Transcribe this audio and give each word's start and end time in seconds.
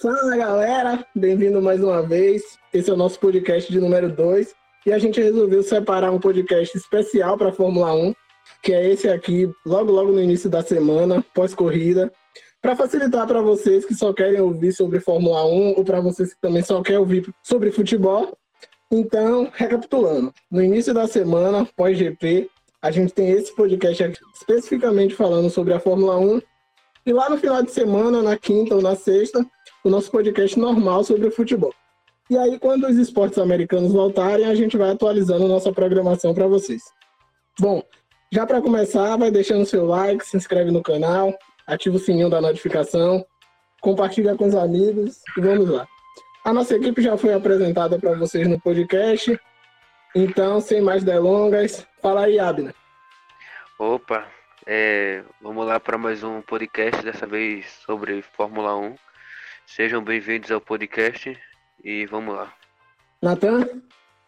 Fala 0.00 0.36
galera, 0.36 1.04
bem-vindo 1.12 1.60
mais 1.60 1.82
uma 1.82 2.00
vez. 2.00 2.56
Esse 2.72 2.88
é 2.88 2.92
o 2.92 2.96
nosso 2.96 3.18
podcast 3.18 3.72
de 3.72 3.80
número 3.80 4.08
2 4.08 4.54
e 4.86 4.92
a 4.92 4.98
gente 4.98 5.20
resolveu 5.20 5.60
separar 5.60 6.12
um 6.12 6.20
podcast 6.20 6.78
especial 6.78 7.36
para 7.36 7.48
a 7.48 7.52
Fórmula 7.52 7.92
1, 7.92 8.14
que 8.62 8.72
é 8.72 8.90
esse 8.92 9.08
aqui, 9.08 9.50
logo 9.66 9.90
logo 9.90 10.12
no 10.12 10.22
início 10.22 10.48
da 10.48 10.62
semana, 10.62 11.24
pós-corrida, 11.34 12.12
para 12.62 12.76
facilitar 12.76 13.26
para 13.26 13.42
vocês 13.42 13.84
que 13.84 13.92
só 13.92 14.12
querem 14.12 14.40
ouvir 14.40 14.72
sobre 14.72 15.00
Fórmula 15.00 15.44
1 15.44 15.74
ou 15.76 15.84
para 15.84 16.00
vocês 16.00 16.32
que 16.32 16.40
também 16.40 16.62
só 16.62 16.80
querem 16.80 17.00
ouvir 17.00 17.28
sobre 17.42 17.72
futebol. 17.72 18.38
Então, 18.92 19.50
recapitulando, 19.52 20.32
no 20.48 20.62
início 20.62 20.94
da 20.94 21.08
semana, 21.08 21.68
pós-GP, 21.76 22.48
a 22.80 22.92
gente 22.92 23.12
tem 23.12 23.30
esse 23.32 23.52
podcast 23.52 24.04
aqui 24.04 24.20
especificamente 24.32 25.16
falando 25.16 25.50
sobre 25.50 25.74
a 25.74 25.80
Fórmula 25.80 26.16
1 26.20 26.40
e 27.08 27.12
lá 27.12 27.30
no 27.30 27.38
final 27.38 27.62
de 27.62 27.70
semana, 27.70 28.22
na 28.22 28.36
quinta 28.36 28.74
ou 28.74 28.82
na 28.82 28.94
sexta, 28.94 29.42
o 29.84 29.90
nosso 29.90 30.10
podcast 30.10 30.58
normal 30.58 31.04
sobre 31.04 31.26
o 31.28 31.30
futebol. 31.30 31.72
E 32.30 32.36
aí, 32.36 32.58
quando 32.58 32.86
os 32.86 32.96
esportes 32.96 33.38
americanos 33.38 33.92
voltarem, 33.92 34.46
a 34.46 34.54
gente 34.54 34.76
vai 34.76 34.90
atualizando 34.90 35.48
nossa 35.48 35.72
programação 35.72 36.34
para 36.34 36.46
vocês. 36.46 36.82
Bom, 37.58 37.82
já 38.30 38.46
para 38.46 38.60
começar, 38.60 39.16
vai 39.16 39.30
deixando 39.30 39.64
seu 39.64 39.86
like, 39.86 40.26
se 40.26 40.36
inscreve 40.36 40.70
no 40.70 40.82
canal, 40.82 41.32
ativa 41.66 41.96
o 41.96 41.98
sininho 41.98 42.28
da 42.28 42.40
notificação, 42.40 43.24
compartilha 43.80 44.36
com 44.36 44.46
os 44.46 44.54
amigos 44.54 45.22
e 45.36 45.40
vamos 45.40 45.70
lá. 45.70 45.86
A 46.44 46.52
nossa 46.52 46.76
equipe 46.76 47.00
já 47.00 47.16
foi 47.16 47.32
apresentada 47.32 47.98
para 47.98 48.14
vocês 48.14 48.46
no 48.46 48.60
podcast, 48.60 49.40
então, 50.14 50.60
sem 50.60 50.80
mais 50.80 51.02
delongas, 51.02 51.86
fala 52.02 52.24
aí, 52.24 52.38
Abner. 52.38 52.74
Opa, 53.78 54.26
é, 54.66 55.22
vamos 55.40 55.66
lá 55.66 55.80
para 55.80 55.96
mais 55.96 56.22
um 56.22 56.42
podcast, 56.42 57.02
dessa 57.02 57.26
vez 57.26 57.66
sobre 57.86 58.20
Fórmula 58.20 58.76
1. 58.76 58.94
Sejam 59.76 60.02
bem-vindos 60.02 60.50
ao 60.50 60.62
podcast 60.62 61.38
e 61.84 62.06
vamos 62.06 62.34
lá. 62.34 62.52
Natan? 63.20 63.82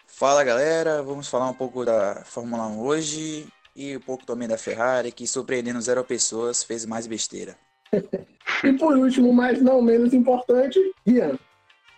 Fala 0.07 0.45
galera, 0.45 1.03
vamos 1.03 1.29
falar 1.29 1.49
um 1.49 1.55
pouco 1.55 1.83
da 1.83 2.23
Fórmula 2.27 2.67
1 2.67 2.79
hoje 2.79 3.47
e 3.75 3.97
um 3.97 4.01
pouco 4.01 4.27
também 4.27 4.47
da 4.47 4.59
Ferrari, 4.59 5.11
que 5.11 5.27
surpreendendo 5.27 5.81
zero 5.81 6.05
pessoas 6.05 6.63
fez 6.63 6.85
mais 6.85 7.07
besteira. 7.07 7.57
e 8.63 8.73
por 8.75 8.95
último, 8.99 9.33
mas 9.33 9.63
não 9.63 9.81
menos 9.81 10.13
importante, 10.13 10.79
Ian. 11.07 11.39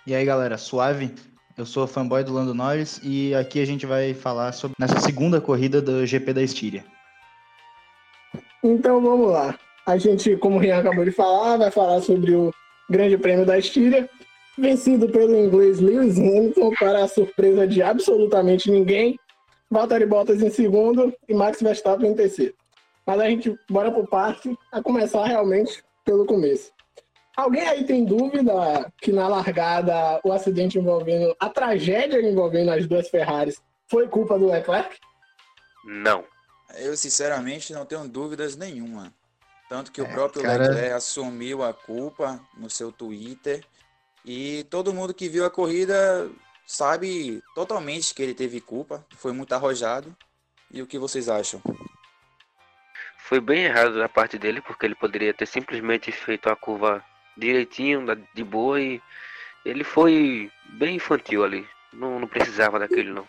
E 0.06 0.15
aí 0.15 0.25
galera, 0.25 0.56
suave? 0.56 1.12
Eu 1.59 1.67
sou 1.67 1.89
fanboy 1.89 2.23
do 2.23 2.33
Lando 2.33 2.55
Norris 2.55 3.01
e 3.03 3.34
aqui 3.34 3.61
a 3.61 3.67
gente 3.67 3.84
vai 3.84 4.15
falar 4.15 4.53
sobre 4.53 4.77
nessa 4.79 5.01
segunda 5.01 5.41
corrida 5.41 5.83
do 5.83 6.06
GP 6.06 6.33
da 6.33 6.43
Estíria. 6.43 6.84
Então 8.62 9.03
vamos 9.03 9.33
lá. 9.33 9.59
A 9.84 9.99
gente, 9.99 10.37
como 10.37 10.56
o 10.56 10.59
Rian 10.61 10.79
acabou 10.79 11.05
de 11.05 11.11
falar, 11.11 11.56
vai 11.56 11.73
falar 11.73 12.01
sobre 12.03 12.37
o 12.37 12.53
Grande 12.93 13.17
Prêmio 13.17 13.47
da 13.47 13.59
Estíria, 13.59 14.09
vencido 14.59 15.09
pelo 15.09 15.35
inglês 15.35 15.81
Lewis 15.81 16.19
Hamilton, 16.19 16.71
para 16.79 17.03
a 17.03 17.09
surpresa 17.09 17.67
de 17.67 17.83
absolutamente 17.83 18.71
ninguém. 18.71 19.19
Valtteri 19.71 20.05
Bottas 20.05 20.43
em 20.43 20.51
segundo 20.51 21.11
e 21.27 21.33
Max 21.33 21.62
Verstappen 21.62 22.11
em 22.11 22.15
terceiro. 22.15 22.55
Mas 23.07 23.19
a 23.19 23.31
gente 23.31 23.59
bora 23.71 23.91
pro 23.91 24.07
parte, 24.07 24.55
a 24.71 24.83
começar 24.83 25.25
realmente 25.25 25.83
pelo 26.05 26.27
começo. 26.27 26.71
Alguém 27.34 27.67
aí 27.67 27.84
tem 27.84 28.05
dúvida 28.05 28.93
que 29.01 29.11
na 29.11 29.27
largada 29.27 30.21
o 30.23 30.31
acidente 30.31 30.79
envolvendo, 30.79 31.34
a 31.41 31.49
tragédia 31.49 32.21
envolvendo 32.21 32.73
as 32.73 32.87
duas 32.87 33.09
Ferraris 33.09 33.56
foi 33.89 34.06
culpa 34.06 34.39
do 34.39 34.51
Leclerc? 34.51 34.99
Não. 35.87 36.25
Eu, 36.77 36.95
sinceramente, 36.95 37.73
não 37.73 37.87
tenho 37.87 38.06
dúvidas 38.06 38.55
nenhuma. 38.55 39.15
Tanto 39.73 39.91
que 39.91 40.03
É, 40.03 40.05
o 40.05 40.09
próprio 40.12 40.42
cara. 40.42 40.69
Leclerc 40.69 40.92
assumiu 40.92 41.65
a 41.65 41.73
culpa 41.73 42.39
no 42.59 42.69
seu 42.69 42.92
Twitter. 42.92 43.65
E 44.23 44.65
todo 44.65 44.92
mundo 44.92 45.15
que 45.15 45.31
viu 45.31 45.47
a 45.47 45.51
corrida 45.51 46.31
sabe 46.67 47.42
totalmente 47.55 48.15
que 48.15 48.23
ele 48.23 48.34
teve 48.34 48.61
culpa. 48.61 49.03
Foi 49.17 49.33
muito 49.33 49.55
arrojado. 49.55 50.15
E 50.70 50.83
o 50.83 50.87
que 50.87 50.98
vocês 50.98 51.27
acham? 51.27 51.62
Foi 53.16 53.41
bem 53.41 53.65
errado 53.65 53.99
da 53.99 54.10
parte 54.10 54.37
dele, 54.37 54.60
porque 54.60 54.84
ele 54.84 54.94
poderia 54.94 55.33
ter 55.33 55.47
simplesmente 55.47 56.12
feito 56.12 56.50
a 56.50 56.56
curva 56.56 57.03
direitinho, 57.34 58.04
de 58.34 58.44
boa, 58.44 58.78
e 58.78 59.00
ele 59.65 59.84
foi 59.84 60.53
bem 60.75 60.97
infantil 60.97 61.44
ali. 61.44 61.66
Não, 61.94 62.21
não 62.21 62.28
precisava 62.28 62.78
daquele, 62.78 63.10
não. 63.10 63.27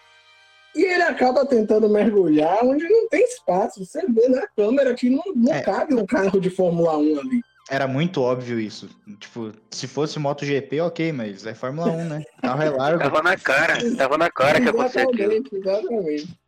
E 0.76 0.84
ele 0.84 1.04
acaba 1.04 1.46
tentando 1.46 1.88
mergulhar 1.90 2.64
onde 2.64 2.88
não 2.90 3.08
tem 3.08 3.24
espaço. 3.24 3.86
Você 3.86 4.06
vê 4.08 4.28
na 4.28 4.48
câmera 4.56 4.94
que 4.96 5.10
não, 5.10 5.24
não 5.36 5.54
É. 5.54 5.62
cabe 5.62 5.94
um 5.94 6.06
carro 6.06 6.40
de 6.40 6.50
Fórmula 6.50 6.98
1 6.98 7.20
ali. 7.20 7.42
Era 7.70 7.88
muito 7.88 8.22
óbvio 8.22 8.60
isso. 8.60 8.90
Tipo, 9.20 9.52
se 9.72 9.88
fosse 9.88 10.20
MotoGP, 10.20 10.82
ok, 10.82 11.12
mas 11.14 11.46
é 11.46 11.54
Fórmula 11.54 11.90
1, 11.92 12.06
né? 12.06 12.24
O 12.38 12.42
carro 12.42 12.62
é 12.64 12.70
largo. 12.70 13.04
Tava 13.04 13.22
na 13.24 13.38
cara, 13.38 13.96
tava 13.96 14.18
na 14.18 14.30
cara 14.32 14.60
que 14.62 14.70
aconteceu 14.70 15.04
aquilo. 15.10 15.32
Exatamente, 15.34 15.56
exatamente. 15.56 16.40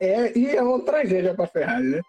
É, 0.00 0.38
e 0.38 0.46
é 0.56 0.62
uma 0.62 0.80
tragédia 0.84 1.34
para 1.34 1.44
a 1.44 1.48
Ferrari, 1.48 1.84
né? 1.88 2.00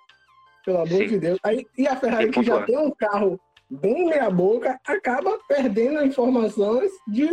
Pelo 0.66 0.78
amor 0.78 0.90
Sim. 0.90 1.08
de 1.08 1.20
Deus. 1.20 1.40
Aí, 1.44 1.66
e 1.78 1.88
a 1.88 1.96
Ferrari, 1.96 2.26
Sim, 2.26 2.32
que 2.32 2.44
já 2.44 2.62
tem 2.64 2.78
um 2.78 2.92
carro 2.92 3.40
bem 3.70 4.06
meia-boca, 4.08 4.80
acaba 4.86 5.40
perdendo 5.48 6.04
informações 6.06 6.92
de 7.08 7.28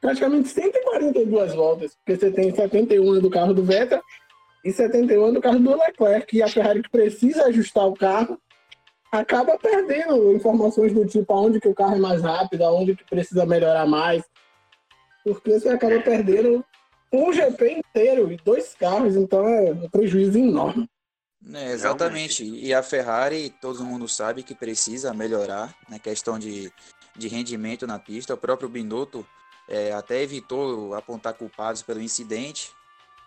praticamente 0.00 0.48
142 0.48 1.54
voltas. 1.54 1.94
Porque 1.96 2.16
você 2.18 2.30
tem 2.30 2.54
71 2.54 3.20
do 3.20 3.30
carro 3.30 3.54
do 3.54 3.64
Vettel 3.64 4.02
e 4.64 4.72
71 4.72 5.32
do 5.32 5.40
carro 5.40 5.58
do 5.58 5.76
Leclerc. 5.76 6.36
E 6.36 6.42
a 6.42 6.48
Ferrari 6.48 6.82
que 6.82 6.90
precisa 6.90 7.44
ajustar 7.46 7.86
o 7.86 7.94
carro 7.94 8.40
acaba 9.10 9.58
perdendo 9.58 10.32
informações 10.32 10.92
do 10.92 11.06
tipo 11.06 11.32
aonde 11.32 11.60
que 11.60 11.68
o 11.68 11.74
carro 11.74 11.96
é 11.96 11.98
mais 11.98 12.22
rápido, 12.22 12.64
aonde 12.64 12.96
que 12.96 13.04
precisa 13.04 13.46
melhorar 13.46 13.86
mais. 13.86 14.22
Porque 15.24 15.58
você 15.58 15.68
acaba 15.68 16.00
perdendo 16.00 16.64
um 17.12 17.32
GP 17.32 17.78
inteiro 17.78 18.30
e 18.32 18.36
dois 18.36 18.74
carros, 18.74 19.16
então 19.16 19.46
é 19.46 19.72
um 19.72 19.88
prejuízo 19.88 20.38
enorme. 20.38 20.88
É, 21.54 21.70
exatamente. 21.70 22.44
E 22.44 22.74
a 22.74 22.82
Ferrari, 22.82 23.54
todo 23.60 23.84
mundo 23.84 24.08
sabe 24.08 24.42
que 24.42 24.54
precisa 24.54 25.14
melhorar 25.14 25.74
na 25.88 25.98
questão 25.98 26.38
de, 26.38 26.72
de 27.16 27.28
rendimento 27.28 27.86
na 27.86 27.98
pista. 27.98 28.34
O 28.34 28.38
próprio 28.38 28.68
Binotto 28.68 29.24
é, 29.68 29.92
até 29.92 30.22
evitou 30.22 30.94
apontar 30.94 31.34
culpados 31.34 31.82
pelo 31.82 32.00
incidente, 32.00 32.70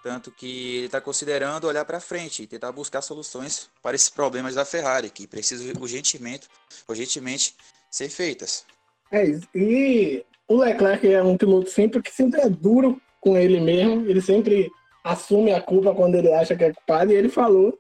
tanto 0.02 0.32
que 0.32 0.78
ele 0.78 0.86
está 0.86 1.02
considerando 1.02 1.68
olhar 1.68 1.84
para 1.86 2.00
frente 2.00 2.44
e 2.44 2.48
tentar 2.48 2.72
buscar 2.72 3.02
soluções 3.02 3.70
para 3.82 3.96
esses 3.96 4.10
problemas 4.10 4.56
da 4.56 4.64
Ferrari, 4.64 5.10
que 5.10 5.28
precisam 5.28 5.74
urgentemente, 5.82 6.48
urgentemente 6.88 7.56
ser 7.92 8.10
feitas. 8.10 8.66
É. 9.12 9.26
E 9.54 10.24
o 10.48 10.58
Leclerc 10.58 11.08
é 11.12 11.22
um 11.22 11.38
piloto 11.38 11.70
sempre 11.70 12.02
que 12.02 12.12
sempre 12.12 12.42
é 12.42 12.50
duro 12.50 13.02
com 13.20 13.38
ele 13.38 13.60
mesmo. 13.60 14.08
Ele 14.10 14.22
sempre 14.22 14.72
assume 15.04 15.52
a 15.52 15.62
culpa 15.62 15.94
quando 15.94 16.16
ele 16.16 16.32
acha 16.34 16.56
que 16.56 16.64
é 16.64 16.74
culpado. 16.74 17.12
E 17.12 17.16
ele 17.16 17.30
falou, 17.30 17.78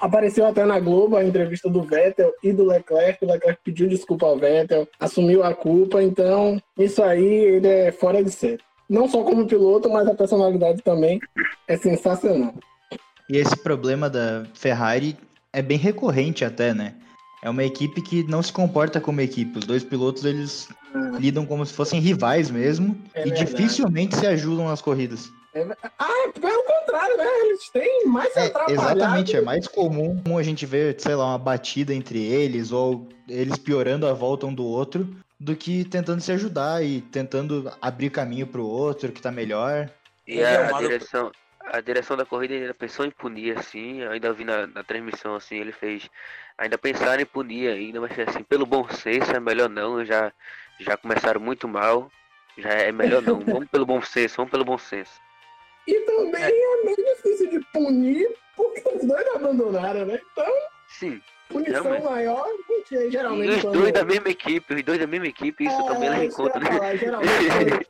apareceu 0.00 0.46
até 0.46 0.64
na 0.64 0.80
Globo 0.80 1.16
a 1.16 1.24
entrevista 1.24 1.68
do 1.68 1.82
Vettel 1.82 2.32
e 2.42 2.52
do 2.52 2.64
Leclerc. 2.64 3.24
O 3.24 3.30
Leclerc 3.30 3.60
pediu 3.62 3.88
desculpa 3.88 4.26
ao 4.26 4.38
Vettel, 4.38 4.88
assumiu 4.98 5.44
a 5.44 5.54
culpa. 5.54 6.02
Então, 6.02 6.60
isso 6.78 7.02
aí 7.02 7.24
ele 7.24 7.68
é 7.68 7.92
fora 7.92 8.24
de 8.24 8.30
série. 8.30 8.58
Não 8.88 9.08
só 9.08 9.22
como 9.22 9.46
piloto, 9.46 9.88
mas 9.88 10.08
a 10.08 10.14
personalidade 10.14 10.82
também 10.82 11.20
é 11.68 11.76
sensacional. 11.76 12.54
E 13.28 13.36
esse 13.36 13.56
problema 13.56 14.10
da 14.10 14.44
Ferrari 14.54 15.16
é 15.52 15.62
bem 15.62 15.78
recorrente 15.78 16.44
até, 16.44 16.74
né? 16.74 16.94
É 17.42 17.48
uma 17.48 17.64
equipe 17.64 18.02
que 18.02 18.24
não 18.24 18.42
se 18.42 18.52
comporta 18.52 19.00
como 19.00 19.20
equipe. 19.20 19.58
Os 19.58 19.64
dois 19.64 19.84
pilotos, 19.84 20.24
eles 20.24 20.68
lidam 21.18 21.46
como 21.46 21.64
se 21.64 21.72
fossem 21.72 22.00
rivais 22.00 22.50
mesmo. 22.50 22.96
É 23.14 23.20
e 23.20 23.30
verdade. 23.30 23.46
dificilmente 23.46 24.16
se 24.16 24.26
ajudam 24.26 24.66
nas 24.66 24.82
corridas. 24.82 25.30
Ah, 25.98 26.30
pelo 26.40 26.62
contrário, 26.62 27.16
né? 27.16 27.24
Eles 27.46 27.68
têm 27.70 28.06
mais 28.06 28.36
É, 28.36 28.52
exatamente, 28.68 29.36
é 29.36 29.40
mais 29.40 29.66
comum 29.66 30.38
a 30.38 30.42
gente 30.42 30.64
ver, 30.64 31.00
sei 31.00 31.14
lá, 31.14 31.26
uma 31.26 31.38
batida 31.38 31.92
entre 31.92 32.22
eles 32.22 32.70
ou 32.70 33.08
eles 33.28 33.58
piorando 33.58 34.06
a 34.06 34.12
volta 34.12 34.46
um 34.46 34.54
do 34.54 34.64
outro 34.64 35.08
do 35.38 35.56
que 35.56 35.84
tentando 35.84 36.20
se 36.20 36.30
ajudar 36.32 36.84
e 36.84 37.00
tentando 37.00 37.72
abrir 37.80 38.10
caminho 38.10 38.46
pro 38.46 38.64
outro 38.64 39.10
que 39.10 39.22
tá 39.22 39.32
melhor. 39.32 39.90
E 40.26 40.38
é 40.38 40.66
a, 40.66 40.72
direção, 40.78 41.32
a 41.60 41.80
direção 41.80 42.16
da 42.16 42.26
corrida 42.26 42.54
ainda 42.54 42.74
pensou 42.74 43.06
em 43.06 43.10
punir 43.10 43.58
assim, 43.58 44.02
eu 44.02 44.12
ainda 44.12 44.32
vi 44.32 44.44
na, 44.44 44.66
na 44.66 44.84
transmissão 44.84 45.34
assim, 45.34 45.56
ele 45.56 45.72
fez. 45.72 46.08
Ainda 46.58 46.76
pensaram 46.76 47.22
em 47.22 47.26
punir 47.26 47.68
ainda, 47.68 48.00
mas 48.00 48.12
assim, 48.18 48.42
pelo 48.42 48.66
bom 48.66 48.86
senso 48.90 49.32
é 49.34 49.40
melhor 49.40 49.70
não, 49.70 50.04
já, 50.04 50.30
já 50.78 50.96
começaram 50.96 51.40
muito 51.40 51.66
mal. 51.66 52.10
Já 52.58 52.70
é 52.70 52.92
melhor 52.92 53.22
não. 53.22 53.40
Vamos 53.40 53.68
pelo 53.68 53.86
bom 53.86 54.02
senso, 54.02 54.36
vamos 54.36 54.50
pelo 54.50 54.64
bom 54.64 54.76
senso. 54.76 55.12
E 55.90 56.00
também 56.02 56.42
é 56.44 56.84
meio 56.84 56.96
difícil 56.96 57.50
de 57.50 57.60
punir, 57.72 58.28
porque 58.56 58.82
os 58.94 59.04
dois 59.04 59.26
abandonaram, 59.34 60.06
né? 60.06 60.20
Então, 60.32 60.52
Sim. 60.88 61.20
punição 61.48 61.82
Realmente. 61.82 62.04
maior, 62.04 62.46
porque 62.66 62.94
E 62.96 63.10
geralmente. 63.10 63.56
os 63.56 63.62
quando- 63.62 63.78
dois 63.80 63.92
da 63.92 64.04
mesma 64.04 64.28
equipe, 64.28 64.74
os 64.74 64.82
dois 64.84 64.98
da 65.00 65.06
mesma 65.06 65.26
equipe, 65.26 65.64
isso 65.64 65.80
É, 65.80 65.86
também 65.88 66.10
leva 66.10 66.24
em 66.24 66.30
conta, 66.30 66.60
né? 66.60 66.66
falar, 66.72 66.96
geralmente, 66.96 67.86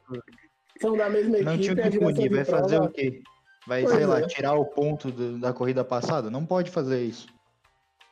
são 0.80 0.96
da 0.96 1.10
mesma 1.10 1.38
Não 1.40 1.54
equipe, 1.54 1.74
tinha 1.74 1.86
a 1.86 1.90
que 1.90 1.98
punir, 1.98 2.30
vai 2.30 2.44
fazer 2.44 2.76
prova- 2.76 2.90
o 2.90 2.92
quê? 2.92 3.22
Vai, 3.66 3.82
Pois 3.82 3.94
sei 3.94 4.06
lá, 4.06 4.20
é. 4.20 4.26
tirar 4.26 4.54
o 4.54 4.64
ponto 4.64 5.10
do- 5.12 5.38
da 5.38 5.52
corrida 5.52 5.84
passada? 5.84 6.30
Não 6.30 6.46
pode 6.46 6.70
fazer 6.70 7.02
isso. 7.02 7.26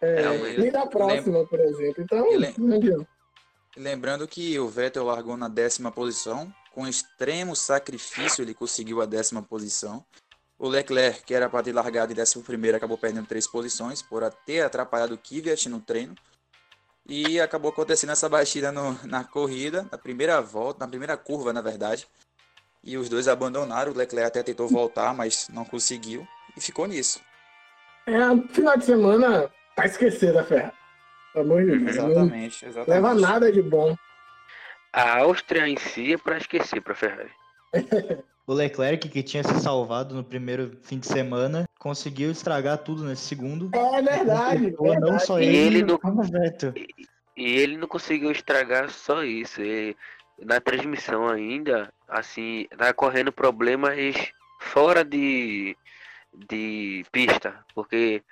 É, 0.03 0.21
Realmente. 0.21 0.61
nem 0.61 0.71
da 0.71 0.87
próxima, 0.87 1.47
por 1.47 1.59
exemplo. 1.59 2.03
Então, 2.05 2.31
Ele- 2.33 2.55
não 2.59 2.77
adianta. 2.77 3.09
Lembrando 3.77 4.29
que 4.29 4.59
o 4.59 4.69
Vettel 4.69 5.05
largou 5.05 5.37
na 5.37 5.49
décima 5.49 5.91
posição, 5.91 6.53
com 6.79 6.87
extremo 6.87 7.57
sacrifício 7.57 8.41
ele 8.41 8.55
conseguiu 8.55 9.03
a 9.03 9.05
décima 9.05 9.43
posição. 9.43 10.05
O 10.57 10.69
Leclerc, 10.69 11.25
que 11.25 11.35
era 11.35 11.51
para 11.51 11.65
ter 11.65 11.73
largado 11.73 12.13
em 12.13 12.15
décimo 12.15 12.45
primeiro, 12.45 12.77
acabou 12.77 12.97
perdendo 12.97 13.27
três 13.27 13.49
posições 13.49 14.01
por 14.01 14.23
ter 14.47 14.61
atrapalhado 14.61 15.15
o 15.15 15.19
Kvyat 15.19 15.69
no 15.69 15.81
treino. 15.81 16.15
E 17.05 17.41
acabou 17.41 17.73
acontecendo 17.73 18.13
essa 18.13 18.29
batida 18.29 18.71
no, 18.71 18.97
na 19.05 19.25
corrida, 19.25 19.89
na 19.91 19.99
primeira 19.99 20.41
volta, 20.41 20.85
na 20.85 20.89
primeira 20.89 21.17
curva, 21.17 21.53
na 21.53 21.61
verdade. 21.61 22.07
E 22.85 22.97
os 22.97 23.09
dois 23.09 23.27
abandonaram. 23.27 23.91
O 23.91 23.97
Leclerc 23.97 24.29
até 24.29 24.45
tentou 24.45 24.69
voltar, 24.69 25.13
mas 25.13 25.49
não 25.53 25.65
conseguiu. 25.65 26.25
E 26.57 26.61
ficou 26.61 26.87
nisso. 26.87 27.21
É, 28.07 28.55
final 28.55 28.77
de 28.77 28.85
semana, 28.85 29.51
tá 29.75 29.85
esquecendo 29.85 30.39
a 30.39 30.45
Ferrari. 30.45 30.77
Pelo 31.33 31.45
amor 31.45 31.65
de 31.65 31.77
Deus. 31.77 31.97
Exatamente, 31.97 32.65
exatamente. 32.65 32.89
Leva 32.89 33.15
nada 33.15 33.51
de 33.51 33.63
bom. 33.63 33.97
A 34.93 35.19
Áustria 35.19 35.69
em 35.69 35.77
si 35.77 36.15
é 36.15 36.19
pra 36.19 36.39
esquecer 36.39 36.81
pra 36.81 36.95
Ferrari. 36.95 37.31
O 38.49 38.55
Leclerc, 38.55 39.11
que 39.11 39.23
tinha 39.23 39.45
se 39.45 39.61
salvado 39.61 40.15
no 40.15 40.25
primeiro 40.25 40.79
fim 40.81 40.99
de 40.99 41.07
semana, 41.07 41.69
conseguiu 41.79 42.31
estragar 42.31 42.79
tudo 42.79 43.05
nesse 43.05 43.27
segundo. 43.27 43.71
É 43.75 44.01
verdade. 44.01 44.75
Ou 44.79 44.87
não 44.95 45.01
verdade. 45.01 45.27
só 45.27 45.39
E 45.39 45.45
ele, 45.45 45.57
ele 45.59 45.83
não-. 45.83 46.01
E 47.37 47.57
ele 47.59 47.77
não 47.77 47.87
conseguiu 47.87 48.33
estragar 48.33 48.89
só 48.89 49.23
isso. 49.23 49.61
E 49.61 49.95
na 50.43 50.63
transmissão 50.63 51.29
ainda, 51.29 51.93
assim, 52.09 52.67
tá 52.75 52.91
correndo 52.95 53.31
problemas 53.31 54.33
fora 54.61 55.05
de, 55.05 55.77
de 56.49 57.05
pista. 57.13 57.55
Porque 57.75 58.23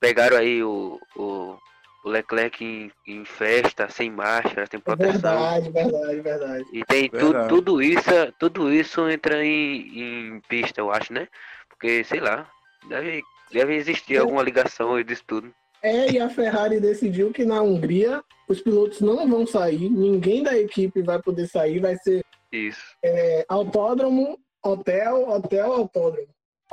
pegaram 0.00 0.36
aí 0.36 0.64
o, 0.64 1.00
o, 1.14 1.56
o 2.04 2.08
Leclerc 2.08 2.64
em, 2.64 2.90
em 3.06 3.24
festa, 3.24 3.88
sem 3.90 4.10
máscara, 4.10 4.66
sem 4.70 4.80
proteção. 4.80 5.12
verdade, 5.20 5.70
verdade, 5.70 6.20
verdade. 6.20 6.64
E 6.72 6.84
tem 6.84 7.08
tu, 7.10 7.16
Verdade. 7.16 7.48
tudo 7.48 7.82
isso, 7.82 8.10
tudo 8.38 8.72
isso 8.72 9.08
entra 9.08 9.44
em, 9.44 9.98
em 9.98 10.40
pista, 10.48 10.80
eu 10.80 10.90
acho, 10.90 11.12
né? 11.12 11.28
Porque, 11.68 12.02
sei 12.04 12.20
lá, 12.20 12.50
deve, 12.88 13.22
deve 13.52 13.74
existir 13.74 14.16
É. 14.16 14.18
alguma 14.18 14.42
ligação 14.42 15.02
disso 15.02 15.22
tudo. 15.26 15.52
É, 15.82 16.10
e 16.10 16.18
a 16.20 16.28
Ferrari 16.28 16.78
decidiu 16.78 17.32
que 17.32 17.44
na 17.44 17.62
Hungria 17.62 18.22
os 18.46 18.60
pilotos 18.60 19.00
não 19.00 19.28
vão 19.28 19.46
sair, 19.46 19.88
ninguém 19.88 20.42
da 20.42 20.58
equipe 20.58 21.02
vai 21.02 21.20
poder 21.22 21.46
sair, 21.48 21.78
vai 21.80 21.96
ser 21.96 22.22
Isso, 22.52 22.82
é, 23.02 23.46
autódromo, 23.48 24.38
hotel, 24.62 25.28
hotel, 25.28 25.72
autódromo. 25.72 26.28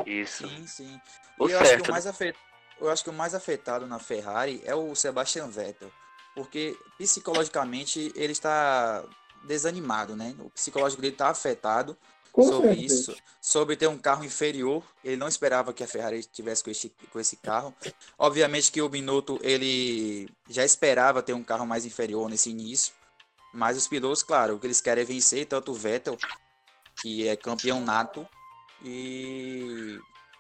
isso. 0.06 0.48
Sim, 0.48 0.68
sim. 0.68 1.00
O 1.40 1.48
E 1.48 1.52
eu 1.54 1.60
acho, 1.60 1.64
que 1.64 1.70
certo, 1.70 1.88
o 1.88 1.92
mais 1.92 2.06
afet... 2.08 2.36
eu 2.80 2.90
acho 2.90 3.04
que 3.04 3.10
o 3.10 3.14
mais 3.14 3.34
afetado 3.34 3.86
na 3.88 4.00
Ferrari 4.00 4.62
é 4.66 4.76
o 4.76 4.94
Sebastian 4.96 5.48
Vettel. 5.48 5.92
Porque 6.36 6.78
psicologicamente 6.98 8.12
ele 8.16 8.32
está 8.32 9.04
desanimado, 9.44 10.16
né? 10.16 10.36
O 10.40 10.50
psicológico 10.50 11.02
dele 11.02 11.14
está 11.14 11.30
afetado 11.30 11.98
Com 12.32 12.44
sobre 12.44 12.70
certeza. 12.70 12.94
isso, 12.94 13.16
sobre 13.42 13.76
ter 13.76 13.88
um 13.88 13.98
carro 13.98 14.24
inferior. 14.24 14.84
Ele 15.04 15.18
não 15.18 15.28
esperava 15.28 15.74
que 15.74 15.84
a 15.84 15.88
Ferrari 15.88 16.24
tivesse 16.24 16.64
com 16.64 16.70
esse, 16.70 16.90
com 17.12 17.20
esse 17.20 17.38
carro. 17.38 17.74
Obviamente 18.18 18.72
que 18.72 18.82
o 18.82 18.90
Binotto 18.90 19.40
ele 19.42 20.30
já 20.48 20.64
esperava 20.64 21.24
ter 21.24 21.34
um 21.34 21.44
carro 21.44 21.66
mais 21.66 21.86
inferior 21.86 22.30
nesse 22.30 22.52
início, 22.52 22.94
mas 23.54 23.76
os 23.76 23.88
pilotos, 23.88 24.22
claro, 24.22 24.56
o 24.56 24.60
que 24.60 24.68
eles 24.68 24.82
querem 24.82 25.02
é 25.02 25.06
vencer, 25.06 25.48
tanto 25.48 25.72
o 25.72 25.76
Vettel, 25.76 26.18
que 27.02 27.28
é 27.28 27.36
campeão 27.36 27.82
nato, 27.82 28.28
e 28.84 30.00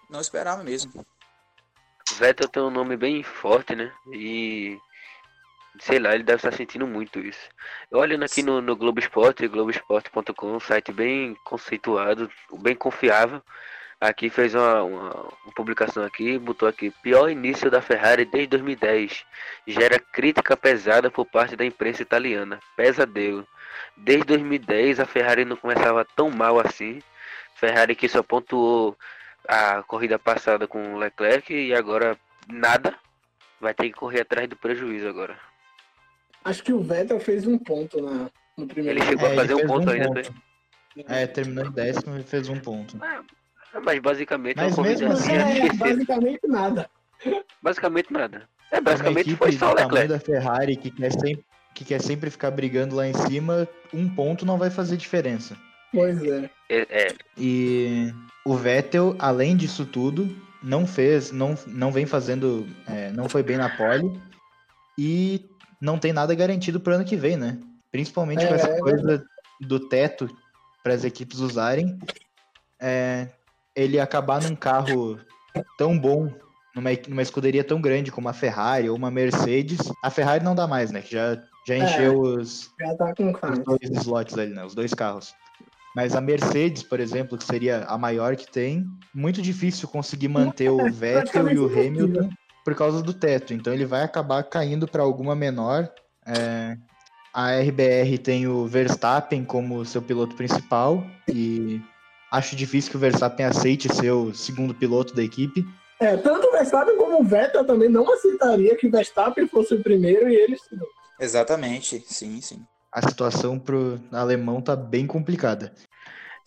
não 0.09 0.21
esperava 0.21 0.63
mesmo. 0.63 0.93
Vettel 2.15 2.47
tem 2.47 2.63
um 2.63 2.69
nome 2.69 2.95
bem 2.97 3.21
forte, 3.23 3.75
né? 3.75 3.91
E 4.11 4.79
sei 5.79 5.99
lá, 5.99 6.13
ele 6.13 6.23
deve 6.23 6.37
estar 6.37 6.53
sentindo 6.53 6.87
muito 6.87 7.19
isso. 7.19 7.49
Olhando 7.91 8.23
aqui 8.23 8.41
no, 8.41 8.61
no 8.61 8.75
Globo 8.75 8.99
Esporte, 8.99 9.47
globesport.com, 9.47 10.55
um 10.55 10.59
site 10.59 10.91
bem 10.91 11.35
conceituado, 11.43 12.29
bem 12.61 12.75
confiável. 12.75 13.41
Aqui 13.99 14.29
fez 14.29 14.53
uma, 14.53 14.83
uma, 14.83 15.13
uma 15.43 15.53
publicação 15.55 16.03
aqui, 16.03 16.37
botou 16.37 16.67
aqui, 16.67 16.91
pior 17.01 17.29
início 17.29 17.69
da 17.71 17.81
Ferrari 17.81 18.25
desde 18.25 18.49
2010. 18.49 19.25
Gera 19.65 19.99
crítica 19.99 20.55
pesada 20.55 21.09
por 21.09 21.25
parte 21.25 21.55
da 21.55 21.65
imprensa 21.65 22.03
italiana. 22.03 22.59
Pesadelo. 22.75 23.47
Desde 23.95 24.23
2010 24.25 24.99
a 24.99 25.05
Ferrari 25.05 25.45
não 25.45 25.57
começava 25.57 26.05
tão 26.15 26.29
mal 26.29 26.59
assim. 26.59 27.01
Ferrari 27.55 27.95
que 27.95 28.07
só 28.07 28.21
pontuou 28.21 28.95
a 29.47 29.83
corrida 29.83 30.17
passada 30.19 30.67
com 30.67 30.95
o 30.95 30.97
Leclerc 30.97 31.53
e 31.53 31.73
agora 31.73 32.17
nada. 32.49 32.95
Vai 33.59 33.73
ter 33.73 33.85
que 33.89 33.93
correr 33.93 34.21
atrás 34.21 34.47
do 34.47 34.55
prejuízo 34.55 35.07
agora. 35.07 35.35
Acho 36.45 36.63
que 36.63 36.71
o 36.71 36.79
Vettel 36.81 37.19
fez 37.19 37.47
um 37.47 37.57
ponto 37.57 37.99
na, 38.01 38.29
no 38.55 38.67
primeiro 38.67 38.99
Ele 38.99 39.05
chegou 39.07 39.25
a 39.25 39.29
É, 39.29 39.31
ele 39.33 39.41
fazer 39.41 39.55
um 39.55 39.67
ponto 39.67 39.87
um 39.87 39.91
ainda, 39.91 40.07
ponto. 40.13 40.33
É, 41.07 41.27
terminou 41.27 41.65
em 41.65 41.71
décimo 41.71 42.17
e 42.19 42.23
fez 42.23 42.49
um 42.49 42.59
ponto. 42.59 42.97
Ah, 43.01 43.21
Mas 43.83 43.99
basicamente 43.99 44.57
Mas 44.57 44.73
é 44.73 44.75
corrida 44.75 44.99
mesmo 45.09 45.13
assim, 45.13 45.31
assim, 45.35 45.41
a 45.41 45.49
É, 45.49 45.53
esquecer. 45.65 45.77
basicamente 45.77 46.39
nada. 46.47 46.89
Basicamente 47.61 48.13
nada. 48.13 48.49
É, 48.71 48.79
basicamente 48.81 49.35
foi 49.35 49.51
só 49.53 49.71
o 49.71 49.75
Leclerc. 49.75 50.07
da 50.07 50.19
Ferrari 50.19 50.75
que 50.77 50.91
quer, 50.91 51.11
sempre, 51.11 51.45
que 51.73 51.85
quer 51.85 52.01
sempre 52.01 52.29
ficar 52.29 52.51
brigando 52.51 52.95
lá 52.95 53.07
em 53.07 53.13
cima, 53.13 53.67
um 53.93 54.07
ponto 54.07 54.45
não 54.45 54.57
vai 54.57 54.69
fazer 54.69 54.97
diferença. 54.97 55.57
Pois 55.91 56.21
é. 56.23 56.49
É, 56.69 57.07
é, 57.07 57.15
E 57.37 58.13
o 58.45 58.55
Vettel, 58.55 59.15
além 59.19 59.55
disso 59.55 59.85
tudo, 59.85 60.29
não 60.61 60.85
fez, 60.85 61.31
não, 61.31 61.57
não 61.67 61.91
vem 61.91 62.05
fazendo, 62.05 62.67
é, 62.87 63.11
não 63.11 63.29
foi 63.29 63.41
bem 63.43 63.57
na 63.57 63.69
pole 63.69 64.19
e 64.97 65.49
não 65.81 65.97
tem 65.97 66.11
nada 66.11 66.33
garantido 66.35 66.79
pro 66.79 66.95
ano 66.95 67.05
que 67.05 67.15
vem, 67.15 67.37
né? 67.37 67.59
Principalmente 67.91 68.45
com 68.45 68.53
É, 68.53 68.55
essa 68.55 68.69
é 68.69 68.79
coisa 68.79 69.25
do 69.61 69.79
teto 69.79 70.29
para 70.83 70.93
as 70.93 71.03
equipes 71.03 71.39
usarem, 71.39 71.97
é, 72.79 73.29
ele 73.75 73.99
acabar 73.99 74.41
num 74.41 74.55
carro 74.55 75.19
tão 75.77 75.97
bom, 75.97 76.31
numa, 76.75 76.89
numa 77.07 77.21
escuderia 77.21 77.63
tão 77.63 77.79
grande 77.81 78.11
como 78.11 78.29
a 78.29 78.33
Ferrari 78.33 78.89
ou 78.89 78.95
uma 78.95 79.09
Mercedes, 79.11 79.79
a 80.03 80.09
Ferrari 80.09 80.43
não 80.43 80.55
dá 80.55 80.67
mais, 80.67 80.91
né? 80.91 81.01
Que 81.01 81.11
já, 81.11 81.35
já 81.67 81.75
É. 81.75 81.79
encheu 81.79 82.19
os, 82.19 82.71
Já 82.79 82.95
tá 82.95 83.13
com 83.15 83.31
os 83.31 83.59
dois 83.59 84.01
slots 84.01 84.37
ali, 84.37 84.53
né? 84.53 84.65
Os 84.65 84.75
dois 84.75 84.93
carros. 84.93 85.33
Mas 85.97 86.15
a 86.15 86.21
Mercedes, 86.21 86.83
por 86.83 86.99
exemplo, 86.99 87.39
que 87.39 87.43
seria 87.43 87.83
a 87.85 87.97
maior 87.97 88.35
que 88.35 88.45
tem, 88.45 88.85
muito 89.15 89.41
difícil 89.41 89.87
conseguir 89.87 90.27
manter 90.27 90.69
o 90.69 90.91
Vettel 90.93 91.49
e 91.49 91.57
o 91.57 91.65
Hamilton 91.65 92.29
por 92.63 92.75
causa 92.75 93.01
do 93.01 93.15
teto. 93.15 93.51
Então 93.51 93.73
ele 93.73 93.83
vai 93.83 94.03
acabar 94.03 94.43
caindo 94.43 94.87
para 94.87 95.01
alguma 95.01 95.35
menor. 95.35 95.91
É, 96.23 96.77
a 97.33 97.59
RBR 97.59 98.15
tem 98.19 98.45
o 98.45 98.67
Verstappen 98.67 99.43
como 99.43 99.83
seu 99.85 99.99
piloto 99.99 100.35
principal 100.35 101.03
e 101.27 101.81
acho 102.31 102.55
difícil 102.55 102.91
que 102.91 102.97
o 102.97 102.99
Verstappen 102.99 103.47
aceite 103.47 103.91
ser 103.91 104.11
o 104.11 104.31
segundo 104.35 104.75
piloto 104.75 105.15
da 105.15 105.23
equipe. 105.23 105.65
É, 105.99 106.15
tanto 106.15 106.45
o 106.47 106.51
Verstappen 106.51 106.95
como 106.95 107.21
o 107.21 107.23
Vettel 107.23 107.65
também 107.65 107.89
não 107.89 108.07
aceitaria 108.13 108.77
que 108.77 108.85
o 108.85 108.91
Verstappen 108.91 109.47
fosse 109.47 109.73
o 109.73 109.81
primeiro 109.81 110.29
e 110.29 110.35
eles 110.35 110.61
segundo. 110.61 110.85
Exatamente, 111.19 112.03
sim, 112.05 112.39
sim. 112.39 112.63
A 112.91 113.01
situação 113.01 113.59
pro 113.59 113.99
alemão 114.11 114.61
tá 114.61 114.75
bem 114.75 115.05
complicada. 115.05 115.73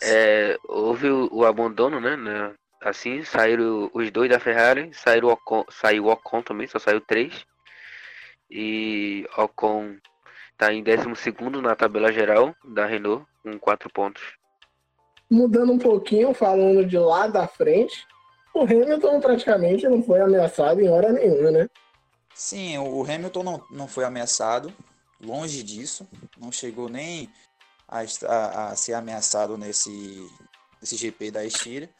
É, 0.02 0.58
houve 0.68 1.08
o, 1.08 1.28
o 1.32 1.44
abandono, 1.44 2.00
né, 2.00 2.16
né? 2.16 2.54
Assim, 2.80 3.22
saíram 3.22 3.90
os 3.92 4.10
dois 4.10 4.30
da 4.30 4.40
Ferrari, 4.40 4.90
saíram 4.94 5.28
o 5.28 5.32
Ocon, 5.32 5.64
saiu 5.70 6.06
o 6.06 6.10
Ocon 6.10 6.42
também, 6.42 6.66
só 6.66 6.78
saiu 6.78 7.00
três. 7.00 7.44
E 8.50 9.28
Ocon 9.36 9.96
tá 10.56 10.72
em 10.72 10.82
12 10.82 11.06
na 11.62 11.76
tabela 11.76 12.12
geral 12.12 12.54
da 12.64 12.86
Renault, 12.86 13.26
com 13.42 13.58
quatro 13.58 13.90
pontos. 13.90 14.22
Mudando 15.30 15.72
um 15.72 15.78
pouquinho, 15.78 16.34
falando 16.34 16.84
de 16.84 16.98
lá 16.98 17.26
da 17.26 17.46
frente, 17.46 18.06
o 18.54 18.62
Hamilton 18.62 19.20
praticamente 19.20 19.86
não 19.88 20.02
foi 20.02 20.20
ameaçado 20.20 20.80
em 20.80 20.88
hora 20.88 21.12
nenhuma, 21.12 21.50
né? 21.50 21.68
Sim, 22.34 22.78
o 22.78 23.02
Hamilton 23.02 23.42
não, 23.42 23.62
não 23.70 23.86
foi 23.86 24.04
ameaçado, 24.04 24.72
longe 25.22 25.62
disso, 25.62 26.08
não 26.38 26.50
chegou 26.50 26.88
nem 26.88 27.28
a, 27.90 28.00
a- 28.28 28.68
a 28.70 28.76
ser 28.76 28.94
ameaçado 28.94 29.58
nesse, 29.58 30.26
nesse 30.80 30.96
GP 30.96 31.30
da 31.30 31.44
Estíria, 31.44 31.90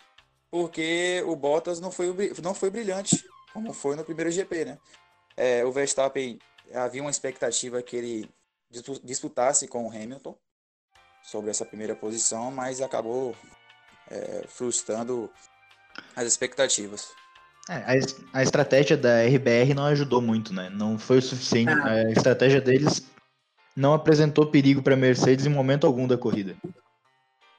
porque 0.51 1.23
o 1.27 1.35
Bottas 1.37 1.81
não 1.81 1.91
foi, 1.91 2.33
não 2.43 2.55
foi 2.55 2.71
brilhante, 2.71 3.25
como 3.53 3.73
foi 3.73 3.97
no 3.97 4.05
primeiro 4.05 4.31
GP, 4.31 4.65
né? 4.65 4.79
É, 5.37 5.65
o 5.65 5.73
Verstappen, 5.73 6.39
havia 6.75 7.03
uma 7.03 7.11
expectativa 7.11 7.83
que 7.83 7.97
ele 7.97 8.31
dispu- 8.71 9.01
disputasse 9.05 9.67
com 9.69 9.87
o 9.87 9.91
Hamilton 9.91 10.37
sobre 11.23 11.51
essa 11.51 11.65
primeira 11.67 11.95
posição, 11.95 12.51
mas 12.51 12.81
acabou 12.81 13.35
é, 14.11 14.45
frustrando 14.49 15.31
as 16.17 16.27
expectativas. 16.27 17.09
É, 17.69 17.75
a, 17.75 18.39
a 18.41 18.43
estratégia 18.43 18.97
da 18.97 19.23
RBR 19.23 19.75
não 19.75 19.85
ajudou 19.87 20.21
muito, 20.21 20.53
né? 20.53 20.69
Não 20.71 20.99
foi 20.99 21.19
o 21.19 21.23
suficiente. 21.23 21.71
Ah. 21.71 21.87
A 21.93 22.11
estratégia 22.11 22.61
deles 22.61 23.05
não 23.77 23.95
apresentou 23.95 24.47
perigo 24.47 24.83
para 24.83 24.97
Mercedes 24.97 25.47
em 25.47 25.51
momento 25.51 25.87
algum 25.87 26.07
da 26.07 26.19
corrida. 26.19 26.57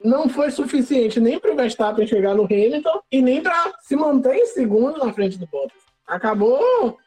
Não 0.04 0.28
foi 0.28 0.50
suficiente 0.50 1.20
nem 1.20 1.38
para 1.38 1.52
o 1.52 1.56
Verstappen 1.56 2.06
chegar 2.06 2.34
no 2.34 2.44
Hamilton 2.44 3.00
e 3.10 3.22
nem 3.22 3.42
para 3.42 3.72
se 3.82 3.94
manter 3.94 4.34
em 4.34 4.46
segundo 4.46 4.98
na 4.98 5.12
frente 5.12 5.38
do 5.38 5.46
Bottas. 5.46 5.80
Acabou 6.06 6.98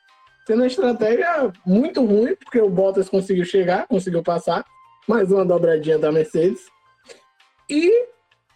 sendo 0.47 0.61
uma 0.61 0.67
estratégia 0.67 1.51
muito 1.65 2.05
ruim, 2.05 2.35
porque 2.35 2.61
o 2.61 2.69
Bottas 2.69 3.09
conseguiu 3.09 3.43
chegar, 3.43 3.87
conseguiu 3.87 4.23
passar, 4.23 4.63
mais 5.07 5.31
uma 5.31 5.43
dobradinha 5.43 5.99
da 5.99 6.11
Mercedes. 6.11 6.61
E 7.69 7.91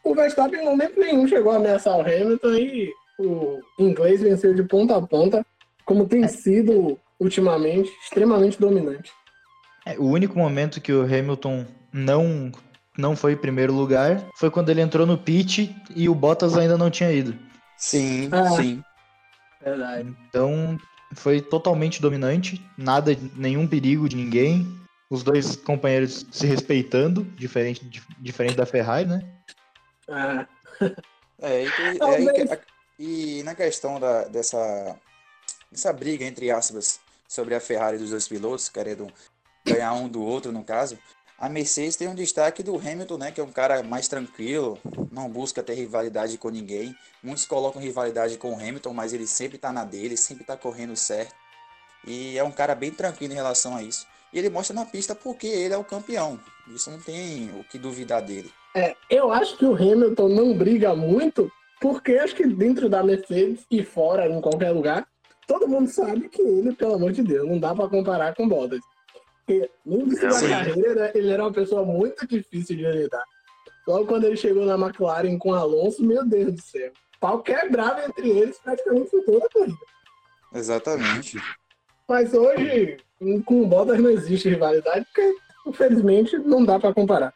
o 0.03 0.15
Verstappen, 0.15 0.61
em 0.61 0.65
momento 0.65 0.99
nenhum, 0.99 1.27
chegou 1.27 1.51
a 1.51 1.57
ameaçar 1.57 1.97
o 1.97 2.01
Hamilton 2.01 2.53
e 2.53 2.93
o 3.19 3.59
inglês 3.77 4.21
venceu 4.21 4.53
de 4.53 4.63
ponta 4.63 4.95
a 4.95 5.01
ponta, 5.01 5.45
como 5.83 6.07
tem 6.07 6.25
sido 6.27 6.97
ultimamente, 7.19 7.91
extremamente 8.03 8.59
dominante. 8.59 9.11
É, 9.93 9.99
o 9.99 10.05
único 10.05 10.37
momento 10.37 10.81
que 10.81 10.91
o 10.93 11.03
Hamilton 11.03 11.65
não 11.91 12.51
não 12.97 13.15
foi 13.15 13.31
em 13.33 13.37
primeiro 13.37 13.73
lugar 13.73 14.21
foi 14.35 14.51
quando 14.51 14.69
ele 14.69 14.81
entrou 14.81 15.05
no 15.07 15.17
pit 15.17 15.73
e 15.95 16.09
o 16.09 16.15
Bottas 16.15 16.57
ainda 16.57 16.77
não 16.77 16.89
tinha 16.91 17.11
ido. 17.11 17.37
Sim, 17.77 18.29
Ah. 18.31 18.49
sim. 18.57 18.83
Verdade. 19.63 20.15
Então 20.27 20.77
foi 21.15 21.41
totalmente 21.41 22.01
dominante, 22.01 22.61
nada, 22.77 23.15
nenhum 23.35 23.65
perigo 23.67 24.07
de 24.09 24.15
ninguém. 24.17 24.67
Os 25.09 25.23
dois 25.23 25.55
companheiros 25.55 26.25
se 26.31 26.45
respeitando, 26.45 27.23
diferente, 27.23 27.83
dif- 27.85 28.07
diferente 28.19 28.55
da 28.55 28.65
Ferrari, 28.65 29.07
né? 29.07 29.27
Ah, 30.09 30.45
É, 31.41 31.63
e, 31.63 31.67
é, 32.03 32.59
e 32.99 33.39
e 33.39 33.43
na 33.43 33.55
questão 33.55 33.97
da, 33.99 34.25
dessa, 34.25 34.95
dessa 35.71 35.93
briga, 35.93 36.25
entre 36.25 36.51
aspas, 36.51 36.99
sobre 37.29 37.55
a 37.55 37.61
Ferrari 37.61 37.97
dos 37.97 38.09
dois 38.09 38.27
pilotos, 38.27 38.67
querendo 38.67 39.07
ganhar 39.65 39.93
um 39.93 40.07
do 40.07 40.21
outro, 40.21 40.51
no 40.51 40.63
caso, 40.63 40.97
a 41.37 41.47
Mercedes 41.47 41.95
tem 41.95 42.07
um 42.07 42.15
destaque 42.15 42.61
do 42.61 42.75
Hamilton, 42.75 43.17
né, 43.17 43.31
que 43.31 43.39
é 43.39 43.43
um 43.43 43.51
cara 43.51 43.81
mais 43.81 44.09
tranquilo, 44.09 44.77
não 45.09 45.29
busca 45.29 45.63
ter 45.63 45.73
rivalidade 45.73 46.37
com 46.37 46.49
ninguém. 46.49 46.93
Muitos 47.23 47.45
colocam 47.45 47.81
rivalidade 47.81 48.37
com 48.37 48.51
o 48.51 48.55
Hamilton, 48.55 48.93
mas 48.93 49.13
ele 49.13 49.25
sempre 49.25 49.57
tá 49.57 49.71
na 49.71 49.85
dele, 49.85 50.17
sempre 50.17 50.43
tá 50.43 50.57
correndo 50.57 50.95
certo. 50.97 51.33
E 52.05 52.37
é 52.37 52.43
um 52.43 52.51
cara 52.51 52.75
bem 52.75 52.91
tranquilo 52.91 53.31
em 53.31 53.37
relação 53.37 53.75
a 53.75 53.81
isso. 53.81 54.05
E 54.33 54.37
ele 54.39 54.49
mostra 54.49 54.75
na 54.75 54.85
pista 54.85 55.15
porque 55.15 55.47
ele 55.47 55.73
é 55.73 55.77
o 55.77 55.83
campeão. 55.83 56.39
Isso 56.67 56.91
não 56.91 56.99
tem 56.99 57.49
o 57.57 57.63
que 57.63 57.79
duvidar 57.79 58.21
dele. 58.21 58.51
é, 58.75 58.95
eu 59.09 59.31
acho 59.31 59.57
que 59.57 59.65
o 59.65 59.73
Hamilton 59.73 60.29
não 60.29 60.53
briga 60.53 60.93
muito, 60.93 61.49
porque 61.79 62.13
acho 62.17 62.35
que 62.35 62.45
dentro 62.45 62.89
da 62.89 63.01
Mercedes 63.01 63.65
e 63.71 63.83
fora, 63.83 64.27
em 64.27 64.41
qualquer 64.41 64.71
lugar, 64.71 65.07
todo 65.47 65.67
mundo 65.67 65.89
sabe 65.89 66.27
que 66.27 66.41
ele, 66.41 66.73
pelo 66.73 66.95
amor 66.95 67.13
de 67.13 67.23
Deus, 67.23 67.47
não 67.47 67.57
dá 67.57 67.73
para 67.73 67.89
comparar 67.89 68.35
com 68.35 68.47
Bottas. 68.47 68.81
Porque 69.49 69.67
no 69.83 70.01
início 70.01 70.29
da 70.29 70.47
carreira, 70.47 71.11
ele 71.15 71.31
era 71.31 71.43
uma 71.43 71.51
pessoa 71.51 71.83
muito 71.83 72.27
difícil 72.27 72.77
de 72.77 72.83
lidar. 72.83 73.23
Logo 73.87 74.05
quando 74.05 74.25
ele 74.25 74.37
chegou 74.37 74.63
na 74.63 74.75
McLaren 74.75 75.39
com 75.39 75.49
o 75.49 75.55
Alonso, 75.55 76.05
meu 76.05 76.23
Deus 76.23 76.53
do 76.53 76.61
céu. 76.61 76.91
Pau 77.19 77.41
quebrava 77.41 78.05
entre 78.05 78.29
eles 78.29 78.59
praticamente 78.59 79.09
toda 79.25 79.43
a 79.43 79.49
corrida. 79.49 79.77
Exatamente. 80.53 81.41
Mas 82.07 82.31
hoje, 82.35 82.97
com 83.43 83.63
o 83.63 83.65
Bottas 83.65 83.99
não 83.99 84.11
existe 84.11 84.49
rivalidade, 84.49 85.03
porque, 85.05 85.35
infelizmente, 85.65 86.37
não 86.37 86.63
dá 86.63 86.79
para 86.79 86.93
comparar. 86.93 87.33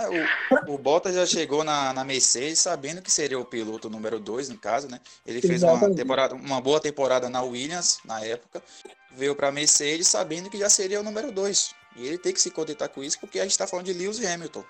É, 0.00 0.08
o, 0.08 0.74
o 0.74 0.78
Bottas 0.78 1.14
já 1.14 1.26
chegou 1.26 1.62
na, 1.62 1.92
na 1.92 2.04
Mercedes 2.04 2.58
sabendo 2.58 3.02
que 3.02 3.10
seria 3.10 3.38
o 3.38 3.44
piloto 3.44 3.90
número 3.90 4.18
2, 4.18 4.48
no 4.48 4.56
caso, 4.56 4.88
né? 4.88 4.98
Ele 5.26 5.42
fez 5.42 5.62
uma, 5.62 5.94
temporada, 5.94 6.34
uma 6.34 6.60
boa 6.60 6.80
temporada 6.80 7.28
na 7.28 7.42
Williams, 7.42 7.98
na 8.04 8.24
época, 8.24 8.62
veio 9.14 9.34
para 9.34 9.48
a 9.48 9.52
Mercedes 9.52 10.08
sabendo 10.08 10.48
que 10.48 10.58
já 10.58 10.70
seria 10.70 11.00
o 11.00 11.04
número 11.04 11.30
2. 11.30 11.74
E 11.96 12.06
ele 12.06 12.18
tem 12.18 12.32
que 12.32 12.40
se 12.40 12.50
contentar 12.50 12.88
com 12.88 13.02
isso, 13.02 13.20
porque 13.20 13.38
a 13.38 13.42
gente 13.42 13.52
está 13.52 13.66
falando 13.66 13.86
de 13.86 13.92
Lewis 13.92 14.24
Hamilton. 14.24 14.64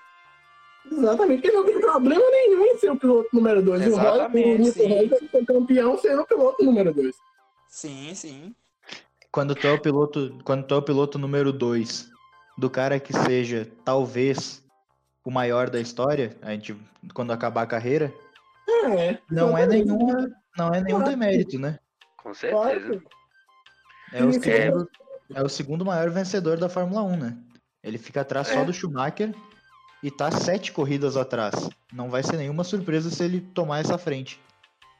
Exatamente, 0.91 1.41
porque 1.41 1.55
não 1.55 1.65
tem 1.65 1.79
problema 1.79 2.23
nenhum 2.29 2.65
em 2.65 2.77
ser 2.77 2.91
o 2.91 2.97
piloto 2.97 3.29
número 3.31 3.61
2. 3.61 3.87
O. 3.87 3.95
Rosberg 3.95 5.29
foi 5.31 5.45
campeão 5.45 5.97
sendo 5.97 6.21
o 6.23 6.25
piloto 6.25 6.63
número 6.63 6.93
2. 6.93 7.15
Sim, 7.69 8.13
sim. 8.15 8.55
Quando 9.31 9.55
tu 9.55 9.65
é 9.65 9.71
o 9.71 9.79
piloto, 9.79 10.39
quando 10.43 10.65
tu 10.65 10.73
é 10.73 10.77
o 10.77 10.81
piloto 10.81 11.17
número 11.17 11.53
2 11.53 12.09
do 12.57 12.69
cara 12.69 12.99
que 12.99 13.13
seja 13.13 13.71
talvez 13.85 14.60
o 15.23 15.31
maior 15.31 15.69
da 15.69 15.79
história, 15.79 16.35
a 16.41 16.51
gente 16.51 16.75
quando 17.13 17.31
acabar 17.31 17.63
a 17.63 17.67
carreira, 17.67 18.13
É, 18.85 19.17
não 19.29 19.57
é 19.57 19.65
nenhuma, 19.67 20.29
não 20.57 20.69
é 20.73 20.81
nenhum 20.81 20.99
Claro. 20.99 21.11
demérito, 21.11 21.59
né? 21.59 21.77
Com 22.17 22.33
certeza. 22.33 23.01
É 24.13 24.23
o, 24.23 24.33
segundo, 24.33 24.89
é 25.35 25.43
o 25.43 25.49
segundo 25.49 25.85
maior 25.85 26.09
vencedor 26.09 26.57
da 26.57 26.67
Fórmula 26.69 27.01
1, 27.03 27.17
né? 27.17 27.37
Ele 27.83 27.97
fica 27.97 28.21
atrás 28.21 28.47
só 28.47 28.59
É. 28.61 28.65
do 28.65 28.73
Schumacher 28.73 29.33
e 30.03 30.09
tá 30.11 30.31
sete 30.31 30.71
corridas 30.71 31.15
atrás. 31.17 31.69
Não 31.93 32.09
vai 32.09 32.23
ser 32.23 32.37
nenhuma 32.37 32.63
surpresa 32.63 33.09
se 33.09 33.23
ele 33.23 33.41
tomar 33.53 33.79
essa 33.79 33.97
frente. 33.97 34.39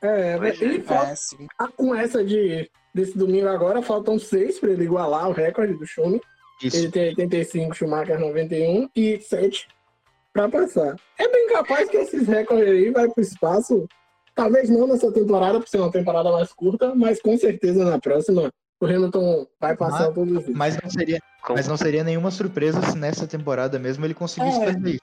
É, 0.01 0.37
Pois 0.37 0.59
e 0.61 0.77
é. 0.77 0.81
falta- 0.81 1.11
É, 1.11 1.15
sim. 1.15 1.47
com 1.75 1.93
essa 1.95 2.23
de, 2.23 2.69
desse 2.93 3.17
domingo 3.17 3.47
agora, 3.47 3.81
faltam 3.81 4.17
seis 4.17 4.59
para 4.59 4.71
ele 4.71 4.83
igualar 4.85 5.27
o 5.29 5.33
recorde 5.33 5.73
do 5.73 5.85
Schumi. 5.85 6.21
Ele 6.61 6.89
tem 6.91 7.09
85, 7.09 7.75
Schumacher 7.75 8.19
91 8.19 8.89
e 8.95 9.19
7 9.19 9.67
para 10.33 10.50
passar. 10.50 10.95
É 11.19 11.27
bem 11.27 11.47
capaz 11.50 11.89
que 11.89 11.97
esses 11.97 12.27
recordes 12.27 12.67
aí 12.69 12.89
vai 12.91 13.09
pro 13.09 13.21
espaço. 13.21 13.88
Talvez 14.33 14.69
não 14.69 14.88
nessa 14.88 15.11
temporada, 15.11 15.59
por 15.59 15.67
ser 15.67 15.77
uma 15.79 15.91
temporada 15.91 16.31
mais 16.31 16.53
curta, 16.53 16.95
mas 16.95 17.21
com 17.21 17.38
certeza 17.38 17.83
na 17.83 18.00
próxima 18.00 18.50
o 18.79 18.85
Hamilton 18.85 19.45
vai 19.59 19.75
passar 19.75 20.05
Mas- 20.05 20.13
todos 20.15 20.33
eles. 20.43 20.55
Mas 20.55 20.81
não 20.81 20.89
seria, 20.89 21.19
mas 21.50 21.67
não 21.67 21.77
seria 21.77 22.03
nenhuma 22.03 22.31
surpresa 22.31 22.81
se 22.81 22.97
nessa 22.97 23.27
temporada 23.27 23.77
mesmo 23.77 24.05
ele 24.05 24.13
conseguisse 24.13 24.59
É. 24.61 24.65
fazer 24.73 24.89
isso. 24.89 25.01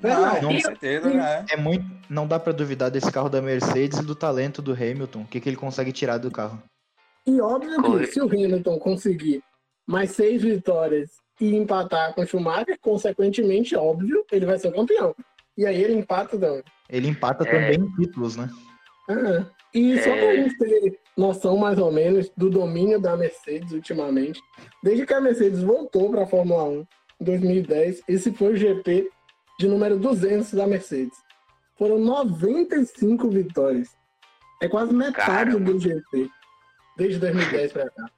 Não, 0.00 0.42
Não, 0.42 0.52
com 0.52 0.60
certeza, 0.60 1.08
né? 1.08 1.46
É 1.48 1.56
muito, 1.56 1.86
não 2.10 2.26
dá 2.26 2.38
pra 2.38 2.52
duvidar 2.52 2.90
desse 2.90 3.10
carro 3.10 3.28
da 3.30 3.40
Mercedes 3.40 4.00
e 4.00 4.04
do 4.04 4.14
talento 4.14 4.60
do 4.60 4.72
Hamilton. 4.72 5.20
O 5.22 5.26
que, 5.26 5.40
que 5.40 5.48
ele 5.48 5.56
consegue 5.56 5.92
tirar 5.92 6.18
do 6.18 6.30
carro? 6.32 6.60
E 7.26 7.40
óbvio 7.40 7.80
que 8.00 8.06
se 8.08 8.20
o 8.20 8.26
Hamilton 8.26 8.78
conseguir 8.80 9.40
mais 9.86 10.10
seis 10.10 10.42
vitórias 10.42 11.10
e 11.40 11.54
empatar 11.56 12.14
com 12.14 12.22
o 12.22 12.26
Schumacher, 12.26 12.78
consequentemente, 12.80 13.74
óbvio, 13.76 14.24
ele 14.30 14.46
vai 14.46 14.58
ser 14.58 14.68
o 14.68 14.72
campeão. 14.72 15.14
E 15.56 15.66
aí 15.66 15.82
ele 15.82 15.94
empata 15.94 16.36
da 16.36 16.62
Ele 16.88 17.08
empata 17.08 17.44
É. 17.46 17.50
também 17.50 17.78
em 17.88 17.96
títulos, 17.96 18.36
né? 18.36 18.48
Ah, 19.08 19.44
e 19.74 19.98
só 20.02 20.10
É. 20.10 20.20
pra 20.20 20.36
gente 20.36 20.58
ter 20.58 20.98
noção 21.16 21.56
mais 21.56 21.78
ou 21.78 21.90
menos 21.92 22.30
do 22.36 22.48
domínio 22.50 23.00
da 23.00 23.16
Mercedes 23.16 23.72
ultimamente, 23.72 24.40
desde 24.82 25.06
que 25.06 25.14
a 25.14 25.20
Mercedes 25.20 25.62
voltou 25.62 26.10
para 26.10 26.22
a 26.24 26.26
Fórmula 26.26 26.64
1 26.64 26.80
em 27.20 27.24
2010, 27.24 28.02
esse 28.08 28.32
foi 28.32 28.52
o 28.52 28.56
GP 28.56 29.08
de 29.58 29.68
número 29.68 29.96
200 29.98 30.52
da 30.52 30.66
Mercedes. 30.66 31.16
Foram 31.76 31.98
95 31.98 33.28
vitórias. 33.28 33.88
É 34.62 34.68
quase 34.68 34.92
metade 34.94 35.50
Caramba. 35.50 35.72
do 35.72 35.78
GP, 35.78 36.28
desde 36.96 37.18
2010 37.18 37.72
para 37.72 37.90
cá. 37.90 38.10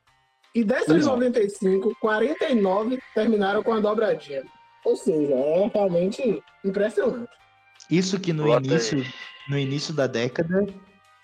E 0.56 0.64
dessas 0.64 0.86
Pois 0.86 1.06
é. 1.06 1.10
95, 1.10 1.94
49 2.00 2.98
terminaram 3.14 3.62
com 3.62 3.74
a 3.74 3.78
dobradinha. 3.80 4.42
Ou 4.84 4.96
seja, 4.96 5.34
é 5.34 5.70
realmente 5.74 6.42
impressionante. 6.64 7.30
Isso 7.90 8.18
que 8.18 8.32
no 8.32 8.44
Bottas- 8.44 8.90
início, 8.90 9.12
no 9.50 9.58
início 9.58 9.92
da 9.92 10.06
década, 10.06 10.66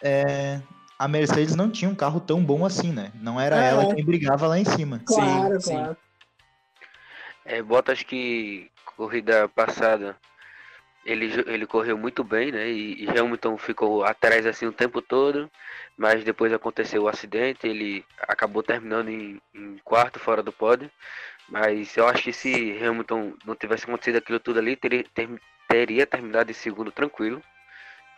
é, 0.03 0.61
a 0.99 1.09
Mercedes 1.09 1.57
não 1.57 1.71
tinha 1.71 1.91
um 1.91 1.95
carro 1.95 2.21
tão 2.21 2.45
bom 2.45 2.67
assim, 2.67 2.93
né? 2.93 3.11
Não 3.15 3.41
era 3.41 3.57
É. 3.57 3.69
ela 3.71 3.95
quem 3.95 4.05
brigava 4.05 4.47
lá 4.47 4.59
em 4.59 4.67
cima. 4.67 5.01
Claro, 5.07 5.59
sim. 5.63 5.73
claro. 5.73 5.97
É, 7.47 7.63
Bottas 7.63 8.03
que 8.03 8.71
corrida 8.97 9.49
passada 9.49 10.15
ele, 11.05 11.33
ele 11.47 11.67
correu 11.67 11.97
muito 11.99 12.23
bem, 12.23 12.53
né? 12.53 12.69
E, 12.71 13.05
e 13.05 13.09
Hamilton 13.19 13.57
ficou 13.59 14.05
atrás 14.05 14.47
assim 14.47 14.67
o 14.67 14.73
tempo 14.73 15.03
todo, 15.03 15.51
mas 15.97 16.23
depois 16.25 16.53
aconteceu 16.53 17.03
o 17.03 17.09
acidente, 17.09 17.67
ele 17.67 18.05
acabou 18.29 18.63
terminando 18.63 19.09
em, 19.09 19.41
em 19.55 19.79
quarto 19.85 20.19
fora 20.19 20.43
do 20.43 20.53
pódio. 20.53 20.91
Mas 21.49 21.97
eu 21.97 22.07
acho 22.07 22.23
que 22.23 22.33
se 22.33 22.79
Hamilton 22.83 23.35
não 23.45 23.55
tivesse 23.55 23.85
acontecido 23.85 24.17
aquilo 24.17 24.39
tudo 24.41 24.59
ali, 24.61 24.77
teria, 24.77 25.05
ter- 25.13 25.41
teria 25.69 26.07
terminado 26.07 26.51
em 26.51 26.55
segundo 26.55 26.91
tranquilo. 26.93 27.43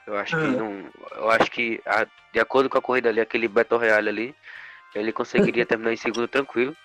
Eu 0.07 0.17
acho 0.19 0.37
que 0.37 0.43
Ah. 0.45 0.49
não. 0.49 0.85
Eu 1.17 1.31
acho 1.31 1.51
que 1.51 1.81
a- 1.87 2.07
de 2.33 2.39
acordo 2.39 2.69
com 2.69 2.77
a 2.79 2.83
corrida 2.83 3.09
ali, 3.09 3.21
aquele 3.21 3.49
Battle 3.49 3.81
Royale 3.81 4.09
ali, 4.09 4.35
ele 4.95 5.11
conseguiria 5.13 5.65
terminar 5.67 5.93
em 5.93 5.97
segundo 5.97 6.29
tranquilo. 6.29 6.77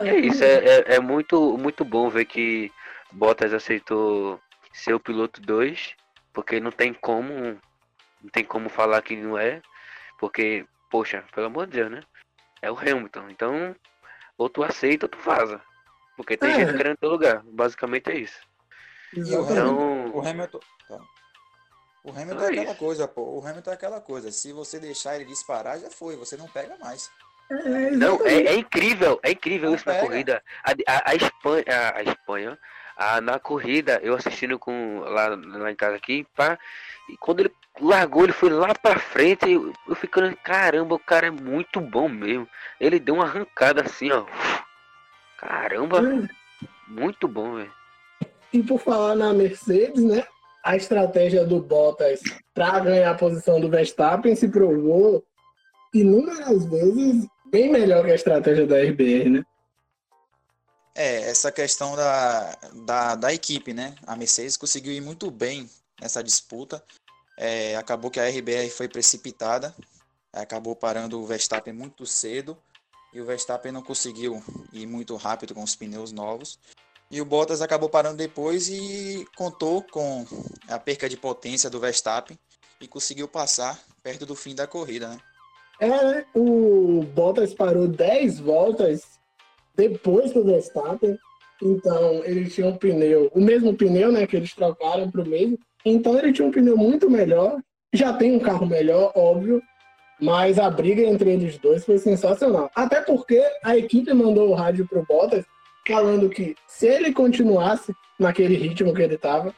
É 0.00 0.16
isso, 0.16 0.42
é, 0.42 0.54
é, 0.64 0.94
é 0.94 1.00
muito, 1.00 1.56
muito 1.58 1.84
bom 1.84 2.08
ver 2.08 2.24
que 2.24 2.72
Bottas 3.12 3.52
aceitou 3.52 4.40
ser 4.72 4.94
o 4.94 5.00
piloto 5.00 5.40
2, 5.40 5.94
porque 6.32 6.60
não 6.60 6.70
tem 6.70 6.92
como, 6.94 7.58
não 8.22 8.30
tem 8.30 8.44
como 8.44 8.68
falar 8.68 9.02
que 9.02 9.16
não 9.16 9.36
é, 9.38 9.60
porque, 10.18 10.64
poxa, 10.90 11.24
pelo 11.34 11.46
amor 11.46 11.66
de 11.66 11.72
Deus, 11.74 11.90
né? 11.90 12.02
É 12.60 12.70
o 12.70 12.78
Hamilton, 12.78 13.28
então 13.30 13.74
ou 14.38 14.48
tu 14.48 14.62
aceita 14.64 15.06
ou 15.06 15.08
tu 15.10 15.18
vaza, 15.18 15.60
porque 16.16 16.36
tem 16.36 16.50
É. 16.50 16.54
gente 16.54 16.76
querendo 16.76 16.96
teu 16.96 17.10
lugar, 17.10 17.42
basicamente 17.44 18.10
é 18.10 18.16
isso. 18.18 18.40
E 19.12 19.20
o 19.20 19.22
Exatamente. 19.22 19.58
Hamilton, 19.60 19.78
o 19.82 20.08
Então, 20.08 20.30
Hamilton, 20.30 20.60
tá. 20.88 21.00
o 22.04 22.10
Hamilton 22.10 22.32
Então 22.34 22.40
é 22.40 22.44
é 22.46 22.60
aquela 22.60 22.74
coisa, 22.74 23.08
pô. 23.08 23.22
O 23.38 23.46
Hamilton 23.46 23.70
é 23.70 23.74
aquela 23.74 24.00
coisa. 24.00 24.32
Se 24.32 24.52
você 24.52 24.80
deixar 24.80 25.16
ele 25.16 25.26
disparar, 25.26 25.78
já 25.78 25.90
foi. 25.90 26.16
Você 26.16 26.36
não 26.36 26.48
pega 26.48 26.78
mais. 26.78 27.10
É, 27.50 27.90
não, 27.90 28.24
é, 28.26 28.34
é 28.44 28.54
incrível, 28.54 29.20
é 29.22 29.32
incrível 29.32 29.68
Não 29.68 29.76
isso 29.76 29.86
na 29.86 29.92
pega. 29.94 30.06
corrida. 30.06 30.42
A, 30.64 30.70
a, 30.70 31.10
a 31.10 31.14
Espanha, 31.14 31.64
a, 31.68 31.98
a 31.98 32.02
Espanha, 32.02 32.58
Ah, 32.96 33.20
na 33.20 33.38
corrida, 33.38 34.00
eu 34.02 34.14
assistindo 34.14 34.58
com 34.58 35.00
lá, 35.00 35.28
lá 35.28 35.70
em 35.70 35.76
casa 35.76 35.96
aqui, 35.96 36.26
pá, 36.36 36.58
e 37.08 37.16
quando 37.16 37.40
ele 37.40 37.52
largou, 37.80 38.24
ele 38.24 38.32
foi 38.32 38.50
lá 38.50 38.74
pra 38.74 38.98
frente, 38.98 39.50
eu, 39.50 39.72
eu 39.88 39.94
ficando, 39.94 40.36
caramba, 40.36 40.94
o 40.94 40.98
cara 40.98 41.26
é 41.26 41.30
muito 41.30 41.80
bom 41.80 42.08
mesmo. 42.08 42.46
Ele 42.80 42.98
deu 42.98 43.14
uma 43.16 43.24
arrancada 43.24 43.82
assim, 43.82 44.10
ó. 44.10 44.24
Caramba, 45.38 46.00
Hum. 46.02 46.28
muito 46.86 47.26
bom, 47.26 47.56
velho. 47.56 47.72
E 48.52 48.62
por 48.62 48.78
falar 48.78 49.14
na 49.16 49.32
Mercedes, 49.32 50.04
né? 50.04 50.24
A 50.62 50.76
estratégia 50.76 51.44
do 51.44 51.60
Bottas 51.60 52.20
para 52.54 52.78
ganhar 52.80 53.10
a 53.10 53.14
posição 53.14 53.60
do 53.60 53.68
Verstappen 53.68 54.36
se 54.36 54.48
provou 54.48 55.24
inúmeras 55.92 56.64
vezes 56.66 57.26
bem 57.46 57.70
melhor 57.70 58.04
que 58.04 58.12
a 58.12 58.14
estratégia 58.14 58.66
da 58.66 58.76
RBR, 58.76 59.28
né? 59.30 59.42
É, 60.94 61.30
essa 61.30 61.50
questão 61.50 61.96
da, 61.96 62.58
da, 62.84 63.14
da 63.14 63.32
equipe, 63.32 63.72
né? 63.72 63.94
A 64.06 64.14
Mercedes 64.14 64.56
conseguiu 64.56 64.92
ir 64.92 65.00
muito 65.00 65.30
bem 65.30 65.68
nessa 66.00 66.22
disputa. 66.22 66.82
É, 67.38 67.76
acabou 67.76 68.10
que 68.10 68.20
a 68.20 68.28
RBR 68.28 68.68
foi 68.70 68.88
precipitada, 68.88 69.74
acabou 70.32 70.76
parando 70.76 71.20
o 71.20 71.26
Verstappen 71.26 71.72
muito 71.72 72.04
cedo 72.04 72.58
e 73.12 73.20
o 73.20 73.24
Verstappen 73.24 73.72
não 73.72 73.82
conseguiu 73.82 74.42
ir 74.72 74.86
muito 74.86 75.16
rápido 75.16 75.54
com 75.54 75.62
os 75.62 75.74
pneus 75.74 76.12
novos. 76.12 76.58
E 77.10 77.20
o 77.20 77.24
Bottas 77.24 77.60
acabou 77.60 77.90
parando 77.90 78.16
depois 78.16 78.68
e 78.68 79.26
contou 79.36 79.82
com 79.82 80.26
a 80.68 80.78
perca 80.78 81.08
de 81.08 81.16
potência 81.16 81.68
do 81.68 81.80
Verstappen 81.80 82.38
e 82.80 82.88
conseguiu 82.88 83.28
passar 83.28 83.78
perto 84.02 84.24
do 84.24 84.34
fim 84.34 84.54
da 84.54 84.66
corrida, 84.66 85.08
né? 85.08 85.18
É? 85.80 86.24
O 86.34 87.02
Bottas 87.14 87.52
parou 87.52 87.86
10 87.88 88.40
voltas 88.40 89.02
depois 89.76 90.32
do 90.32 90.44
Verstappen. 90.44 91.18
Então, 91.62 92.24
ele 92.24 92.48
tinha 92.48 92.66
um 92.66 92.76
pneu, 92.76 93.30
o 93.32 93.40
mesmo 93.40 93.74
pneu, 93.74 94.10
né, 94.10 94.26
que 94.26 94.36
eles 94.36 94.52
trocaram 94.54 95.10
para 95.10 95.22
o 95.22 95.28
mesmo. 95.28 95.58
Então, 95.84 96.18
ele 96.18 96.32
tinha 96.32 96.46
um 96.46 96.50
pneu 96.50 96.76
muito 96.76 97.08
melhor. 97.08 97.58
Já 97.92 98.12
tem 98.12 98.34
um 98.34 98.40
carro 98.40 98.66
melhor, 98.66 99.12
óbvio. 99.14 99.62
Mas 100.20 100.58
a 100.58 100.70
briga 100.70 101.02
entre 101.02 101.30
eles 101.32 101.58
dois 101.58 101.84
foi 101.84 101.98
sensacional. 101.98 102.70
Até 102.74 103.00
porque 103.00 103.42
a 103.64 103.76
equipe 103.76 104.12
mandou 104.12 104.48
o 104.48 104.54
rádio 104.54 104.86
pro 104.86 105.04
Bottas 105.04 105.44
falando 105.86 106.28
que 106.28 106.54
se 106.66 106.86
ele 106.86 107.12
continuasse 107.12 107.92
naquele 108.18 108.54
ritmo 108.54 108.94
que 108.94 109.02
ele 109.02 109.16
estava, 109.16 109.52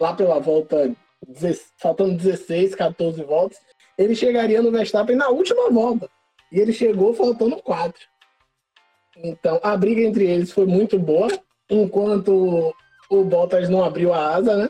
lá 0.00 0.14
pela 0.14 0.38
volta, 0.40 0.90
16 1.26 1.72
faltando 1.78 2.16
16, 2.16 2.74
14 2.74 3.22
voltas, 3.24 3.58
ele 3.98 4.14
chegaria 4.14 4.62
no 4.62 4.70
Verstappen 4.70 5.16
na 5.16 5.28
última 5.28 5.70
volta. 5.70 6.08
E 6.50 6.60
ele 6.60 6.72
chegou 6.72 7.12
faltando 7.14 7.56
4. 7.56 8.00
Então 9.22 9.60
a 9.62 9.76
briga 9.76 10.02
entre 10.02 10.26
eles 10.26 10.52
foi 10.52 10.66
muito 10.66 10.98
boa, 10.98 11.28
enquanto 11.70 12.74
o 13.08 13.24
Bottas 13.24 13.68
não 13.68 13.84
abriu 13.84 14.12
a 14.12 14.34
asa, 14.34 14.56
né? 14.56 14.68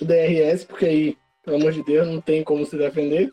O 0.00 0.04
DRS, 0.04 0.64
porque 0.64 0.84
aí, 0.86 1.18
pelo 1.44 1.56
amor 1.56 1.72
de 1.72 1.82
Deus, 1.82 2.06
não 2.08 2.20
tem 2.20 2.42
como 2.42 2.64
se 2.66 2.76
defender. 2.76 3.30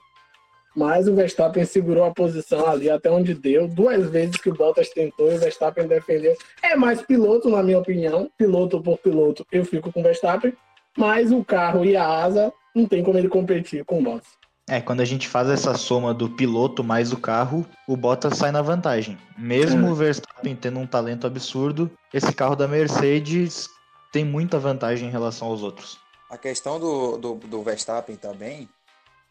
Mas 0.76 1.08
o 1.08 1.14
Verstappen 1.14 1.66
segurou 1.66 2.06
a 2.06 2.14
posição 2.14 2.66
ali 2.66 2.90
até 2.90 3.12
onde 3.12 3.34
deu. 3.34 3.68
Duas 3.68 4.10
vezes 4.10 4.38
que 4.38 4.50
o 4.50 4.54
Bottas 4.54 4.90
tentou 4.90 5.32
e 5.32 5.36
o 5.36 5.40
Verstappen 5.40 5.86
defendeu. 5.86 6.34
É 6.64 6.76
mais 6.76 7.02
piloto, 7.02 7.50
na 7.50 7.62
minha 7.62 7.80
opinião. 7.80 8.32
Piloto 8.38 8.82
por 8.82 8.98
piloto, 9.00 9.46
eu 9.52 9.66
fico 9.66 9.92
com 9.92 10.00
o 10.00 10.04
Verstappen. 10.04 10.54
Mas 10.98 11.32
o 11.32 11.44
carro 11.44 11.84
e 11.84 11.96
a 11.98 12.08
asa 12.08 12.54
não 12.74 12.86
tem 12.86 13.04
como 13.04 13.18
ele 13.18 13.28
competir 13.28 13.84
com 13.84 14.00
o 14.00 14.02
Bottas. 14.02 14.30
É, 14.72 14.80
quando 14.80 15.02
a 15.02 15.06
gente 15.06 15.28
faz 15.28 15.50
essa 15.50 15.74
soma 15.76 16.14
do 16.14 16.30
piloto 16.30 16.82
mais 16.82 17.12
o 17.12 17.18
carro, 17.18 17.66
o 17.86 17.98
Bottas 17.98 18.38
sai 18.38 18.52
na 18.52 18.62
vantagem. 18.62 19.18
Mesmo 19.38 19.88
É. 19.88 19.92
o 19.92 19.96
Verstappen 19.96 20.56
tendo 20.56 20.80
um 20.80 20.88
talento 20.88 21.28
absurdo, 21.28 21.92
esse 22.14 22.32
carro 22.34 22.56
da 22.56 22.70
Mercedes 22.70 23.68
tem 24.14 24.24
muita 24.24 24.58
vantagem 24.58 25.10
em 25.10 25.12
relação 25.12 25.50
aos 25.50 25.62
outros. 25.62 25.98
A 26.30 26.38
questão 26.38 26.80
do, 26.80 27.18
do, 27.18 27.34
do 27.36 27.62
Verstappen 27.62 28.16
também, 28.16 28.70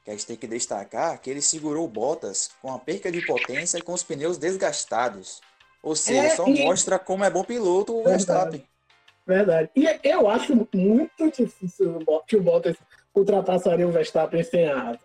que 0.05 0.11
a 0.11 0.13
gente 0.13 0.27
tem 0.27 0.37
que 0.37 0.47
destacar, 0.47 1.19
que 1.19 1.31
ele 1.31 1.41
segurou 1.41 1.87
o 1.87 1.89
Bottas 1.89 2.51
com 2.61 2.71
a 2.75 2.79
perca 2.79 3.11
de 3.11 3.25
potência 3.25 3.79
e 3.79 3.83
com 3.83 3.95
os 3.95 4.03
pneus 4.03 4.37
desgastados. 4.37 5.41
Ou 5.83 5.97
seja, 5.97 6.21
É, 6.23 6.37
só 6.37 6.47
e- 6.47 6.63
mostra 6.67 6.99
como 6.99 7.25
é 7.25 7.31
bom 7.31 7.43
piloto 7.45 7.99
o. 7.99 8.05
Verstappen. 8.05 8.63
Verdade. 9.27 9.71
E 9.75 9.87
eu 10.05 10.29
acho 10.29 10.55
muito 10.75 11.31
difícil 11.35 11.99
que 12.27 12.37
o 12.37 12.43
Bottas 12.43 12.77
ultrapassaria 13.15 13.89
o 13.89 13.91
Verstappen 13.93 14.43
sem 14.43 14.69
a 14.69 14.91
asa, 14.91 14.99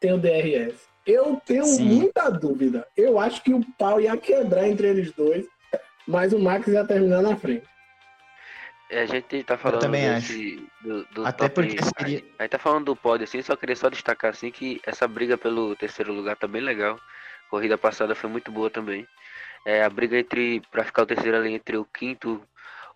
sem 0.00 0.12
o 0.12 0.18
DRS. 0.18 0.74
Eu 1.06 1.40
tenho 1.44 1.64
Sim. 1.64 1.84
muita 1.84 2.30
dúvida. 2.30 2.86
Eu 2.96 3.18
acho 3.18 3.42
que 3.42 3.52
o 3.52 3.64
pau 3.78 4.00
ia 4.00 4.16
quebrar 4.16 4.68
entre 4.68 4.88
eles 4.88 5.12
dois, 5.12 5.46
mas 6.06 6.32
o 6.32 6.38
Max 6.38 6.66
ia 6.68 6.84
terminar 6.84 7.22
na 7.22 7.36
frente. 7.36 7.66
É, 8.90 9.02
A 9.02 9.06
gente 9.06 9.42
tá 9.44 9.56
falando 9.58 9.80
também 9.80 10.08
desse, 10.14 10.66
do, 10.80 11.04
do 11.06 11.26
Até 11.26 11.48
top- 11.48 11.54
porque 11.68 11.78
seria- 11.98 12.24
A 12.38 12.42
gente 12.42 12.50
tá 12.50 12.58
falando 12.58 12.86
do 12.86 12.96
pódio 12.96 13.24
assim, 13.24 13.42
só 13.42 13.54
queria 13.56 13.76
só 13.76 13.88
destacar 13.88 14.30
assim 14.30 14.50
que 14.50 14.80
essa 14.86 15.06
briga 15.08 15.36
pelo 15.36 15.74
terceiro 15.76 16.12
lugar 16.12 16.36
tá 16.36 16.46
bem 16.46 16.62
legal. 16.62 16.98
A 17.46 17.50
corrida 17.50 17.76
passada 17.76 18.14
foi 18.14 18.28
muito 18.30 18.50
boa 18.52 18.70
também. 18.70 19.06
É, 19.64 19.82
a 19.82 19.90
briga 19.90 20.18
entre 20.18 20.60
para 20.70 20.84
ficar 20.84 21.02
o 21.02 21.06
terceiro 21.06 21.36
ali 21.36 21.52
entre 21.52 21.76
o 21.76 21.84
quinto, 21.84 22.42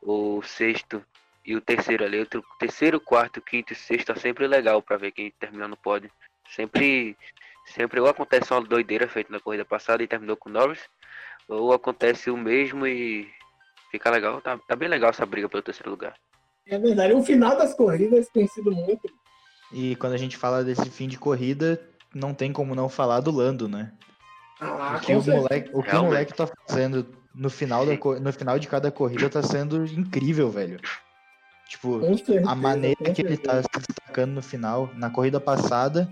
o 0.01 0.41
sexto 0.43 1.05
e 1.45 1.57
o 1.57 1.61
terceiro 1.61 2.05
ali, 2.05 2.19
entre 2.19 2.38
o 2.38 2.45
terceiro, 2.59 3.01
quarto, 3.01 3.41
quinto 3.43 3.73
e 3.73 3.77
sexto 3.77 4.12
é 4.12 4.17
sempre 4.17 4.47
legal 4.47 4.81
pra 4.81 4.97
ver 4.97 5.12
quem 5.12 5.31
terminar 5.41 5.69
no 5.69 5.77
pódio. 5.77 6.11
Sempre 6.50 7.16
sempre 7.66 8.00
ou 8.00 8.07
acontece 8.09 8.52
uma 8.52 8.61
doideira 8.61 9.09
feita 9.09 9.33
na 9.33 9.40
corrida 9.40 9.64
passada 9.64 10.02
e 10.02 10.09
terminou 10.09 10.37
com 10.37 10.48
o 10.48 10.52
Norris, 10.52 10.81
ou 11.48 11.72
acontece 11.72 12.31
o 12.31 12.37
mesmo 12.37 12.87
e 12.87 13.28
fica 13.90 14.11
legal. 14.11 14.40
Tá, 14.40 14.59
tá 14.59 14.76
bem 14.76 14.88
legal 14.88 15.11
essa 15.11 15.26
briga 15.26 15.48
pelo 15.48 15.62
terceiro 15.62 15.90
lugar. 15.90 16.14
É 16.66 16.78
verdade. 16.78 17.14
O 17.14 17.22
final 17.22 17.57
das 17.57 17.74
corridas 17.74 18.28
tem 18.28 18.46
sido 18.46 18.70
muito. 18.70 19.09
E 19.72 19.96
quando 19.96 20.12
a 20.12 20.18
gente 20.18 20.37
fala 20.37 20.62
desse 20.62 20.88
fim 20.90 21.09
de 21.09 21.18
corrida, 21.18 21.81
não 22.14 22.35
tem 22.35 22.52
como 22.52 22.74
não 22.74 22.88
falar 22.88 23.20
do 23.20 23.31
Lando, 23.31 23.68
né? 23.68 23.92
Ah, 24.61 24.96
o 24.96 25.00
que 25.00 25.14
o 25.14 25.22
moleque, 25.22 25.70
o 25.72 25.83
que 25.83 25.96
o 25.96 26.02
moleque 26.02 26.35
tá 26.35 26.46
fazendo 26.68 27.07
no 27.35 27.50
final, 27.50 27.87
da, 27.87 27.92
no 28.20 28.33
final 28.33 28.59
de 28.59 28.68
cada 28.68 28.92
corrida 28.92 29.28
tá 29.28 29.42
sendo 29.42 29.85
incrível, 29.87 30.50
velho. 30.50 30.78
Tipo, 31.68 32.00
certeza, 32.02 32.48
a 32.48 32.55
maneira 32.55 33.12
que 33.12 33.22
ele 33.22 33.37
tá 33.38 33.62
se 33.62 33.68
destacando 33.88 34.33
no 34.33 34.42
final, 34.42 34.90
na 34.94 35.09
corrida 35.09 35.40
passada, 35.40 36.07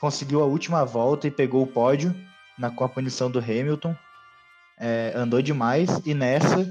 conseguiu 0.00 0.42
a 0.42 0.46
última 0.46 0.84
volta 0.84 1.26
e 1.26 1.30
pegou 1.30 1.62
o 1.62 1.66
pódio 1.66 2.14
na, 2.58 2.70
com 2.70 2.84
a 2.84 2.88
punição 2.88 3.30
do 3.30 3.38
Hamilton. 3.38 3.94
É, 4.78 5.12
andou 5.14 5.40
demais 5.40 6.00
e 6.04 6.14
nessa 6.14 6.66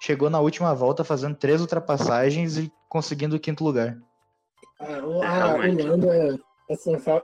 chegou 0.00 0.28
na 0.28 0.40
última 0.40 0.74
volta 0.74 1.04
fazendo 1.04 1.36
três 1.36 1.60
ultrapassagens 1.60 2.58
e 2.58 2.72
conseguindo 2.88 3.36
o 3.36 3.40
quinto 3.40 3.64
lugar. 3.64 3.96
Ah, 4.78 5.00
o, 5.02 5.18
o 5.18 5.88
Lando 5.88 6.10
é, 6.10 6.34
é 6.68 6.74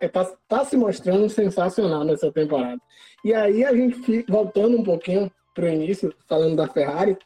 é, 0.00 0.08
tá, 0.08 0.24
tá 0.48 0.64
se 0.64 0.76
mostrando 0.76 1.28
sensacional 1.28 2.04
nessa 2.04 2.30
temporada. 2.32 2.80
E 3.24 3.34
aí 3.34 3.64
a 3.64 3.74
gente 3.74 3.96
fica, 4.02 4.32
voltando 4.32 4.78
um 4.78 4.82
pouquinho 4.82 5.30
pro 5.54 5.68
início, 5.68 6.14
falando 6.28 6.56
da 6.56 6.68
Ferrari, 6.68 7.16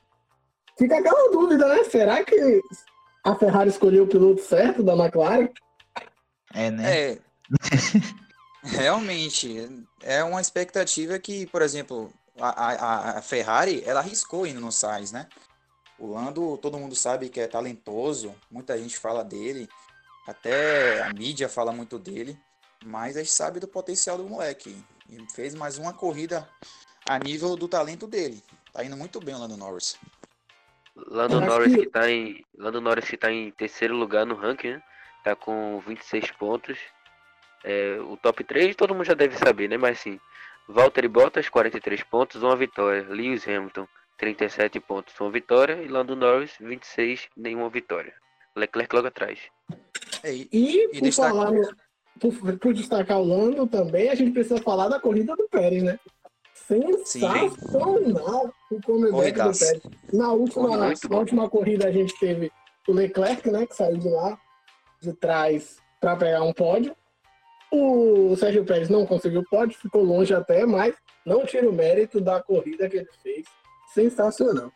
fica 0.79 0.98
aquela 0.98 1.31
dúvida, 1.31 1.68
né? 1.68 1.85
Será 1.85 2.24
que 2.24 2.61
a 3.24 3.35
Ferrari 3.35 3.70
escolheu 3.70 4.05
o 4.05 4.09
piloto 4.09 4.40
certo 4.40 4.83
da 4.83 4.94
McLaren? 4.94 5.48
É, 6.55 6.70
né? 6.70 7.11
É. 7.12 7.18
Realmente, 8.62 9.68
é 10.02 10.24
uma 10.24 10.40
expectativa 10.40 11.18
que, 11.18 11.46
por 11.46 11.62
exemplo, 11.62 12.12
a, 12.38 12.48
a, 12.48 13.18
a 13.18 13.22
Ferrari, 13.22 13.82
ela 13.87 14.00
arriscou 14.00 14.46
indo 14.46 14.61
no 14.61 14.72
Sainz, 14.72 15.12
né? 15.12 15.28
O 15.98 16.12
Lando, 16.12 16.59
todo 16.59 16.78
mundo 16.78 16.94
sabe 16.94 17.28
que 17.28 17.40
é 17.40 17.46
talentoso, 17.46 18.35
muita 18.50 18.76
gente 18.76 18.98
fala 18.98 19.24
dele, 19.24 19.68
até 20.26 21.02
a 21.02 21.12
mídia 21.12 21.48
fala 21.48 21.72
muito 21.72 21.98
dele, 21.98 22.38
mas 22.85 23.16
a 23.16 23.20
gente 23.20 23.32
sabe 23.32 23.61
do 23.61 23.68
potencial 23.68 24.18
do 24.18 24.28
moleque. 24.28 24.76
E 25.09 25.24
fez 25.32 25.54
mais 25.54 25.78
uma 25.78 25.92
corrida 25.92 26.48
a 27.09 27.18
nível 27.18 27.54
do 27.56 27.68
talento 27.68 28.06
dele. 28.09 28.42
Tá 28.72 28.85
indo 28.85 28.96
muito 28.96 29.20
bem 29.20 29.35
o 29.35 29.38
Lando 29.38 29.56
Norris. 29.56 29.96
Lando 30.96 31.40
Norris 31.40 31.74
que- 31.74 31.85
que 31.85 31.90
tá 31.90 32.11
em. 32.11 32.44
Lando 32.59 32.80
Norris 32.80 33.09
que 33.09 33.16
tá 33.16 33.30
em 33.30 33.52
terceiro 33.52 33.94
lugar 33.94 34.26
no 34.26 34.35
ranking, 34.35 34.72
né? 34.72 34.82
Tá 35.22 35.37
com 35.37 35.80
26 35.87 36.32
pontos. 36.32 36.76
É, 37.64 37.99
o 38.01 38.16
top 38.16 38.45
3 38.45 38.75
todo 38.77 38.95
mundo 38.95 39.05
já 39.05 39.14
deve 39.14 39.37
saber, 39.37 39.69
né? 39.69 39.77
Mas 39.77 39.99
sim. 40.01 40.19
Valtteri 40.69 41.09
Bottas, 41.09 41.49
43 41.49 42.03
pontos, 42.05 42.42
uma 42.42 42.57
vitória. 42.57 43.07
Lewis 43.09 43.47
Hamilton, 43.47 43.87
37 44.19 44.81
pontos, 44.81 45.14
uma 45.21 45.31
vitória. 45.31 45.75
E 45.83 45.88
Lando 45.88 46.16
Norris, 46.16 46.53
26, 46.61 47.29
nenhuma 47.37 47.69
vitória. 47.69 48.12
Leclerc 48.57 48.95
logo 48.95 49.09
atrás. 49.09 49.38
É, 50.23 50.33
e- 50.33 50.49
E, 50.53 50.85
E 50.85 50.88
por 50.88 51.01
destaca- 51.03 51.29
falar 51.31 51.51
no- 51.53 51.77
por, 52.19 52.59
por 52.59 52.73
destacar 52.75 53.19
o 53.21 53.25
Lando 53.25 53.66
também, 53.66 54.09
a 54.09 54.14
gente 54.14 54.33
precisa 54.33 54.61
falar 54.62 54.88
da 54.88 54.99
corrida 54.99 55.37
do 55.37 55.47
Pérez, 55.49 55.83
né? 55.83 55.99
Sensacional 56.55 58.53
o 58.71 58.81
comeback 58.83 59.38
do. 59.38 59.59
Pérez. 59.59 59.83
Na 60.12 60.33
última, 60.33 60.77
na 60.77 61.16
última 61.19 61.49
corrida 61.51 61.87
a 61.88 61.92
gente 61.92 62.19
teve 62.19 62.51
o 62.88 62.92
Leclerc, 62.92 63.51
né? 63.51 63.66
Que 63.66 63.75
saiu 63.77 63.97
de 63.99 64.09
lá, 64.09 64.38
de 65.01 65.12
trás, 65.14 65.79
para 66.01 66.16
pegar 66.16 66.42
um 66.42 66.53
pódio. 66.53 66.95
O 67.79 68.37
Sérgio 68.37 68.65
Pérez 68.65 68.89
não 68.89 69.05
conseguiu 69.07 69.45
pódio, 69.51 69.79
ficou 69.79 70.03
longe 70.03 70.33
até, 70.35 70.65
mas 70.65 70.95
não 71.25 71.45
tira 71.45 71.69
o 71.69 71.73
mérito 71.73 72.21
da 72.21 72.43
corrida 72.43 72.89
que 72.89 72.97
ele 72.99 73.09
fez. 73.23 73.47
Sensacional. 73.93 74.73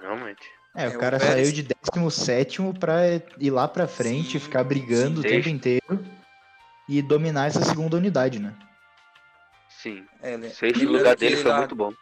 Realmente. 0.00 0.42
É, 0.76 0.84
É, 0.84 0.88
o 0.88 0.96
o 0.96 0.98
cara 0.98 1.18
Pérez- 1.18 1.34
saiu 1.48 1.52
de 1.52 1.62
17 1.92 2.60
pra 2.78 3.00
ir 3.38 3.50
lá 3.50 3.66
pra 3.68 3.86
frente, 3.88 4.32
Sim, 4.32 4.38
ficar 4.38 4.64
brigando 4.64 5.20
o 5.20 5.22
sim. 5.22 5.28
tempo 5.28 5.48
inteiro 5.48 6.04
e 6.88 7.02
dominar 7.02 7.46
essa 7.48 7.64
segunda 7.64 7.96
unidade, 7.96 8.38
né? 8.38 8.54
Sim. 9.68 10.04
É, 10.22 10.36
O 10.36 10.42
sexto 10.50 10.78
lembrando 10.78 10.96
lugar 10.98 11.16
dele 11.16 11.34
ele 11.34 11.42
foi 11.42 11.50
lá- 11.50 11.58
muito 11.58 11.74
bom. 11.76 11.92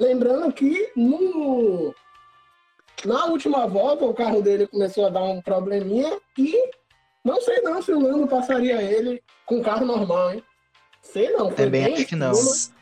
Lembrando 0.00 0.52
que 0.52 0.90
no... 0.96 1.94
na 3.04 3.26
última 3.26 3.66
volta 3.66 4.04
o 4.04 4.14
carro 4.14 4.40
dele 4.42 4.66
começou 4.66 5.06
a 5.06 5.10
dar 5.10 5.22
um 5.22 5.40
probleminha 5.42 6.18
e 6.38 6.70
não 7.24 7.40
sei 7.40 7.60
não 7.60 7.80
se 7.80 7.92
o 7.92 8.00
Lando 8.00 8.26
passaria 8.26 8.80
ele 8.82 9.22
com 9.46 9.62
carro 9.62 9.86
normal, 9.86 10.34
hein? 10.34 10.44
Sei 11.02 11.30
não. 11.30 11.46
foi 11.46 11.64
Também 11.64 11.92
acho 11.92 12.06
que 12.06 12.16
não. 12.16 12.32
estilo. 12.32 12.76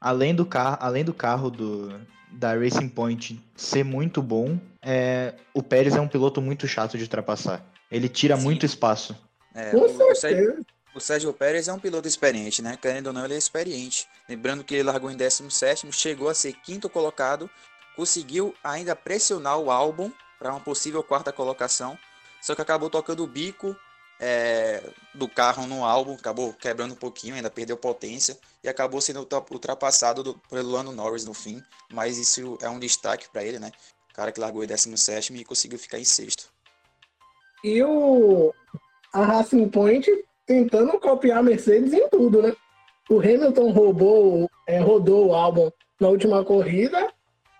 Além 0.00 0.34
do 0.34 0.44
carro, 0.44 0.78
além 0.80 1.04
do 1.04 1.14
carro 1.14 1.50
do, 1.50 2.00
da 2.32 2.54
Racing 2.54 2.88
Point 2.88 3.40
ser 3.54 3.84
muito 3.84 4.20
bom, 4.22 4.58
é, 4.80 5.34
o 5.54 5.62
Pérez 5.62 5.94
é 5.94 6.00
um 6.00 6.08
piloto 6.08 6.40
muito 6.40 6.66
chato 6.66 6.96
de 6.96 7.04
ultrapassar. 7.04 7.64
Ele 7.90 8.08
tira 8.08 8.36
Sim. 8.36 8.42
muito 8.42 8.66
espaço. 8.66 9.16
é, 9.54 9.70
Com 9.70 9.78
o, 9.78 9.84
o 9.84 10.14
Sérgio, 10.14 10.16
certeza. 10.16 10.66
o 10.94 11.00
Sérgio 11.00 11.32
Pérez 11.32 11.68
é 11.68 11.72
um 11.72 11.78
piloto 11.78 12.08
experiente, 12.08 12.62
né? 12.62 12.76
Querendo 12.80 13.08
ou 13.08 13.12
não, 13.12 13.24
ele 13.24 13.34
é 13.34 13.38
experiente. 13.38 14.08
Lembrando 14.28 14.64
que 14.64 14.74
ele 14.74 14.82
largou 14.84 15.10
em 15.10 15.16
17, 15.16 15.90
chegou 15.92 16.28
a 16.28 16.34
ser 16.34 16.52
quinto 16.54 16.88
colocado, 16.88 17.48
conseguiu 17.94 18.54
ainda 18.64 18.96
pressionar 18.96 19.58
o 19.58 19.70
álbum 19.70 20.10
para 20.38 20.50
uma 20.50 20.60
possível 20.60 21.02
quarta 21.04 21.32
colocação, 21.32 21.96
só 22.42 22.54
que 22.54 22.60
acabou 22.60 22.90
tocando 22.90 23.22
o 23.22 23.26
bico 23.26 23.74
é, 24.20 24.82
do 25.14 25.28
carro 25.28 25.66
no 25.66 25.84
álbum, 25.84 26.14
acabou 26.14 26.52
quebrando 26.52 26.92
um 26.92 26.96
pouquinho, 26.96 27.34
ainda 27.34 27.50
perdeu 27.50 27.76
potência 27.76 28.38
e 28.62 28.68
acabou 28.68 29.00
sendo 29.00 29.20
ultra- 29.20 29.44
ultrapassado 29.50 30.22
do, 30.22 30.34
pelo 30.50 30.70
Lando 30.70 30.92
Norris 30.92 31.24
no 31.24 31.32
fim. 31.32 31.62
Mas 31.92 32.18
isso 32.18 32.58
é 32.60 32.68
um 32.68 32.78
destaque 32.78 33.28
para 33.30 33.44
ele, 33.44 33.58
né? 33.58 33.70
O 34.10 34.14
cara 34.14 34.30
que 34.30 34.40
largou 34.40 34.62
em 34.62 34.66
17 34.66 35.34
e 35.34 35.44
conseguiu 35.44 35.78
ficar 35.78 35.98
em 35.98 36.04
sexto. 36.04 36.52
E 37.64 37.82
o 37.82 38.52
a 39.12 39.24
Racing 39.24 39.68
Point 39.68 40.08
tentando 40.46 40.98
copiar 40.98 41.38
a 41.38 41.42
Mercedes 41.42 41.92
em 41.92 42.08
tudo, 42.08 42.42
né? 42.42 42.54
O 43.10 43.18
Hamilton 43.18 43.72
roubou, 43.72 44.50
é, 44.66 44.78
rodou 44.78 45.28
o 45.28 45.34
álbum 45.34 45.70
na 46.00 46.08
última 46.08 46.44
corrida, 46.44 47.12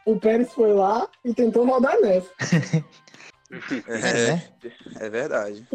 o 0.06 0.18
Pérez 0.18 0.52
foi 0.52 0.72
lá 0.72 1.08
e 1.24 1.34
tentou 1.34 1.64
rodar 1.64 2.00
nessa. 2.00 2.30
É, 3.86 4.32
né? 4.32 4.52
é 5.00 5.10
verdade. 5.10 5.66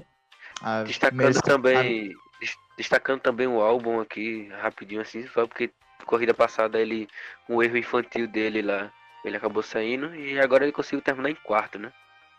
A 0.61 0.83
Destacando 0.83 1.41
também. 1.41 2.15
des- 2.39 2.57
Destacando 2.77 3.21
também 3.21 3.47
o 3.47 3.59
álbum 3.61 3.99
aqui, 3.99 4.47
rapidinho 4.49 5.01
assim, 5.01 5.27
só 5.27 5.47
porque 5.47 5.71
corrida 6.05 6.33
passada 6.33 6.79
ele. 6.79 7.07
Um 7.49 7.61
erro 7.61 7.77
infantil 7.77 8.27
dele 8.27 8.61
lá. 8.61 8.91
Ele 9.25 9.35
acabou 9.37 9.63
saindo 9.63 10.15
e 10.15 10.39
agora 10.39 10.63
ele 10.63 10.71
conseguiu 10.71 11.01
terminar 11.01 11.29
em 11.29 11.35
quarto, 11.35 11.79
né? 11.79 11.91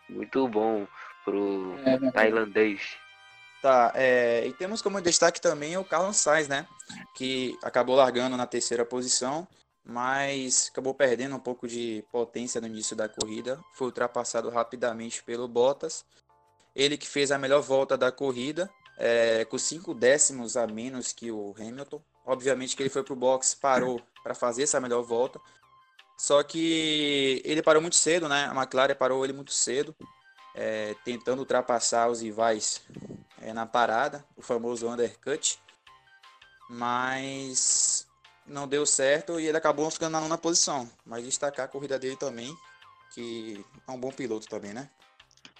Muito 0.09 0.47
bom 0.47 0.87
pro 1.23 1.77
tailandês. 2.13 2.97
Tá, 3.61 3.91
é, 3.93 4.47
e 4.47 4.53
temos 4.53 4.81
como 4.81 5.01
destaque 5.01 5.41
também 5.41 5.77
o 5.77 5.83
Carlos 5.83 6.17
Sainz, 6.17 6.47
né? 6.47 6.65
Que 7.15 7.57
acabou 7.61 7.95
largando 7.95 8.37
na 8.37 8.47
terceira 8.47 8.85
posição, 8.85 9.47
mas 9.89 10.69
acabou 10.71 10.93
perdendo 10.93 11.35
um 11.35 11.39
pouco 11.39 11.67
de 11.67 12.05
potência 12.11 12.61
no 12.61 12.67
início 12.67 12.95
da 12.95 13.09
corrida. 13.09 13.59
Foi 13.73 13.87
ultrapassado 13.87 14.47
rapidamente 14.49 15.23
pelo 15.23 15.47
Bottas. 15.47 16.05
Ele 16.75 16.95
que 16.95 17.07
fez 17.07 17.31
a 17.31 17.39
melhor 17.39 17.61
volta 17.61 17.97
da 17.97 18.11
corrida, 18.11 18.69
é, 18.97 19.43
com 19.45 19.57
cinco 19.57 19.93
décimos 19.95 20.55
a 20.55 20.67
menos 20.67 21.11
que 21.11 21.31
o 21.31 21.55
Hamilton. 21.57 21.99
Obviamente 22.23 22.75
que 22.75 22.83
ele 22.83 22.89
foi 22.91 23.03
pro 23.03 23.15
box, 23.15 23.55
parou 23.55 23.99
para 24.21 24.35
fazer 24.35 24.63
essa 24.63 24.79
melhor 24.79 25.01
volta. 25.01 25.41
Só 26.15 26.43
que 26.43 27.41
ele 27.43 27.63
parou 27.63 27.81
muito 27.81 27.95
cedo, 27.95 28.29
né? 28.29 28.45
A 28.45 28.53
McLaren 28.53 28.93
parou 28.93 29.23
ele 29.23 29.33
muito 29.33 29.51
cedo, 29.51 29.95
é, 30.53 30.93
tentando 31.03 31.39
ultrapassar 31.39 32.09
os 32.09 32.21
rivais 32.21 32.83
é, 33.41 33.53
na 33.53 33.65
parada, 33.65 34.23
o 34.37 34.41
famoso 34.43 34.87
undercut, 34.87 35.57
mas 36.69 37.88
não 38.49 38.67
deu 38.67 38.85
certo 38.85 39.39
e 39.39 39.45
ele 39.47 39.57
acabou 39.57 39.89
ficando 39.89 40.13
na 40.13 40.21
nona 40.21 40.37
posição. 40.37 40.89
Mas 41.05 41.23
destacar 41.23 41.65
a 41.65 41.69
corrida 41.69 41.97
dele 41.99 42.15
também, 42.15 42.53
que 43.13 43.63
é 43.87 43.91
um 43.91 43.99
bom 43.99 44.11
piloto 44.11 44.47
também, 44.47 44.73
né? 44.73 44.89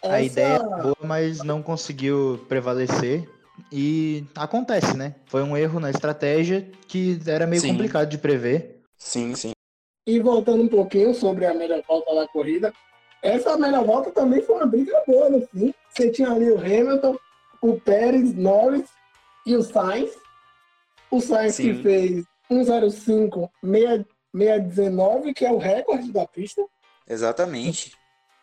A 0.04 0.21
Essa- 0.21 0.23
ideia 0.25 0.56
é 0.58 0.82
boa, 0.82 0.97
mas 1.04 1.43
não 1.43 1.62
conseguiu 1.62 2.43
prevalecer. 2.47 3.30
E 3.71 4.25
acontece, 4.36 4.95
né? 4.95 5.15
Foi 5.28 5.43
um 5.43 5.56
erro 5.56 5.80
na 5.80 5.89
estratégia 5.89 6.69
que 6.88 7.19
era 7.28 7.45
meio 7.45 7.62
Sim. 7.62 7.71
complicado 7.73 8.10
de 8.10 8.17
prever. 8.17 8.82
Sim, 8.97 9.36
sim. 9.36 9.52
E 10.08 10.19
voltando 10.19 10.63
um 10.63 10.67
pouquinho 10.67 11.13
sobre 11.13 11.45
a 11.45 11.54
melhor 11.54 11.84
volta 11.88 12.15
da 12.15 12.28
corrida, 12.30 12.73
essa 13.21 13.58
melhor 13.58 13.86
volta 13.86 14.12
também 14.12 14.41
foi 14.41 14.56
uma 14.56 14.65
briga 14.65 15.04
boa 15.06 15.30
no 15.30 15.45
fim. 15.47 15.73
Você 15.91 16.10
tinha 16.10 16.32
ali 16.32 16.49
o 16.49 16.58
Hamilton, 16.58 17.17
o 17.62 17.80
Pérez, 17.82 18.34
Norris 18.34 18.89
e 19.45 19.56
o 19.56 19.62
Sainz. 19.62 20.12
O 21.12 21.19
Sainz 21.19 21.58
que 21.58 21.73
Sim. 21.73 21.82
fez 21.84 22.25
1,05,619, 22.52 25.34
que 25.34 25.46
é 25.46 25.52
o 25.52 25.58
recorde 25.58 26.12
da 26.12 26.28
pista. 26.28 26.64
Exatamente. 27.08 27.94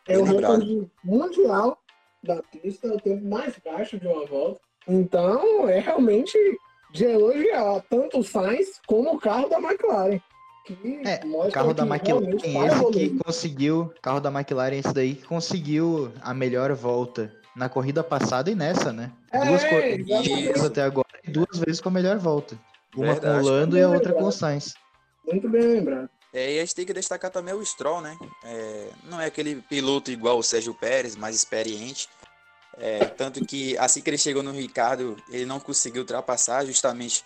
É 0.07 0.13
Bem 0.13 0.21
o 0.21 0.25
lembrado. 0.25 0.51
recorde 0.59 0.91
mundial 1.03 1.77
da 2.23 2.41
pista, 2.43 2.87
é 2.87 2.91
o 2.91 2.99
tempo 2.99 3.25
mais 3.25 3.53
baixo 3.63 3.99
de 3.99 4.07
uma 4.07 4.25
volta. 4.25 4.59
Então, 4.87 5.67
é 5.67 5.79
realmente 5.79 6.37
de 6.93 7.03
elogiar 7.05 7.81
tanto 7.89 8.19
o 8.19 8.23
Sainz 8.23 8.79
como 8.87 9.15
o 9.15 9.19
carro 9.19 9.49
da 9.49 9.57
McLaren. 9.59 10.19
Que 10.65 11.01
É, 11.05 11.21
carro 11.51 11.73
da 11.73 11.85
McLaren 11.85 12.37
é 12.43 12.67
esse 12.67 12.85
que 12.91 13.09
conseguiu. 13.23 13.93
carro 14.01 14.19
da 14.19 14.29
McLaren 14.31 14.75
é 14.75 14.79
esse 14.79 14.93
daí 14.93 15.15
que 15.15 15.25
conseguiu 15.25 16.11
a 16.21 16.33
melhor 16.33 16.73
volta 16.73 17.33
na 17.55 17.69
corrida 17.69 18.03
passada 18.03 18.49
e 18.51 18.55
nessa, 18.55 18.91
né? 18.91 19.11
É, 19.31 19.45
duas 19.45 19.63
corridas 19.63 20.65
até 20.65 20.81
agora 20.83 21.07
e 21.25 21.31
duas 21.31 21.57
vezes 21.59 21.79
com 21.81 21.89
a 21.89 21.91
melhor 21.91 22.17
volta. 22.17 22.57
Uma 22.97 23.15
com 23.15 23.19
o 23.19 23.21
Verdade. 23.21 23.45
Lando 23.45 23.77
e 23.77 23.81
a 23.81 23.89
outra 23.89 24.13
com 24.13 24.23
o 24.23 24.31
Sainz. 24.31 24.73
Muito 25.25 25.47
bem 25.49 25.61
lembrado. 25.61 26.09
É, 26.33 26.53
e 26.53 26.57
a 26.57 26.61
gente 26.61 26.75
tem 26.75 26.85
que 26.85 26.93
destacar 26.93 27.31
também 27.31 27.53
o 27.53 27.65
Stroll, 27.65 28.01
né? 28.01 28.17
É, 28.43 28.89
não 29.03 29.19
é 29.19 29.25
aquele 29.25 29.61
piloto 29.61 30.11
igual 30.11 30.37
o 30.37 30.43
Sérgio 30.43 30.73
Pérez, 30.73 31.15
mais 31.15 31.35
experiente. 31.35 32.09
É, 32.77 33.05
tanto 33.05 33.43
que 33.45 33.77
assim 33.77 34.01
que 34.01 34.09
ele 34.09 34.17
chegou 34.17 34.43
no 34.43 34.51
Ricardo, 34.51 35.17
ele 35.29 35.45
não 35.45 35.59
conseguiu 35.59 36.01
ultrapassar, 36.01 36.65
justamente 36.65 37.23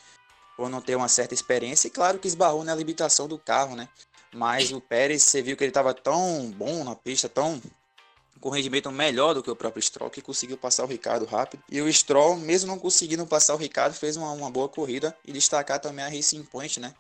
por 0.55 0.69
não 0.69 0.81
ter 0.81 0.95
uma 0.95 1.07
certa 1.07 1.33
experiência. 1.33 1.87
E 1.87 1.91
claro 1.91 2.19
que 2.19 2.27
esbarrou 2.27 2.63
na 2.63 2.75
limitação 2.75 3.27
do 3.27 3.37
carro, 3.37 3.75
né? 3.75 3.89
Mas 4.33 4.71
o 4.71 4.79
Pérez, 4.79 5.23
você 5.23 5.41
viu 5.41 5.57
que 5.57 5.63
ele 5.63 5.71
estava 5.71 5.93
tão 5.93 6.49
bom 6.51 6.83
na 6.83 6.95
pista, 6.95 7.27
tão 7.27 7.61
com 8.41 8.49
rendimento 8.49 8.91
melhor 8.91 9.33
do 9.33 9.41
que 9.43 9.49
o 9.49 9.55
próprio 9.55 9.81
Stroll, 9.81 10.09
que 10.09 10.21
conseguiu 10.21 10.57
passar 10.57 10.83
o 10.83 10.87
Ricardo 10.87 11.25
rápido. 11.25 11.63
E 11.71 11.79
o 11.79 11.93
Stroll, 11.93 12.35
mesmo 12.35 12.67
não 12.69 12.79
conseguindo 12.79 13.25
passar 13.25 13.53
o 13.53 13.57
Ricardo, 13.57 13.93
fez 13.93 14.17
uma, 14.17 14.31
uma 14.31 14.49
boa 14.51 14.67
corrida. 14.67 15.15
E 15.25 15.31
destacar 15.31 15.79
também 15.79 16.03
a 16.03 16.09
Racing 16.09 16.43
Point, 16.43 16.79
né? 16.79 16.93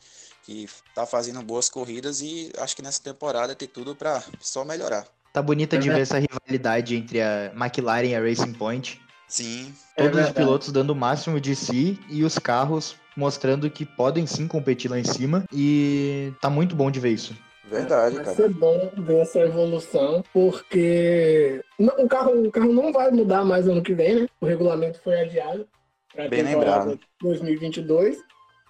que 0.43 0.67
tá 0.95 1.05
fazendo 1.05 1.41
boas 1.43 1.69
corridas 1.69 2.19
e 2.21 2.51
acho 2.57 2.75
que 2.75 2.81
nessa 2.81 3.01
temporada 3.01 3.53
tem 3.55 3.67
tudo 3.67 3.95
para 3.95 4.23
só 4.39 4.65
melhorar. 4.65 5.05
Tá 5.31 5.41
bonita 5.41 5.77
de 5.77 5.89
É. 5.89 5.93
ver 5.93 6.01
essa 6.01 6.17
rivalidade 6.19 6.95
entre 6.95 7.21
a 7.21 7.51
McLaren 7.55 8.07
e 8.07 8.15
a 8.15 8.19
Racing 8.19 8.53
Point. 8.53 8.99
Sim, 9.27 9.73
É 9.95 10.01
Todos 10.03 10.17
os 10.19 10.25
verdade. 10.25 10.33
pilotos 10.33 10.71
dando 10.71 10.89
o 10.89 10.95
máximo 10.95 11.39
de 11.39 11.55
si 11.55 11.99
e 12.09 12.23
os 12.23 12.37
carros 12.39 12.95
mostrando 13.15 13.69
que 13.69 13.85
podem 13.85 14.25
sim 14.25 14.47
competir 14.47 14.89
lá 14.89 14.99
em 14.99 15.03
cima. 15.03 15.45
E 15.53 16.33
tá 16.41 16.49
muito 16.49 16.75
bom 16.75 16.89
de 16.89 16.99
ver 16.99 17.11
isso. 17.11 17.35
Verdade, 17.71 18.15
Vai 18.15 18.25
cara. 18.25 18.35
ser 18.35 18.49
bom 18.49 18.91
ver 18.97 19.19
essa 19.19 19.39
evolução, 19.39 20.23
porque 20.33 21.63
o, 21.79 22.07
carro, 22.07 22.47
o 22.47 22.51
carro 22.51 22.73
não 22.73 22.91
vai 22.91 23.09
mudar 23.11 23.45
mais 23.45 23.67
ano 23.67 23.81
que 23.81 23.93
vem, 23.93 24.15
né? 24.15 24.27
O 24.39 24.45
regulamento 24.45 24.99
foi 25.01 25.21
adiado 25.21 25.67
para 26.13 26.27
Bem 26.27 26.43
temporada 26.43 26.91
lembrado. 26.91 26.99
2022. 27.21 28.17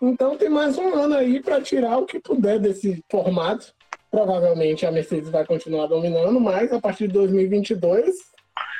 Então 0.01 0.37
tem 0.37 0.49
mais 0.49 0.77
um 0.77 0.93
ano 0.95 1.15
aí 1.15 1.41
para 1.41 1.61
tirar 1.61 1.97
o 1.97 2.05
que 2.05 2.19
puder 2.19 2.59
desse 2.59 3.03
formato. 3.09 3.73
Provavelmente 4.09 4.85
a 4.85 4.91
Mercedes 4.91 5.29
vai 5.29 5.45
continuar 5.45 5.87
dominando, 5.87 6.39
mas 6.39 6.71
a 6.71 6.79
partir 6.79 7.07
de 7.07 7.13
2022, 7.13 8.15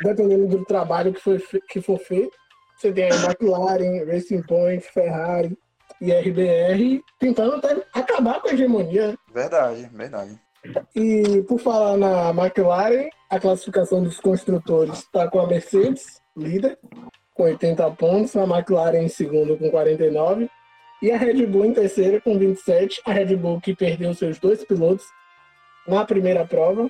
dependendo 0.04 0.48
do 0.48 0.66
trabalho 0.66 1.14
que, 1.14 1.22
foi, 1.22 1.42
que 1.70 1.82
for 1.82 1.98
feito, 2.00 2.36
você 2.76 2.92
tem 2.92 3.06
a 3.06 3.16
McLaren, 3.16 4.04
Racing 4.06 4.42
Point, 4.44 4.84
Ferrari 4.84 5.58
e 6.02 6.12
RBR 6.12 7.02
tentando 7.20 7.56
até 7.56 7.84
acabar 7.94 8.42
com 8.42 8.50
a 8.50 8.54
hegemonia. 8.54 9.16
Verdade, 9.32 9.88
verdade. 9.94 10.40
E 10.96 11.44
por 11.48 11.60
falar 11.60 11.98
na 11.98 12.30
McLaren, 12.30 13.10
a 13.30 13.40
classificação 13.40 14.04
dos 14.04 14.20
construtores 14.20 15.00
está 15.00 15.28
com 15.28 15.40
a 15.40 15.48
Mercedes, 15.48 16.22
líder, 16.36 16.78
com 17.34 17.44
80 17.44 17.92
pontos, 17.92 18.36
a 18.36 18.44
McLaren 18.44 19.04
em 19.04 19.08
segundo 19.08 19.58
com 19.58 19.70
49 19.70 20.50
e 21.02 21.12
a 21.12 21.18
Red 21.18 21.46
Bull 21.46 21.66
em 21.66 21.74
terceiro 21.74 22.22
com 22.22 22.38
27. 22.38 23.02
A 23.06 23.14
Red 23.14 23.36
Bull 23.36 23.62
que 23.62 23.76
perdeu 23.76 24.14
seus 24.14 24.38
dois 24.40 24.64
pilotos 24.64 25.06
na 25.88 26.06
primeira 26.06 26.46
prova, 26.46 26.90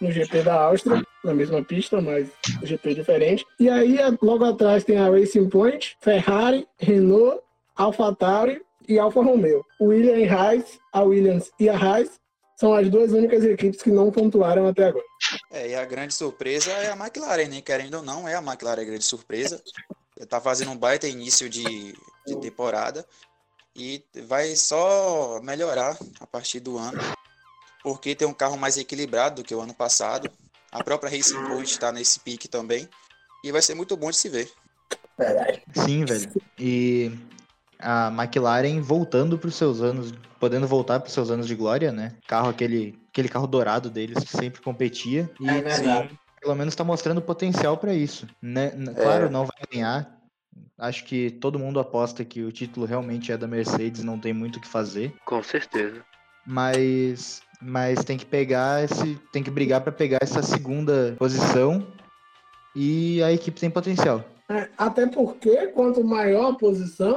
no 0.00 0.10
GP 0.10 0.42
da 0.42 0.54
Áustria, 0.54 1.00
na 1.24 1.32
mesma 1.32 1.62
pista, 1.62 2.00
mas 2.00 2.28
GP 2.62 2.94
diferente. 2.94 3.44
E 3.60 3.68
aí, 3.68 3.98
logo 4.20 4.44
atrás 4.44 4.82
tem 4.82 4.98
a 4.98 5.08
Racing 5.08 5.48
Point, 5.48 5.96
Ferrari, 6.00 6.66
Renault, 6.76 7.40
AlphaTauri 7.76 8.62
e 8.88 8.98
Alfa 8.98 9.22
Romeo. 9.22 9.64
Williams 9.80 10.18
e 10.18 10.28
Haas, 10.28 10.78
a 10.92 11.02
Williams 11.02 11.50
e 11.58 11.68
a 11.68 11.76
Haas 11.76 12.20
são 12.56 12.74
as 12.74 12.88
duas 12.88 13.12
únicas 13.12 13.44
equipes 13.44 13.82
que 13.82 13.90
não 13.90 14.10
pontuaram 14.10 14.68
até 14.68 14.86
agora. 14.86 15.04
É, 15.50 15.70
e 15.70 15.74
a 15.74 15.84
grande 15.84 16.14
surpresa 16.14 16.70
é 16.70 16.90
a 16.90 16.96
McLaren, 16.96 17.48
né? 17.48 17.60
Querendo 17.60 17.94
ou 17.94 18.02
não, 18.02 18.28
é 18.28 18.34
a 18.34 18.42
McLaren 18.42 18.82
a 18.82 18.84
grande 18.84 19.04
surpresa. 19.04 19.62
Tá 20.28 20.40
fazendo 20.40 20.70
um 20.70 20.76
baita 20.76 21.08
início 21.08 21.48
de, 21.48 21.64
de 22.24 22.36
temporada 22.40 23.04
e 23.74 24.04
vai 24.26 24.54
só 24.54 25.40
melhorar 25.42 25.98
a 26.20 26.26
partir 26.26 26.60
do 26.60 26.78
ano, 26.78 27.00
porque 27.82 28.14
tem 28.14 28.28
um 28.28 28.34
carro 28.34 28.56
mais 28.56 28.76
equilibrado 28.76 29.42
do 29.42 29.46
que 29.46 29.54
o 29.54 29.60
ano 29.60 29.74
passado. 29.74 30.30
A 30.70 30.84
própria 30.84 31.10
Racing 31.10 31.42
Point 31.46 31.70
está 31.70 31.90
nesse 31.90 32.20
pique 32.20 32.46
também 32.46 32.88
e 33.42 33.50
vai 33.50 33.60
ser 33.60 33.74
muito 33.74 33.96
bom 33.96 34.10
de 34.10 34.16
se 34.16 34.28
ver. 34.28 34.50
Sim, 35.84 36.04
velho. 36.04 36.30
E 36.58 37.10
a 37.82 38.08
McLaren 38.08 38.80
voltando 38.80 39.36
para 39.38 39.48
os 39.48 39.54
seus 39.54 39.80
anos, 39.80 40.12
podendo 40.38 40.66
voltar 40.66 41.00
para 41.00 41.08
os 41.08 41.12
seus 41.12 41.30
anos 41.30 41.46
de 41.46 41.54
glória, 41.54 41.92
né? 41.92 42.14
Carro 42.26 42.48
aquele, 42.48 42.98
aquele 43.10 43.28
carro 43.28 43.46
dourado 43.46 43.90
deles 43.90 44.22
que 44.22 44.30
sempre 44.30 44.62
competia 44.62 45.30
e 45.40 45.48
É 45.48 45.70
sim, 45.70 46.08
pelo 46.40 46.54
menos 46.54 46.72
está 46.72 46.84
mostrando 46.84 47.20
potencial 47.22 47.76
para 47.76 47.94
isso. 47.94 48.26
Né? 48.40 48.70
Claro, 48.96 49.30
não 49.30 49.44
vai 49.46 49.56
ganhar. 49.72 50.18
Acho 50.78 51.04
que 51.04 51.30
todo 51.30 51.58
mundo 51.58 51.78
aposta 51.78 52.24
que 52.24 52.42
o 52.42 52.50
título 52.52 52.86
realmente 52.86 53.30
é 53.30 53.36
da 53.36 53.46
Mercedes, 53.46 54.02
não 54.02 54.18
tem 54.18 54.32
muito 54.32 54.56
o 54.56 54.60
que 54.60 54.68
fazer, 54.68 55.14
Com 55.24 55.42
certeza. 55.42 56.02
mas 56.46 57.40
mas 57.64 58.02
tem 58.04 58.18
que 58.18 58.26
pegar 58.26 58.82
esse, 58.82 59.16
tem 59.32 59.40
que 59.42 59.50
brigar 59.50 59.80
para 59.80 59.92
pegar 59.92 60.18
essa 60.20 60.42
segunda 60.42 61.14
posição 61.16 61.86
e 62.74 63.22
a 63.22 63.32
equipe 63.32 63.60
tem 63.60 63.70
potencial. 63.70 64.24
É, 64.50 64.68
Até 64.76 65.06
porque, 65.06 65.68
quanto 65.68 66.02
maior 66.04 66.50
a 66.52 66.54
posição, 66.56 67.16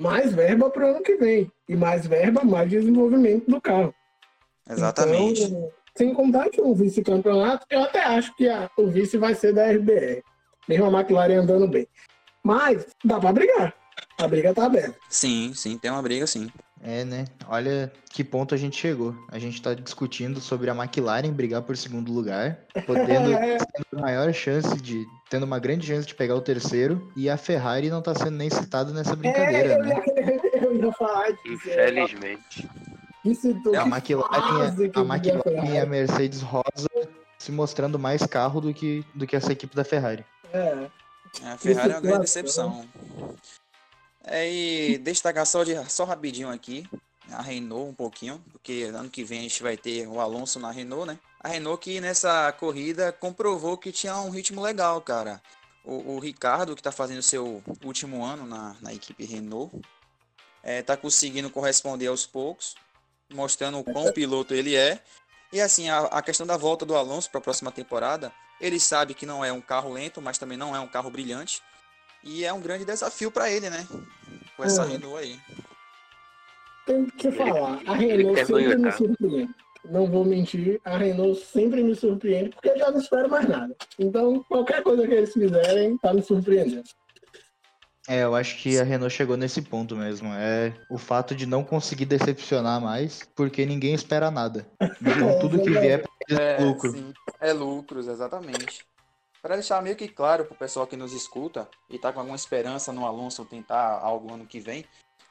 mais 0.00 0.32
verba 0.32 0.70
para 0.70 0.86
o 0.86 0.90
ano 0.90 1.02
que 1.02 1.16
vem. 1.16 1.50
E 1.68 1.76
mais 1.76 2.06
verba, 2.06 2.42
mais 2.42 2.68
desenvolvimento 2.70 3.48
do 3.50 3.60
carro. 3.60 3.94
Exatamente. 4.68 5.42
Então, 5.44 5.70
sem 5.96 6.14
contar 6.14 6.48
que 6.48 6.60
um 6.60 6.72
vice-campeonato, 6.74 7.66
eu 7.70 7.82
até 7.82 8.00
acho 8.02 8.34
que 8.36 8.48
a- 8.48 8.70
o 8.78 8.86
vice 8.86 9.18
vai 9.18 9.34
ser 9.34 9.52
da 9.52 9.66
RBR. 9.66 10.22
Mesmo 10.68 10.86
a 10.86 11.00
McLaren 11.00 11.36
andando 11.40 11.68
bem. 11.68 11.86
Mas 12.42 12.86
dá 13.04 13.18
para 13.20 13.32
brigar. 13.32 13.74
A 14.18 14.26
briga 14.28 14.54
tá 14.54 14.66
aberta. 14.66 14.96
Sim, 15.08 15.52
sim, 15.54 15.76
tem 15.76 15.90
uma 15.90 16.02
briga 16.02 16.26
sim. 16.26 16.50
É, 16.82 17.04
né? 17.04 17.26
Olha 17.46 17.92
que 18.10 18.24
ponto 18.24 18.54
a 18.54 18.58
gente 18.58 18.76
chegou. 18.76 19.14
A 19.30 19.38
gente 19.38 19.60
tá 19.60 19.74
discutindo 19.74 20.40
sobre 20.40 20.70
a 20.70 20.74
McLaren 20.74 21.30
brigar 21.30 21.60
por 21.62 21.76
segundo 21.76 22.10
lugar, 22.10 22.58
podendo 22.86 23.32
É. 23.34 23.58
tendo 23.58 23.98
a 23.98 24.00
maior 24.00 24.32
chance 24.32 24.80
de. 24.80 25.04
tendo 25.28 25.44
uma 25.44 25.58
grande 25.58 25.86
chance 25.86 26.06
de 26.06 26.14
pegar 26.14 26.34
o 26.34 26.40
terceiro, 26.40 27.12
e 27.14 27.28
a 27.28 27.36
Ferrari 27.36 27.90
não 27.90 28.00
tá 28.00 28.14
sendo 28.14 28.32
nem 28.32 28.48
citada 28.48 28.92
nessa 28.92 29.14
brincadeira, 29.14 29.74
É, 29.74 29.78
né? 29.78 30.02
eu 30.54 30.76
ia 30.76 30.92
falar 30.92 31.30
disso. 31.32 31.68
Infelizmente. 31.68 32.68
Isso 33.26 33.54
tudo. 33.62 33.76
A 33.76 33.82
McLaren, 33.86 34.30
a 34.96 35.00
eu 35.00 35.04
McLaren 35.04 35.74
e 35.74 35.78
a. 35.78 35.84
Mercedes 35.86 36.40
Rosa 36.40 36.88
se 37.38 37.52
mostrando 37.52 37.98
mais 37.98 38.24
carro 38.24 38.60
do 38.60 38.72
que, 38.72 39.04
do 39.14 39.26
que 39.26 39.36
essa 39.36 39.52
equipe 39.52 39.76
da 39.76 39.84
Ferrari. 39.84 40.24
É. 40.52 40.88
A 41.44 41.56
Ferrari 41.58 41.90
é 41.90 41.94
uma 41.94 42.00
grande 42.00 42.20
decepção. 42.20 42.84
É, 44.24 44.50
e 44.50 44.98
destacar 44.98 45.46
só, 45.46 45.64
de, 45.64 45.74
só 45.90 46.04
rapidinho 46.04 46.50
aqui, 46.50 46.86
a 47.30 47.40
Renault 47.40 47.90
um 47.90 47.94
pouquinho, 47.94 48.42
porque 48.52 48.90
ano 48.94 49.08
que 49.08 49.24
vem 49.24 49.40
a 49.40 49.42
gente 49.42 49.62
vai 49.62 49.76
ter 49.76 50.06
o 50.06 50.20
Alonso 50.20 50.58
na 50.58 50.70
Renault, 50.70 51.06
né? 51.06 51.18
A 51.38 51.48
Renault 51.48 51.82
que 51.82 52.00
nessa 52.00 52.52
corrida 52.52 53.12
comprovou 53.12 53.78
que 53.78 53.92
tinha 53.92 54.16
um 54.18 54.30
ritmo 54.30 54.60
legal, 54.60 55.00
cara. 55.00 55.40
O, 55.84 56.16
o 56.16 56.18
Ricardo, 56.18 56.76
que 56.76 56.82
tá 56.82 56.92
fazendo 56.92 57.22
seu 57.22 57.62
último 57.82 58.22
ano 58.24 58.46
na, 58.46 58.76
na 58.80 58.92
equipe 58.92 59.24
Renault, 59.24 59.74
é, 60.62 60.82
tá 60.82 60.96
conseguindo 60.96 61.48
corresponder 61.48 62.08
aos 62.08 62.26
poucos, 62.26 62.74
mostrando 63.32 63.78
o 63.78 63.84
quão 63.84 64.12
piloto 64.12 64.52
ele 64.52 64.76
é. 64.76 65.02
E 65.52 65.60
assim, 65.60 65.88
a, 65.88 66.00
a 66.00 66.22
questão 66.22 66.46
da 66.46 66.56
volta 66.56 66.84
do 66.84 66.94
Alonso 66.94 67.30
para 67.30 67.38
a 67.38 67.42
próxima 67.42 67.72
temporada, 67.72 68.32
ele 68.60 68.78
sabe 68.78 69.14
que 69.14 69.24
não 69.24 69.44
é 69.44 69.50
um 69.52 69.60
carro 69.60 69.90
lento, 69.90 70.20
mas 70.20 70.36
também 70.36 70.58
não 70.58 70.76
é 70.76 70.80
um 70.80 70.86
carro 70.86 71.10
brilhante. 71.10 71.62
E 72.22 72.44
é 72.44 72.52
um 72.52 72.60
grande 72.60 72.84
desafio 72.84 73.30
para 73.30 73.50
ele, 73.50 73.70
né? 73.70 73.86
Com 74.56 74.64
essa 74.64 74.84
Uhum. 74.84 74.90
Renault 74.90 75.18
aí. 75.18 75.38
Tem 76.86 77.06
que 77.06 77.30
falar. 77.32 77.80
A 77.86 77.94
Renault 77.94 78.38
sempre 78.46 78.64
ganhar, 78.64 78.78
me 78.78 78.92
surpreende. 78.92 79.54
Não 79.84 80.06
vou 80.10 80.24
mentir, 80.24 80.78
a 80.84 80.98
Renault 80.98 81.40
sempre 81.40 81.82
me 81.82 81.94
surpreende, 81.94 82.50
porque 82.50 82.68
eu 82.68 82.78
já 82.78 82.90
não 82.90 82.98
espero 83.00 83.30
mais 83.30 83.48
nada. 83.48 83.74
Então, 83.98 84.44
qualquer 84.48 84.82
coisa 84.82 85.06
que 85.06 85.14
eles 85.14 85.32
fizerem, 85.32 85.96
tá 85.98 86.12
me 86.12 86.22
surpreendendo. 86.22 86.84
É, 88.08 88.24
eu 88.24 88.34
acho 88.34 88.58
que 88.58 88.78
a 88.78 88.82
Renault 88.82 89.14
chegou 89.14 89.36
nesse 89.36 89.62
ponto 89.62 89.94
mesmo. 89.96 90.28
É 90.34 90.74
o 90.90 90.98
fato 90.98 91.34
de 91.34 91.46
não 91.46 91.62
conseguir 91.62 92.06
decepcionar 92.06 92.80
mais, 92.80 93.22
porque 93.36 93.64
ninguém 93.64 93.94
espera 93.94 94.30
nada. 94.30 94.66
Então 94.80 95.38
tudo 95.40 95.62
que 95.62 95.70
vier 95.70 96.02
eles 96.28 96.40
é 96.40 96.58
lucro. 96.60 96.92
sim. 96.92 97.12
É 97.40 97.52
lucros, 97.52 98.08
exatamente. 98.08 98.84
Para 99.42 99.56
deixar 99.56 99.82
meio 99.82 99.96
que 99.96 100.06
claro 100.06 100.44
pro 100.44 100.54
pessoal 100.54 100.86
que 100.86 100.96
nos 100.96 101.12
escuta 101.12 101.68
e 101.88 101.98
tá 101.98 102.12
com 102.12 102.20
alguma 102.20 102.36
esperança 102.36 102.92
no 102.92 103.06
Alonso 103.06 103.44
tentar 103.44 103.98
algo 103.98 104.32
ano 104.32 104.46
que 104.46 104.60
vem, 104.60 104.84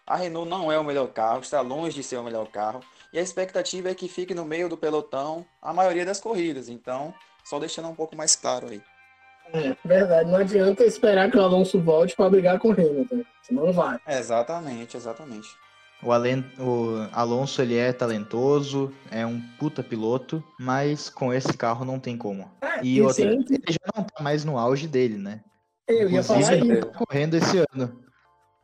a 0.05 0.15
Renault 0.15 0.49
não 0.49 0.71
é 0.71 0.79
o 0.79 0.83
melhor 0.83 1.07
carro, 1.09 1.41
está 1.41 1.61
longe 1.61 1.95
de 1.95 2.03
ser 2.03 2.17
o 2.17 2.23
melhor 2.23 2.47
carro, 2.47 2.79
e 3.13 3.19
a 3.19 3.21
expectativa 3.21 3.89
é 3.89 3.95
que 3.95 4.07
fique 4.07 4.33
no 4.33 4.43
meio 4.43 4.67
do 4.67 4.75
pelotão 4.75 5.45
a 5.61 5.71
maioria 5.71 6.03
das 6.03 6.19
corridas. 6.19 6.67
Então, 6.67 7.13
só 7.43 7.59
deixando 7.59 7.89
um 7.89 7.95
pouco 7.95 8.15
mais 8.15 8.35
claro 8.35 8.69
aí. 8.69 8.81
É, 9.53 9.75
verdade. 9.85 10.29
Não 10.29 10.39
adianta 10.39 10.83
esperar 10.83 11.29
que 11.29 11.37
o 11.37 11.41
Alonso 11.41 11.79
volte 11.79 12.15
para 12.15 12.29
brigar 12.29 12.59
com 12.59 12.69
o 12.69 12.71
Hamilton. 12.71 13.23
Senão 13.43 13.65
não 13.65 13.73
vai. 13.73 13.99
Exatamente, 14.07 14.97
exatamente. 14.97 15.49
O, 16.01 16.11
Alen- 16.13 16.45
o 16.57 17.07
Alonso 17.11 17.61
ele 17.61 17.75
é 17.75 17.91
talentoso, 17.91 18.93
é 19.11 19.25
um 19.25 19.41
puta 19.59 19.83
piloto, 19.83 20.41
mas 20.57 21.09
com 21.09 21.33
esse 21.33 21.57
carro 21.57 21.83
não 21.83 21.99
tem 21.99 22.17
como. 22.17 22.49
É, 22.61 22.83
E 22.83 23.01
outra, 23.01 23.15
sempre- 23.15 23.55
ele 23.55 23.73
já 23.73 23.91
não 23.95 24.03
tá 24.05 24.23
mais 24.23 24.45
no 24.45 24.57
auge 24.57 24.87
dele, 24.87 25.17
né? 25.17 25.41
eu 25.87 26.09
ia 26.09 26.23
falar 26.23 26.39
isso. 26.41 26.51
ele 26.53 26.77
tá 26.85 26.87
correndo 27.05 27.33
esse 27.35 27.65
ano. 27.73 27.99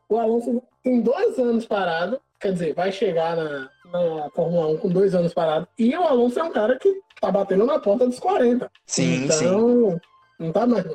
O 0.07 0.17
Alonso 0.17 0.61
tem 0.83 1.01
dois 1.01 1.37
anos 1.39 1.65
parado, 1.65 2.21
quer 2.39 2.53
dizer, 2.53 2.73
vai 2.75 2.91
chegar 2.91 3.35
na, 3.35 3.69
na 3.91 4.29
Fórmula 4.29 4.67
1 4.67 4.77
com 4.77 4.89
dois 4.89 5.15
anos 5.15 5.33
parado. 5.33 5.67
E 5.77 5.95
o 5.97 6.03
Alonso 6.03 6.39
é 6.39 6.43
um 6.43 6.51
cara 6.51 6.77
que 6.77 7.01
tá 7.19 7.31
batendo 7.31 7.65
na 7.65 7.79
porta 7.79 8.05
dos 8.05 8.19
40. 8.19 8.71
Sim, 8.85 9.29
sim. 9.31 9.45
então, 9.45 9.99
não 10.39 10.51
tá 10.51 10.65
mais 10.67 10.85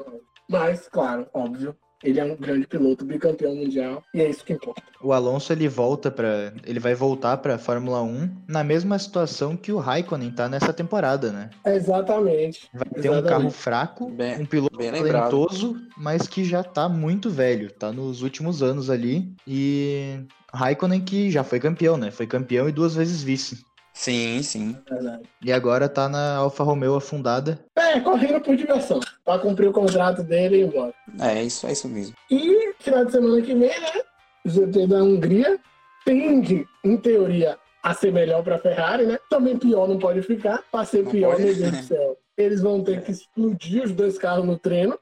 Mas, 0.49 0.89
claro, 0.89 1.27
óbvio, 1.35 1.77
ele 2.03 2.21
é 2.21 2.25
um 2.25 2.37
grande 2.37 2.67
piloto, 2.67 3.05
bicampeão 3.05 3.55
mundial, 3.55 4.03
e 4.15 4.21
é 4.21 4.29
isso 4.29 4.45
que 4.45 4.53
importa. 4.53 4.83
O 5.03 5.13
Alonso 5.13 5.53
ele 5.53 5.69
volta 5.69 6.11
para, 6.11 6.53
ele 6.67 6.79
vai 6.79 6.95
voltar 6.95 7.37
para 7.39 7.59
Fórmula 7.59 8.03
1 8.03 8.29
na 8.49 8.63
mesma 8.63 8.99
situação 8.99 9.57
que 9.57 9.73
o 9.73 9.79
Raikkonen 9.79 10.31
tá 10.31 10.49
nessa 10.49 10.73
temporada, 10.73 11.33
né? 11.33 11.51
Exatamente. 11.65 12.69
Vai 12.73 12.85
ter 12.85 13.09
um 13.09 13.13
Exatamente. 13.15 13.29
carro 13.29 13.51
fraco, 13.51 14.11
Bem- 14.11 14.41
um 14.41 14.47
piloto 14.47 14.77
talentoso, 14.79 15.77
mas 15.97 16.27
que 16.27 16.45
já 16.45 16.63
tá 16.63 16.89
muito 16.89 17.31
velho, 17.31 17.71
tá 17.73 17.91
nos 17.93 18.23
últimos 18.23 18.63
anos 18.63 18.91
ali. 18.91 19.35
E 19.47 20.21
Raikkonen 20.53 21.01
que 21.01 21.31
já 21.31 21.43
foi 21.45 21.61
campeão, 21.61 21.97
né? 21.97 22.11
Foi 22.11 22.27
campeão 22.27 22.69
e 22.69 22.73
duas 22.73 22.95
vezes 22.95 23.23
vice. 23.23 23.65
Sim, 24.01 24.43
sim. 24.43 24.79
Verdade. 24.89 25.29
E 25.45 25.53
agora 25.53 25.87
tá 25.87 26.09
na 26.09 26.37
Alfa 26.37 26.65
Romeo 26.65 26.95
afundada. 26.95 27.59
É, 27.77 28.01
correndo 28.01 28.41
por 28.41 28.57
diversão, 28.57 28.99
pra 29.23 29.39
cumprir 29.39 29.69
o 29.69 29.75
contrato 29.75 30.23
dele 30.23 30.57
e 30.57 30.61
ir 30.61 30.65
embora. 30.69 30.95
É 31.21 31.43
isso, 31.43 31.67
é 31.67 31.73
isso 31.73 31.87
mesmo. 31.87 32.15
E 32.31 32.73
final 32.79 33.05
de 33.05 33.13
semana 33.13 33.43
que 33.43 33.55
vem, 33.55 33.69
né? 33.69 34.01
O 34.47 34.49
GP 34.49 34.87
da 34.87 35.03
Hungria 35.03 35.59
tende, 36.07 36.67
em 36.83 36.97
teoria, 36.97 37.59
a 37.83 37.93
ser 37.93 38.11
melhor 38.11 38.43
para 38.43 38.57
a 38.57 38.59
Ferrari, 38.59 39.05
né? 39.05 39.19
Também 39.29 39.59
pior 39.59 39.87
não 39.87 39.99
pode 39.99 40.23
ficar. 40.23 40.65
Para 40.73 40.87
ser 40.87 41.05
Não 41.05 41.11
pior, 41.11 41.33
pode. 41.33 41.45
meu 41.45 41.55
Deus 41.55 41.71
do 41.71 41.83
céu. 41.85 42.17
Eles 42.39 42.63
vão 42.63 42.83
ter 42.83 43.03
que 43.03 43.11
explodir 43.13 43.85
os 43.85 43.93
dois 43.93 44.17
carros 44.17 44.47
no 44.47 44.59
treino, 44.59 44.99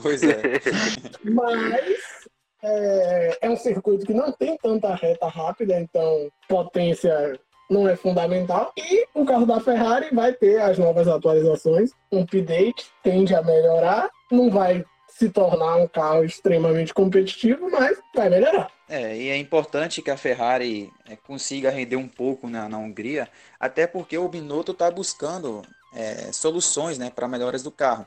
Pois 0.00 0.22
é. 0.22 0.40
mas 1.22 2.28
é, 2.62 3.38
é 3.42 3.50
um 3.50 3.56
circuito 3.56 4.06
que 4.06 4.14
não 4.14 4.32
tem 4.32 4.56
tanta 4.56 4.94
reta 4.94 5.28
rápida, 5.28 5.78
então 5.78 6.30
potência 6.48 7.38
não 7.72 7.88
é 7.88 7.96
fundamental. 7.96 8.72
E 8.76 9.06
o 9.14 9.24
carro 9.24 9.46
da 9.46 9.60
Ferrari 9.60 10.14
vai 10.14 10.32
ter 10.32 10.60
as 10.60 10.78
novas 10.78 11.08
atualizações, 11.08 11.90
um 12.12 12.20
update, 12.22 12.86
tende 13.02 13.34
a 13.34 13.42
melhorar, 13.42 14.10
não 14.30 14.50
vai 14.50 14.84
se 15.08 15.28
tornar 15.28 15.76
um 15.76 15.86
carro 15.86 16.24
extremamente 16.24 16.92
competitivo, 16.94 17.70
mas 17.70 17.98
vai 18.14 18.28
melhorar. 18.28 18.70
É, 18.88 19.16
e 19.16 19.28
é 19.28 19.36
importante 19.36 20.02
que 20.02 20.10
a 20.10 20.16
Ferrari 20.16 20.90
é, 21.08 21.16
consiga 21.16 21.70
render 21.70 21.96
um 21.96 22.08
pouco 22.08 22.48
na, 22.48 22.68
na 22.68 22.78
Hungria, 22.78 23.28
até 23.58 23.86
porque 23.86 24.16
o 24.18 24.28
Binotto 24.28 24.72
está 24.72 24.90
buscando 24.90 25.62
é, 25.94 26.32
soluções 26.32 26.98
né, 26.98 27.10
para 27.10 27.28
melhoras 27.28 27.62
do 27.62 27.70
carro. 27.70 28.06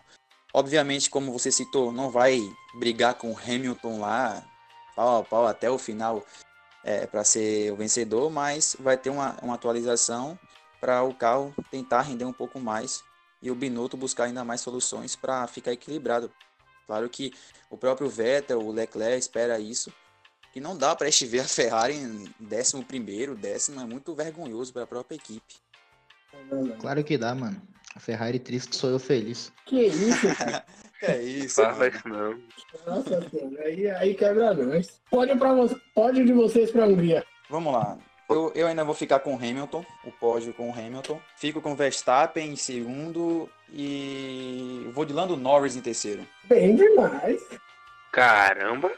Obviamente, 0.53 1.09
como 1.09 1.31
você 1.31 1.51
citou, 1.51 1.91
não 1.91 2.09
vai 2.09 2.39
brigar 2.79 3.15
com 3.15 3.31
o 3.31 3.37
Hamilton 3.37 3.99
lá, 3.99 4.43
pau 4.95 5.19
a 5.19 5.23
pau 5.23 5.47
até 5.47 5.69
o 5.69 5.77
final 5.77 6.23
para 7.11 7.23
ser 7.23 7.71
o 7.71 7.75
vencedor, 7.75 8.29
mas 8.29 8.75
vai 8.79 8.97
ter 8.97 9.09
uma, 9.09 9.35
uma 9.41 9.55
atualização 9.55 10.37
para 10.79 11.01
o 11.03 11.13
carro 11.13 11.53
tentar 11.71 12.01
render 12.01 12.25
um 12.25 12.33
pouco 12.33 12.59
mais 12.59 13.03
e 13.41 13.49
o 13.49 13.55
Binotto 13.55 13.97
buscar 13.97 14.25
ainda 14.25 14.43
mais 14.43 14.61
soluções 14.61 15.15
para 15.15 15.45
ficar 15.47 15.71
equilibrado. 15.71 16.31
Claro 16.85 17.09
que 17.09 17.33
o 17.69 17.77
próprio 17.77 18.09
Vettel, 18.09 18.59
o 18.59 18.71
Leclerc 18.71 19.17
espera 19.17 19.59
isso, 19.59 19.91
que 20.53 20.59
não 20.59 20.77
dá 20.77 20.95
para 20.95 21.07
este 21.07 21.25
ver 21.25 21.41
a 21.41 21.47
Ferrari 21.47 21.95
em 21.95 22.33
décimo 22.39 22.83
primeiro, 22.83 23.35
décimo, 23.35 23.81
é 23.81 23.85
muito 23.85 24.13
vergonhoso 24.15 24.71
para 24.71 24.83
a 24.83 24.87
própria 24.87 25.15
equipe. 25.15 25.55
Claro 26.79 27.03
que 27.03 27.17
dá, 27.17 27.33
mano. 27.33 27.61
A 27.95 27.99
Ferrari 27.99 28.39
triste 28.39 28.75
sou 28.75 28.89
eu 28.89 28.99
feliz. 28.99 29.51
Que 29.65 29.87
isso? 29.87 30.27
É 31.11 31.21
isso, 31.21 31.61
Fala 31.61 31.73
mano. 31.75 31.91
isso 31.91 32.09
não. 32.09 32.39
Nossa 32.87 33.29
senhora, 33.29 33.63
aí, 33.63 33.89
aí 33.89 34.13
quebra 34.15 34.53
nós. 34.53 35.01
Pode, 35.09 35.35
pra 35.37 35.53
de 36.25 36.33
vocês 36.33 36.71
pra 36.71 36.85
Hungria. 36.85 37.25
Vamos 37.49 37.73
lá. 37.73 37.97
Eu, 38.29 38.51
eu 38.55 38.67
ainda 38.67 38.83
vou 38.83 38.95
ficar 38.95 39.19
com 39.19 39.33
o 39.33 39.37
Hamilton, 39.37 39.85
o 40.03 40.11
pódio 40.11 40.53
com 40.53 40.69
o 40.69 40.73
Hamilton. 40.73 41.19
Fico 41.37 41.61
com 41.61 41.73
o 41.73 41.75
Verstappen 41.75 42.51
em 42.51 42.55
segundo 42.55 43.47
e 43.71 44.89
vou 44.93 45.05
de 45.05 45.13
Lando 45.13 45.37
Norris 45.37 45.75
em 45.75 45.81
terceiro. 45.81 46.25
Bem 46.45 46.75
demais. 46.75 47.39
Caramba, 48.11 48.91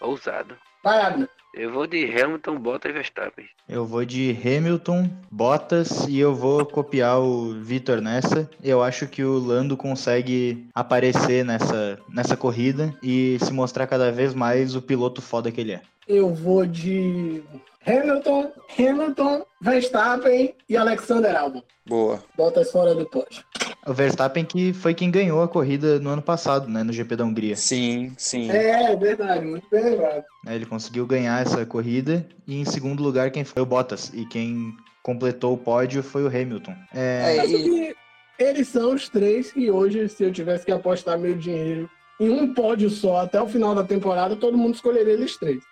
ousado. 0.00 0.56
Vai, 0.84 1.00
Abner. 1.00 1.30
Eu 1.54 1.72
vou 1.72 1.86
de 1.86 2.04
Hamilton, 2.04 2.58
Bottas 2.58 2.90
e 2.90 2.92
Verstappen. 2.92 3.46
Eu 3.66 3.86
vou 3.86 4.04
de 4.04 4.36
Hamilton, 4.44 5.08
Bottas 5.30 6.06
e 6.06 6.20
eu 6.20 6.34
vou 6.34 6.66
copiar 6.66 7.20
o 7.20 7.54
Vitor 7.54 8.02
nessa. 8.02 8.50
Eu 8.62 8.82
acho 8.82 9.06
que 9.06 9.24
o 9.24 9.38
Lando 9.38 9.78
consegue 9.78 10.66
aparecer 10.74 11.42
nessa, 11.42 11.98
nessa 12.10 12.36
corrida 12.36 12.94
e 13.02 13.38
se 13.40 13.50
mostrar 13.50 13.86
cada 13.86 14.12
vez 14.12 14.34
mais 14.34 14.76
o 14.76 14.82
piloto 14.82 15.22
foda 15.22 15.50
que 15.50 15.60
ele 15.62 15.72
é. 15.72 15.80
Eu 16.06 16.34
vou 16.34 16.66
de 16.66 17.42
Hamilton, 17.86 18.52
Hamilton, 18.78 19.46
Verstappen 19.62 20.54
e 20.68 20.76
Alexander 20.76 21.34
Albon. 21.34 21.62
Boa. 21.86 22.22
Bottas 22.36 22.70
fora 22.70 22.94
do 22.94 23.06
pódio. 23.06 23.42
O 23.86 23.92
Verstappen 23.92 24.44
que 24.44 24.72
foi 24.72 24.94
quem 24.94 25.10
ganhou 25.10 25.42
a 25.42 25.48
corrida 25.48 25.98
no 26.00 26.10
ano 26.10 26.22
passado, 26.22 26.68
né, 26.68 26.82
no 26.82 26.92
GP 26.92 27.16
da 27.16 27.24
Hungria. 27.24 27.56
Sim, 27.56 28.14
sim. 28.16 28.50
É, 28.50 28.96
verdade, 28.96 29.44
muito 29.44 29.68
bem 29.70 29.84
lembrado. 29.84 30.24
Né, 30.44 30.54
Ele 30.54 30.66
conseguiu 30.66 31.06
ganhar 31.06 31.42
essa 31.42 31.64
corrida 31.66 32.26
e 32.46 32.60
em 32.60 32.64
segundo 32.64 33.02
lugar 33.02 33.30
quem 33.30 33.44
foi 33.44 33.62
o 33.62 33.66
Bottas 33.66 34.10
e 34.14 34.24
quem 34.26 34.74
completou 35.02 35.52
o 35.54 35.58
pódio 35.58 36.02
foi 36.02 36.22
o 36.24 36.28
Hamilton. 36.28 36.74
É, 36.94 37.36
É, 37.36 37.40
Acho 37.40 37.56
e- 37.56 37.62
que 37.62 37.96
eles 38.38 38.68
são 38.68 38.94
os 38.94 39.08
três 39.08 39.52
e 39.54 39.70
hoje, 39.70 40.08
se 40.08 40.24
eu 40.24 40.32
tivesse 40.32 40.64
que 40.64 40.72
apostar 40.72 41.18
meu 41.18 41.34
dinheiro 41.36 41.88
em 42.18 42.30
um 42.30 42.54
pódio 42.54 42.88
só 42.88 43.18
até 43.18 43.40
o 43.40 43.46
final 43.48 43.74
da 43.74 43.84
temporada, 43.84 44.34
todo 44.36 44.56
mundo 44.56 44.74
escolheria 44.74 45.12
eles 45.12 45.36
três. 45.36 45.62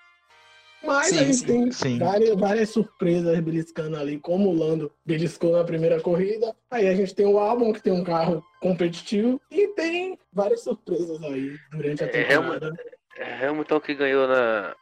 Mas 0.85 1.09
Sim, 1.09 1.19
a 1.19 1.25
gente 1.25 1.37
sim, 1.39 1.47
tem 1.47 1.73
sim. 1.73 1.99
várias, 1.99 2.37
várias 2.37 2.71
surpresas 2.71 3.39
beliscando 3.41 3.97
ali, 3.97 4.19
como 4.19 4.51
o 4.51 4.53
Lando 4.53 4.93
beliscou 5.07 5.53
na 5.53 5.65
primeira 5.65 6.01
corrida. 6.01 6.55
Aí 6.71 6.89
a 6.89 6.95
gente 6.95 7.15
tem 7.15 7.27
o 7.27 7.39
Albon, 7.39 7.73
que 7.73 7.83
tem 7.83 7.93
um 7.93 8.03
carro 8.05 8.45
competitivo, 8.61 9.41
e 9.51 9.69
tem 9.69 10.19
várias 10.33 10.63
surpresas 10.63 11.23
aí 11.23 11.57
durante 11.71 12.03
a 12.03 12.07
É, 12.07 12.25
temporada. 12.25 12.73
É, 13.17 13.47
Hamilton 13.47 13.81
que 13.81 13.95
ganhou 13.95 14.27
na 14.27 14.75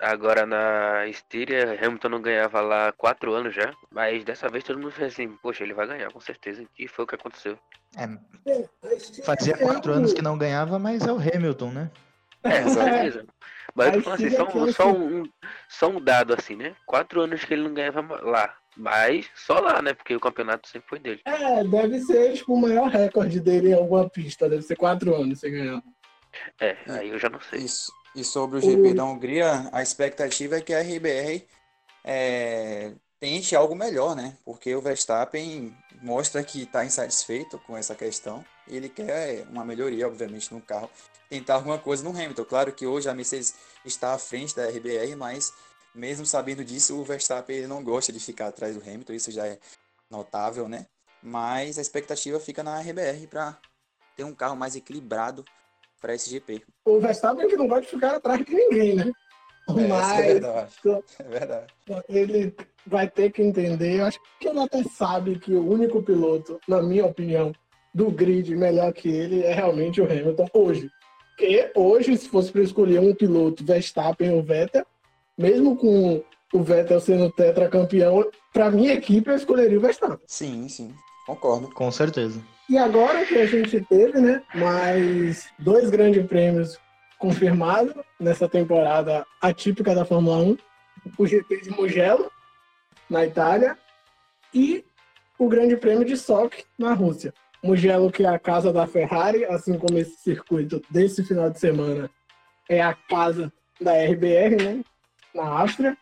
agora 0.00 0.46
na 0.46 1.08
Estíria, 1.08 1.76
Hamilton 1.82 2.08
não 2.08 2.22
ganhava 2.22 2.60
lá 2.60 2.92
quatro 2.92 3.34
anos 3.34 3.52
já, 3.52 3.72
mas 3.90 4.22
dessa 4.24 4.48
vez 4.48 4.62
todo 4.62 4.78
mundo 4.78 4.92
fez 4.92 5.12
assim, 5.12 5.28
poxa, 5.42 5.64
ele 5.64 5.74
vai 5.74 5.88
ganhar 5.88 6.12
com 6.12 6.20
certeza, 6.20 6.64
e 6.78 6.86
foi 6.86 7.04
o 7.04 7.08
que 7.08 7.16
aconteceu. 7.16 7.58
é, 7.96 8.94
Estíria 8.94 9.24
fazia 9.24 9.54
é 9.54 9.56
quatro 9.56 9.92
anos 9.92 10.12
que 10.12 10.22
não 10.22 10.38
ganhava, 10.38 10.78
mas 10.78 11.04
é 11.04 11.12
o 11.12 11.16
Hamilton, 11.18 11.72
né? 11.72 11.90
É, 12.44 12.62
com 12.62 12.70
certeza. 12.70 13.26
Mas 13.74 13.86
eu 13.88 13.92
tô 13.94 14.02
falando 14.02 14.26
assim, 14.26 14.36
só, 14.36 14.42
é 14.42 14.54
um, 14.54 14.62
o 14.62 14.72
só, 14.72 14.92
um, 14.92 15.22
só 15.68 15.88
um 15.88 16.00
dado 16.00 16.34
assim, 16.34 16.56
né? 16.56 16.74
Quatro 16.86 17.20
anos 17.20 17.44
que 17.44 17.54
ele 17.54 17.62
não 17.62 17.74
ganhava 17.74 18.00
lá, 18.22 18.54
mas 18.76 19.28
só 19.34 19.60
lá, 19.60 19.80
né? 19.82 19.94
Porque 19.94 20.14
o 20.16 20.20
campeonato 20.20 20.68
sempre 20.68 20.88
foi 20.88 20.98
dele. 20.98 21.20
É, 21.24 21.62
deve 21.64 22.00
ser 22.00 22.32
tipo, 22.34 22.54
o 22.54 22.60
maior 22.60 22.88
recorde 22.88 23.40
dele 23.40 23.70
em 23.70 23.74
alguma 23.74 24.08
pista. 24.08 24.48
Deve 24.48 24.62
ser 24.62 24.76
quatro 24.76 25.14
anos 25.14 25.40
sem 25.40 25.52
ganhar. 25.52 25.82
É, 26.60 26.76
aí 26.88 27.08
eu 27.10 27.18
já 27.18 27.28
não 27.28 27.40
sei. 27.40 27.60
Isso. 27.60 27.92
E 28.14 28.24
sobre 28.24 28.58
o 28.58 28.60
GP 28.60 28.94
da 28.94 29.04
Hungria, 29.04 29.68
a 29.70 29.82
expectativa 29.82 30.56
é 30.56 30.60
que 30.60 30.74
a 30.74 30.80
RBR 30.80 31.46
é, 32.04 32.92
tente 33.20 33.54
algo 33.54 33.74
melhor, 33.74 34.16
né? 34.16 34.36
Porque 34.44 34.74
o 34.74 34.80
Verstappen 34.80 35.76
mostra 36.02 36.42
que 36.42 36.62
está 36.62 36.84
insatisfeito 36.84 37.58
com 37.60 37.76
essa 37.76 37.94
questão 37.94 38.44
e 38.66 38.76
ele 38.76 38.88
quer 38.88 39.44
uma 39.50 39.64
melhoria, 39.64 40.06
obviamente, 40.06 40.52
no 40.52 40.60
carro. 40.60 40.90
Tentar 41.28 41.54
alguma 41.54 41.78
coisa 41.78 42.02
no 42.02 42.10
Hamilton. 42.10 42.44
Claro 42.44 42.72
que 42.72 42.86
hoje 42.86 43.08
a 43.08 43.14
Mercedes 43.14 43.54
está 43.84 44.14
à 44.14 44.18
frente 44.18 44.56
da 44.56 44.66
RBR, 44.68 45.14
mas 45.16 45.52
mesmo 45.94 46.24
sabendo 46.24 46.64
disso, 46.64 46.98
o 46.98 47.04
Verstappen 47.04 47.56
ele 47.56 47.66
não 47.66 47.82
gosta 47.82 48.12
de 48.12 48.20
ficar 48.20 48.48
atrás 48.48 48.76
do 48.76 48.82
Hamilton, 48.82 49.12
isso 49.12 49.30
já 49.30 49.46
é 49.46 49.58
notável, 50.10 50.68
né? 50.68 50.86
Mas 51.22 51.78
a 51.78 51.82
expectativa 51.82 52.38
fica 52.38 52.62
na 52.62 52.80
RBR 52.80 53.26
para 53.28 53.58
ter 54.16 54.24
um 54.24 54.34
carro 54.34 54.56
mais 54.56 54.76
equilibrado 54.76 55.44
para 56.00 56.14
esse 56.14 56.30
GP. 56.30 56.62
O 56.84 57.00
Verstappen 57.00 57.48
que 57.48 57.56
não 57.56 57.68
pode 57.68 57.86
ficar 57.86 58.14
atrás 58.14 58.44
de 58.44 58.54
ninguém, 58.54 58.94
né? 58.94 59.10
É, 59.68 59.82
é 59.82 59.86
Mas 59.86 60.24
verdade. 60.24 60.74
É 61.18 61.22
verdade. 61.24 61.74
ele 62.08 62.56
vai 62.86 63.06
ter 63.06 63.30
que 63.30 63.42
entender. 63.42 64.00
Eu 64.00 64.06
acho 64.06 64.18
que 64.40 64.48
ele 64.48 64.60
até 64.60 64.82
sabe 64.84 65.38
que 65.38 65.52
o 65.52 65.70
único 65.70 66.02
piloto, 66.02 66.58
na 66.66 66.80
minha 66.80 67.04
opinião, 67.04 67.52
do 67.92 68.10
grid 68.10 68.56
melhor 68.56 68.94
que 68.94 69.10
ele 69.10 69.42
é 69.42 69.52
realmente 69.52 70.00
o 70.00 70.04
Hamilton 70.04 70.46
hoje. 70.54 70.90
Porque 71.38 71.70
hoje, 71.76 72.16
se 72.16 72.28
fosse 72.28 72.50
para 72.50 72.62
escolher 72.62 72.98
um 72.98 73.14
piloto, 73.14 73.64
Verstappen 73.64 74.32
ou 74.32 74.42
Vettel, 74.42 74.84
mesmo 75.38 75.76
com 75.76 76.20
o 76.52 76.62
Vettel 76.64 77.00
sendo 77.00 77.30
tetracampeão, 77.30 78.28
para 78.52 78.72
minha 78.72 78.94
equipe 78.94 79.30
eu 79.30 79.36
escolheria 79.36 79.78
o 79.78 79.80
Verstappen. 79.80 80.18
Sim, 80.26 80.68
sim. 80.68 80.92
Concordo. 81.26 81.70
Com 81.70 81.92
certeza. 81.92 82.42
E 82.68 82.76
agora 82.76 83.24
que 83.24 83.38
a 83.38 83.46
gente 83.46 83.80
teve, 83.82 84.20
né, 84.20 84.42
mais 84.52 85.48
dois 85.60 85.90
grandes 85.90 86.26
prêmios 86.26 86.76
confirmados 87.20 87.94
nessa 88.18 88.48
temporada 88.48 89.24
atípica 89.40 89.94
da 89.94 90.04
Fórmula 90.04 90.38
1, 90.38 90.56
o 91.16 91.24
GP 91.24 91.60
de 91.60 91.70
Mugello, 91.70 92.32
na 93.08 93.24
Itália, 93.24 93.78
e 94.52 94.84
o 95.38 95.48
Grande 95.48 95.76
Prêmio 95.76 96.04
de 96.04 96.16
Sochi, 96.16 96.64
na 96.76 96.94
Rússia. 96.94 97.32
Mugello, 97.62 98.10
que 98.10 98.22
é 98.24 98.28
a 98.28 98.38
casa 98.38 98.72
da 98.72 98.86
Ferrari, 98.86 99.44
assim 99.44 99.78
como 99.78 99.98
esse 99.98 100.16
circuito 100.18 100.82
desse 100.90 101.24
final 101.24 101.50
de 101.50 101.58
semana 101.58 102.10
é 102.68 102.80
a 102.82 102.94
casa 102.94 103.52
da 103.80 103.92
RBR, 103.94 104.56
né, 104.62 104.84
na 105.34 105.44
Áustria. 105.48 105.96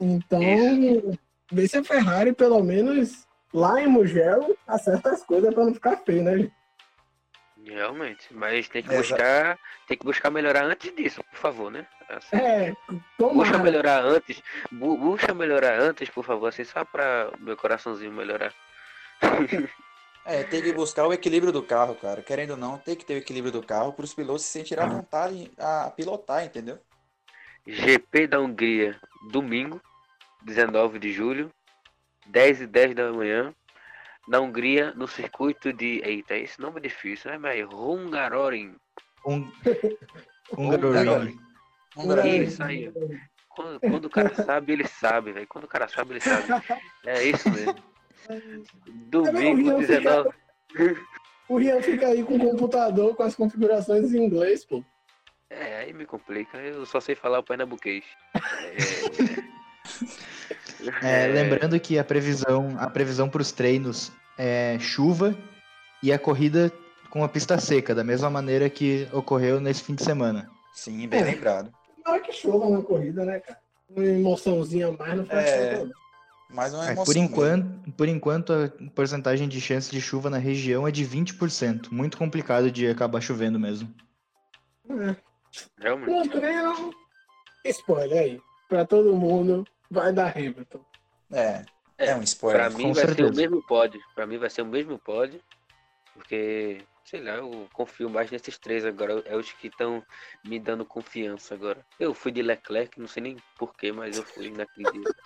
Então, 0.00 0.40
ver 1.50 1.68
se 1.68 1.78
a 1.78 1.84
Ferrari, 1.84 2.32
pelo 2.32 2.62
menos 2.62 3.26
lá 3.54 3.80
em 3.80 3.86
Mugello, 3.86 4.56
acerta 4.66 5.10
as 5.10 5.22
coisas 5.24 5.54
para 5.54 5.64
não 5.64 5.74
ficar 5.74 5.96
feio, 5.98 6.22
né? 6.24 6.50
Realmente. 7.64 8.26
Mas 8.34 8.68
tem 8.68 8.82
que 8.82 8.88
buscar. 8.88 9.56
Tem 9.86 9.96
que 9.96 10.04
buscar 10.04 10.30
melhorar 10.30 10.64
antes 10.64 10.92
disso, 10.96 11.22
por 11.30 11.38
favor, 11.38 11.70
né? 11.70 11.86
Assim, 12.08 12.36
É, 12.36 12.72
Busca 12.90 13.02
tomara. 13.16 13.58
melhorar 13.58 14.02
antes. 14.04 14.42
bu- 14.72 14.96
Busca 14.98 15.32
melhorar 15.32 15.78
antes, 15.80 16.10
por 16.10 16.24
favor, 16.24 16.48
assim, 16.48 16.64
só 16.64 16.84
pra 16.84 17.30
meu 17.38 17.56
coraçãozinho 17.56 18.12
melhorar. 18.12 18.52
É, 20.24 20.44
tem 20.44 20.62
que 20.62 20.72
buscar 20.72 21.06
o 21.06 21.12
equilíbrio 21.12 21.52
do 21.52 21.62
carro, 21.62 21.94
cara. 21.96 22.22
Querendo 22.22 22.52
ou 22.52 22.56
não, 22.56 22.78
tem 22.78 22.94
que 22.94 23.04
ter 23.04 23.14
o 23.14 23.18
equilíbrio 23.18 23.52
do 23.52 23.62
carro 23.62 23.92
para 23.92 24.04
os 24.04 24.14
pilotos 24.14 24.44
se 24.44 24.52
sentirem 24.52 24.84
à 24.84 24.88
vontade 24.88 25.50
a 25.58 25.90
pilotar, 25.90 26.44
entendeu? 26.44 26.78
GP 27.66 28.28
da 28.28 28.40
Hungria, 28.40 29.00
domingo, 29.30 29.80
19 30.42 30.98
de 30.98 31.12
julho, 31.12 31.50
10 32.26 32.62
e 32.62 32.66
10 32.66 32.94
da 32.94 33.12
manhã. 33.12 33.54
Na 34.28 34.38
Hungria, 34.40 34.92
no 34.94 35.08
circuito 35.08 35.72
de. 35.72 36.00
Eita, 36.04 36.36
esse 36.36 36.60
nome 36.60 36.78
é 36.78 36.82
difícil, 36.82 37.30
né? 37.30 37.38
Mas 37.38 37.66
Hungaroring. 37.72 38.76
Um, 39.26 39.50
Hungaroring. 40.56 41.38
Hungaroring. 41.96 42.42
Isso 42.42 42.62
aí. 42.62 42.92
Quando, 43.48 43.80
quando 43.80 44.04
o 44.04 44.10
cara 44.10 44.34
sabe, 44.34 44.72
ele 44.72 44.86
sabe, 44.86 45.32
velho. 45.32 45.46
Quando 45.48 45.64
o 45.64 45.68
cara 45.68 45.88
sabe, 45.88 46.12
ele 46.12 46.20
sabe. 46.20 46.46
É 47.04 47.24
isso 47.24 47.50
mesmo. 47.50 47.91
Domingo, 49.10 49.78
19. 49.78 50.30
O 51.48 51.58
Rian 51.58 51.82
fica 51.82 52.06
aí 52.08 52.22
com 52.22 52.36
o 52.36 52.50
computador 52.50 53.14
com 53.14 53.22
as 53.22 53.34
configurações 53.34 54.12
em 54.14 54.24
inglês, 54.24 54.64
pô. 54.64 54.82
É, 55.50 55.78
aí 55.80 55.92
me 55.92 56.06
complica. 56.06 56.56
Eu 56.58 56.86
só 56.86 56.98
sei 57.00 57.14
falar 57.14 57.40
o 57.40 57.42
pernambuquês. 57.42 58.04
É, 61.02 61.26
lembrando 61.28 61.78
que 61.78 61.98
a 61.98 62.04
previsão, 62.04 62.74
a 62.78 62.88
previsão 62.88 63.28
para 63.28 63.42
os 63.42 63.52
treinos 63.52 64.10
é 64.38 64.78
chuva 64.78 65.36
e 66.02 66.12
a 66.12 66.18
corrida 66.18 66.72
com 67.10 67.22
a 67.22 67.28
pista 67.28 67.58
seca, 67.58 67.94
da 67.94 68.02
mesma 68.02 68.30
maneira 68.30 68.70
que 68.70 69.06
ocorreu 69.12 69.60
nesse 69.60 69.82
fim 69.82 69.94
de 69.94 70.02
semana. 70.02 70.48
Sim, 70.72 71.06
bem 71.06 71.20
É. 71.20 71.24
lembrado. 71.24 71.70
Na 72.04 72.12
hora 72.12 72.20
que 72.20 72.32
chova 72.32 72.70
na 72.70 72.82
corrida, 72.82 73.24
né, 73.24 73.38
cara? 73.40 73.60
Uma 73.90 74.04
emoçãozinha 74.06 74.88
a 74.88 74.92
mais 74.92 75.16
não 75.16 75.26
faz 75.26 75.46
É. 75.50 75.86
falta, 76.52 76.52
não. 76.52 76.56
Mais 76.56 76.74
uma 76.74 76.88
É, 76.88 76.92
emoção. 76.92 77.04
por, 77.04 77.16
enquanto, 77.16 77.92
por 77.92 78.08
enquanto, 78.08 78.52
a 78.52 78.90
porcentagem 78.94 79.48
de 79.48 79.60
chance 79.60 79.90
de 79.90 80.00
chuva 80.00 80.28
na 80.30 80.38
região 80.38 80.86
é 80.86 80.90
de 80.90 81.04
20%. 81.06 81.90
Muito 81.90 82.16
complicado 82.16 82.70
de 82.70 82.86
acabar 82.88 83.20
chovendo 83.20 83.58
mesmo. 83.58 83.92
Realmente. 85.78 86.10
No 86.10 86.28
treino, 86.28 86.90
spoiler 87.66 88.22
aí. 88.22 88.40
Pra 88.68 88.84
todo 88.86 89.14
mundo, 89.16 89.66
vai 89.90 90.12
dar 90.12 90.36
Hamilton. 90.36 90.80
É, 91.30 91.64
é 91.98 92.12
um 92.14 92.16
Pra 92.18 92.24
spoiler. 92.24 92.70
mim 92.72 92.82
com 92.84 92.92
vai 92.94 93.02
ser 93.02 93.06
certeza. 93.08 93.32
o 93.32 93.36
mesmo 93.36 93.62
pod. 93.66 93.98
Pra 94.14 94.26
mim 94.26 94.38
vai 94.38 94.50
ser 94.50 94.62
o 94.62 94.66
mesmo 94.66 94.98
pod. 94.98 95.40
Porque, 96.14 96.82
sei 97.04 97.22
lá, 97.22 97.32
eu 97.36 97.68
confio 97.72 98.08
mais 98.08 98.30
nesses 98.30 98.58
três 98.58 98.84
agora. 98.84 99.22
É 99.26 99.36
os 99.36 99.52
que 99.52 99.68
estão 99.68 100.02
me 100.44 100.58
dando 100.58 100.84
confiança 100.84 101.54
agora. 101.54 101.84
Eu 102.00 102.14
fui 102.14 102.32
de 102.32 102.42
Leclerc, 102.42 102.98
não 102.98 103.06
sei 103.08 103.22
nem 103.22 103.36
porquê, 103.58 103.92
mas 103.92 104.16
eu 104.16 104.22
fui 104.24 104.50
naquele 104.50 104.90
dia. 104.90 105.02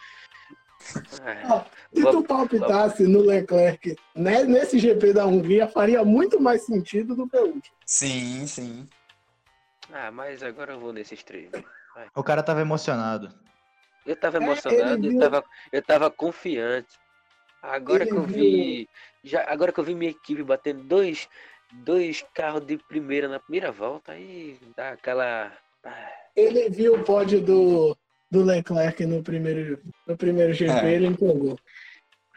É. 1.25 1.65
Se 1.93 2.03
tu 2.11 2.23
palpitasse 2.23 3.07
no 3.07 3.21
Leclerc 3.21 3.97
né, 4.15 4.45
nesse 4.45 4.79
GP 4.79 5.13
da 5.13 5.27
Hungria, 5.27 5.67
faria 5.69 6.05
muito 6.05 6.41
mais 6.41 6.63
sentido 6.65 7.15
do 7.15 7.29
que 7.29 7.37
o 7.37 7.47
último. 7.47 7.77
Sim, 7.85 8.47
sim. 8.47 8.89
Ah, 9.93 10.11
mas 10.11 10.43
agora 10.43 10.75
eu 10.75 10.81
vou 10.81 10.93
nesses 10.93 11.23
três. 11.23 11.51
Vai. 11.95 12.09
O 12.15 12.23
cara 12.23 12.43
tava 12.43 12.61
emocionado. 12.61 13.33
Eu 14.05 14.17
tava 14.17 14.39
é, 14.39 14.43
emocionado, 14.43 15.07
é, 15.07 15.13
eu, 15.13 15.19
tava, 15.19 15.45
eu 15.73 15.83
tava 15.83 16.11
confiante. 16.11 16.99
Agora 17.63 18.05
ele 18.05 18.13
que 18.13 18.17
eu 18.17 18.23
vi. 18.23 18.89
Já, 19.25 19.45
agora 19.51 19.73
que 19.73 19.81
eu 19.81 19.85
vi 19.85 19.95
minha 19.95 20.11
equipe 20.11 20.43
batendo 20.43 20.85
dois, 20.85 21.29
dois 21.73 22.25
carros 22.33 22.65
de 22.65 22.79
primeira 22.79 23.29
na 23.29 23.41
primeira 23.41 23.73
volta, 23.73 24.13
aí 24.13 24.59
dá 24.77 24.91
aquela. 24.91 25.53
Ah. 25.85 26.13
Ele 26.37 26.69
viu 26.69 26.95
o 26.95 27.05
pódio 27.05 27.41
do, 27.41 27.97
do 28.31 28.43
Leclerc 28.45 29.05
no 29.07 29.23
primeiro, 29.23 29.81
no 30.07 30.17
primeiro 30.17 30.53
GP, 30.53 30.73
é. 30.73 30.93
ele 30.93 31.07
empolgou. 31.07 31.59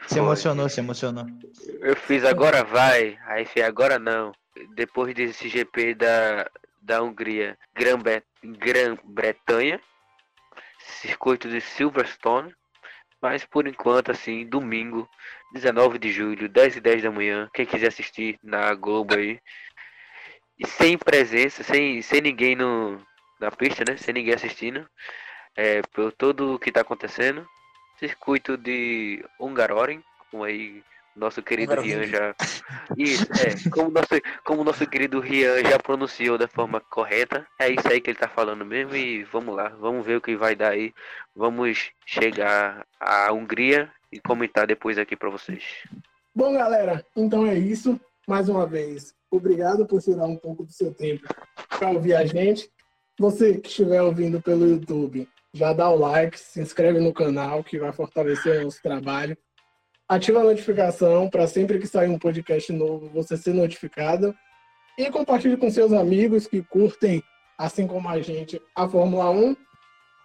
Se 0.06 0.18
emocionou, 0.18 0.68
se 0.68 0.80
emocionou. 0.80 1.26
Eu 1.80 1.94
fiz 1.96 2.24
agora 2.24 2.64
vai, 2.64 3.18
aí 3.26 3.44
fiz 3.44 3.62
agora 3.62 3.98
não. 3.98 4.32
Depois 4.74 5.14
desse 5.14 5.48
GP 5.48 5.94
da, 5.94 6.50
da 6.80 7.02
Hungria, 7.02 7.58
Grã-Bretanha, 8.42 9.80
circuito 11.02 11.48
de 11.48 11.60
Silverstone, 11.60 12.54
mas 13.20 13.44
por 13.44 13.66
enquanto, 13.66 14.10
assim, 14.10 14.46
domingo, 14.46 15.08
19 15.52 15.98
de 15.98 16.10
julho, 16.10 16.48
10 16.48 16.76
e 16.76 16.80
10 16.80 17.02
da 17.02 17.10
manhã, 17.10 17.50
quem 17.52 17.66
quiser 17.66 17.88
assistir 17.88 18.38
na 18.42 18.72
Globo 18.74 19.14
aí, 19.14 19.38
e 20.58 20.66
sem 20.66 20.96
presença, 20.96 21.62
sem, 21.62 22.00
sem 22.02 22.20
ninguém 22.20 22.56
no, 22.56 23.00
na 23.40 23.50
pista, 23.50 23.84
né? 23.86 23.96
Sem 23.96 24.14
ninguém 24.14 24.34
assistindo, 24.34 24.88
é, 25.56 25.82
por 25.82 26.12
tudo 26.12 26.54
o 26.54 26.58
que 26.58 26.70
está 26.70 26.80
acontecendo. 26.80 27.46
Circuito 27.98 28.56
de 28.56 29.24
Hungaroring, 29.38 30.02
como 30.30 30.44
aí 30.44 30.82
nosso 31.14 31.42
querido 31.42 31.78
Rian 31.80 32.04
já. 32.04 32.34
Isso, 32.96 33.26
é. 33.32 33.70
Como 33.70 33.90
nosso, 33.90 34.08
como 34.44 34.64
nosso 34.64 34.86
querido 34.86 35.20
Rian 35.20 35.62
já 35.68 35.78
pronunciou 35.78 36.38
da 36.38 36.48
forma 36.48 36.80
correta, 36.80 37.46
é 37.58 37.68
isso 37.68 37.86
aí 37.88 38.00
que 38.00 38.10
ele 38.10 38.18
tá 38.18 38.28
falando 38.28 38.64
mesmo. 38.64 38.94
E 38.96 39.24
vamos 39.24 39.54
lá, 39.54 39.68
vamos 39.68 40.04
ver 40.04 40.16
o 40.16 40.20
que 40.20 40.36
vai 40.36 40.54
dar 40.54 40.70
aí. 40.70 40.94
Vamos 41.34 41.90
chegar 42.06 42.86
à 42.98 43.32
Hungria 43.32 43.90
e 44.10 44.20
comentar 44.20 44.66
depois 44.66 44.98
aqui 44.98 45.14
para 45.16 45.30
vocês. 45.30 45.64
Bom, 46.34 46.54
galera, 46.54 47.04
então 47.16 47.46
é 47.46 47.58
isso. 47.58 48.00
Mais 48.26 48.48
uma 48.48 48.66
vez, 48.66 49.12
obrigado 49.30 49.84
por 49.86 50.00
tirar 50.00 50.24
um 50.24 50.36
pouco 50.36 50.64
do 50.64 50.72
seu 50.72 50.94
tempo 50.94 51.26
para 51.68 51.90
ouvir 51.90 52.14
a 52.14 52.24
gente. 52.24 52.70
Você 53.18 53.58
que 53.58 53.68
estiver 53.68 54.00
ouvindo 54.00 54.40
pelo 54.40 54.66
YouTube, 54.66 55.28
já 55.52 55.72
dá 55.72 55.88
o 55.90 55.96
like, 55.96 56.38
se 56.38 56.60
inscreve 56.60 57.00
no 57.00 57.12
canal 57.12 57.64
que 57.64 57.78
vai 57.78 57.92
fortalecer 57.92 58.60
o 58.60 58.64
nosso 58.64 58.80
trabalho 58.82 59.36
ativa 60.10 60.40
a 60.40 60.44
notificação 60.44 61.30
para 61.30 61.46
sempre 61.46 61.78
que 61.78 61.86
sair 61.86 62.08
um 62.08 62.18
podcast 62.18 62.72
novo 62.72 63.08
você 63.10 63.36
ser 63.36 63.54
notificado 63.54 64.34
e 64.98 65.08
compartilhe 65.08 65.56
com 65.56 65.70
seus 65.70 65.92
amigos 65.92 66.48
que 66.48 66.64
curtem, 66.64 67.22
assim 67.56 67.86
como 67.86 68.08
a 68.08 68.20
gente, 68.20 68.60
a 68.74 68.88
Fórmula 68.88 69.30
1. 69.30 69.56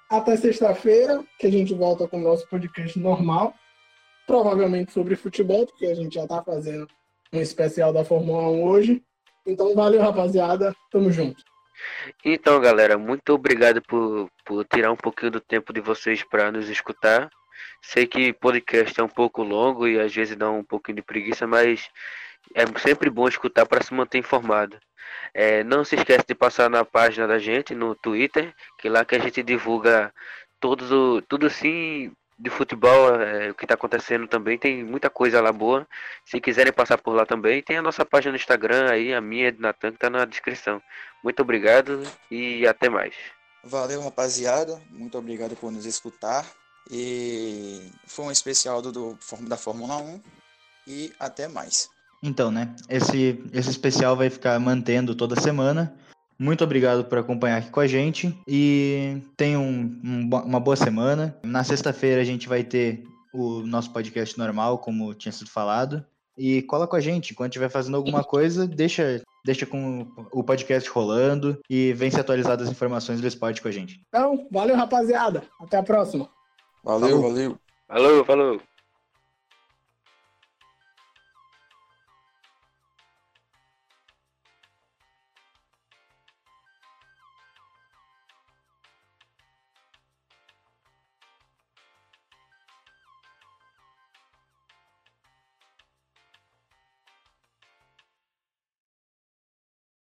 Até 0.09 0.35
sexta-feira, 0.37 1.23
que 1.39 1.45
a 1.45 1.51
gente 1.51 1.75
volta 1.75 2.07
com 2.07 2.17
o 2.17 2.23
nosso 2.23 2.49
podcast 2.49 2.97
normal, 2.97 3.53
provavelmente 4.25 4.91
sobre 4.91 5.15
futebol, 5.15 5.67
porque 5.67 5.85
a 5.85 5.93
gente 5.93 6.15
já 6.15 6.23
está 6.23 6.43
fazendo 6.43 6.87
um 7.31 7.39
especial 7.39 7.93
da 7.93 8.03
Fórmula 8.03 8.49
1 8.49 8.63
hoje. 8.63 9.03
Então, 9.45 9.75
valeu, 9.75 10.01
rapaziada. 10.01 10.75
Tamo 10.91 11.11
junto. 11.11 11.43
Então, 12.23 12.59
galera, 12.59 12.97
muito 12.97 13.33
obrigado 13.33 13.81
por, 13.81 14.29
por 14.43 14.65
tirar 14.65 14.91
um 14.91 14.95
pouquinho 14.95 15.31
do 15.31 15.39
tempo 15.39 15.73
de 15.73 15.81
vocês 15.81 16.23
para 16.23 16.51
nos 16.51 16.69
escutar. 16.69 17.29
Sei 17.81 18.07
que 18.07 18.33
podcast 18.33 18.99
é 18.99 19.03
um 19.03 19.09
pouco 19.09 19.43
longo 19.43 19.87
e 19.87 19.99
às 19.99 20.13
vezes 20.13 20.35
dá 20.35 20.49
um 20.49 20.63
pouquinho 20.63 20.97
de 20.97 21.01
preguiça, 21.01 21.45
mas 21.47 21.89
é 22.53 22.65
sempre 22.79 23.09
bom 23.09 23.27
escutar 23.27 23.65
para 23.65 23.83
se 23.83 23.93
manter 23.93 24.17
informado. 24.17 24.77
É, 25.33 25.63
não 25.63 25.83
se 25.83 25.95
esqueça 25.95 26.23
de 26.27 26.35
passar 26.35 26.69
na 26.69 26.83
página 26.83 27.27
da 27.27 27.37
gente 27.39 27.75
no 27.75 27.95
Twitter, 27.95 28.53
que 28.77 28.89
lá 28.89 29.05
que 29.05 29.15
a 29.15 29.19
gente 29.19 29.43
divulga 29.43 30.13
todos 30.59 30.91
o, 30.91 31.21
tudo 31.23 31.45
assim 31.47 32.11
de 32.37 32.49
futebol, 32.49 33.15
é, 33.15 33.49
o 33.49 33.55
que 33.55 33.65
está 33.65 33.75
acontecendo 33.75 34.27
também, 34.27 34.57
tem 34.57 34.83
muita 34.83 35.09
coisa 35.09 35.41
lá 35.41 35.51
boa. 35.51 35.87
Se 36.25 36.39
quiserem 36.41 36.73
passar 36.73 36.97
por 36.97 37.13
lá 37.13 37.25
também, 37.25 37.61
tem 37.63 37.77
a 37.77 37.81
nossa 37.81 38.05
página 38.05 38.31
no 38.31 38.37
Instagram 38.37 38.91
aí, 38.91 39.13
a 39.13 39.21
minha 39.21 39.51
de 39.51 39.59
Natan, 39.59 39.91
que 39.91 39.97
está 39.97 40.09
na 40.09 40.25
descrição. 40.25 40.81
Muito 41.23 41.41
obrigado 41.41 42.03
e 42.29 42.67
até 42.67 42.89
mais. 42.89 43.15
Valeu, 43.63 44.01
rapaziada. 44.01 44.79
Muito 44.91 45.17
obrigado 45.17 45.55
por 45.55 45.71
nos 45.71 45.85
escutar. 45.85 46.45
E 46.91 47.89
foi 48.05 48.25
um 48.25 48.31
especial 48.31 48.81
do, 48.81 48.91
do, 48.91 49.17
da 49.41 49.57
Fórmula 49.57 49.97
1 49.97 50.21
e 50.87 51.13
até 51.19 51.47
mais. 51.47 51.89
Então, 52.21 52.51
né? 52.51 52.75
Esse, 52.87 53.43
esse 53.51 53.69
especial 53.69 54.15
vai 54.15 54.29
ficar 54.29 54.59
mantendo 54.59 55.15
toda 55.15 55.39
semana. 55.39 55.95
Muito 56.37 56.63
obrigado 56.63 57.05
por 57.05 57.17
acompanhar 57.17 57.57
aqui 57.57 57.69
com 57.69 57.79
a 57.79 57.87
gente 57.87 58.37
e 58.47 59.21
tenham 59.37 59.63
um, 59.63 60.01
um, 60.03 60.29
uma 60.45 60.59
boa 60.59 60.75
semana. 60.75 61.37
Na 61.43 61.63
sexta-feira 61.63 62.21
a 62.21 62.25
gente 62.25 62.47
vai 62.47 62.63
ter 62.63 63.03
o 63.33 63.61
nosso 63.61 63.91
podcast 63.91 64.37
normal, 64.37 64.79
como 64.79 65.13
tinha 65.13 65.31
sido 65.31 65.49
falado. 65.49 66.05
E 66.37 66.61
cola 66.63 66.85
com 66.85 66.97
a 66.97 66.99
gente. 66.99 67.31
Enquanto 67.31 67.51
estiver 67.51 67.69
fazendo 67.69 67.95
alguma 67.95 68.23
coisa, 68.23 68.67
deixa, 68.67 69.23
deixa 69.45 69.65
com 69.65 70.05
o 70.33 70.43
podcast 70.43 70.89
rolando 70.89 71.57
e 71.69 71.93
vem 71.93 72.11
se 72.11 72.19
atualizar 72.19 72.57
das 72.57 72.69
informações 72.69 73.21
do 73.21 73.27
esporte 73.27 73.61
com 73.61 73.69
a 73.69 73.71
gente. 73.71 74.01
Então, 74.09 74.45
valeu, 74.51 74.75
rapaziada. 74.75 75.43
Até 75.61 75.77
a 75.77 75.83
próxima. 75.83 76.29
Valeu, 76.83 77.21
falou. 77.21 77.21
valeu. 77.21 77.59
Falou, 77.87 78.25
falou. 78.25 78.74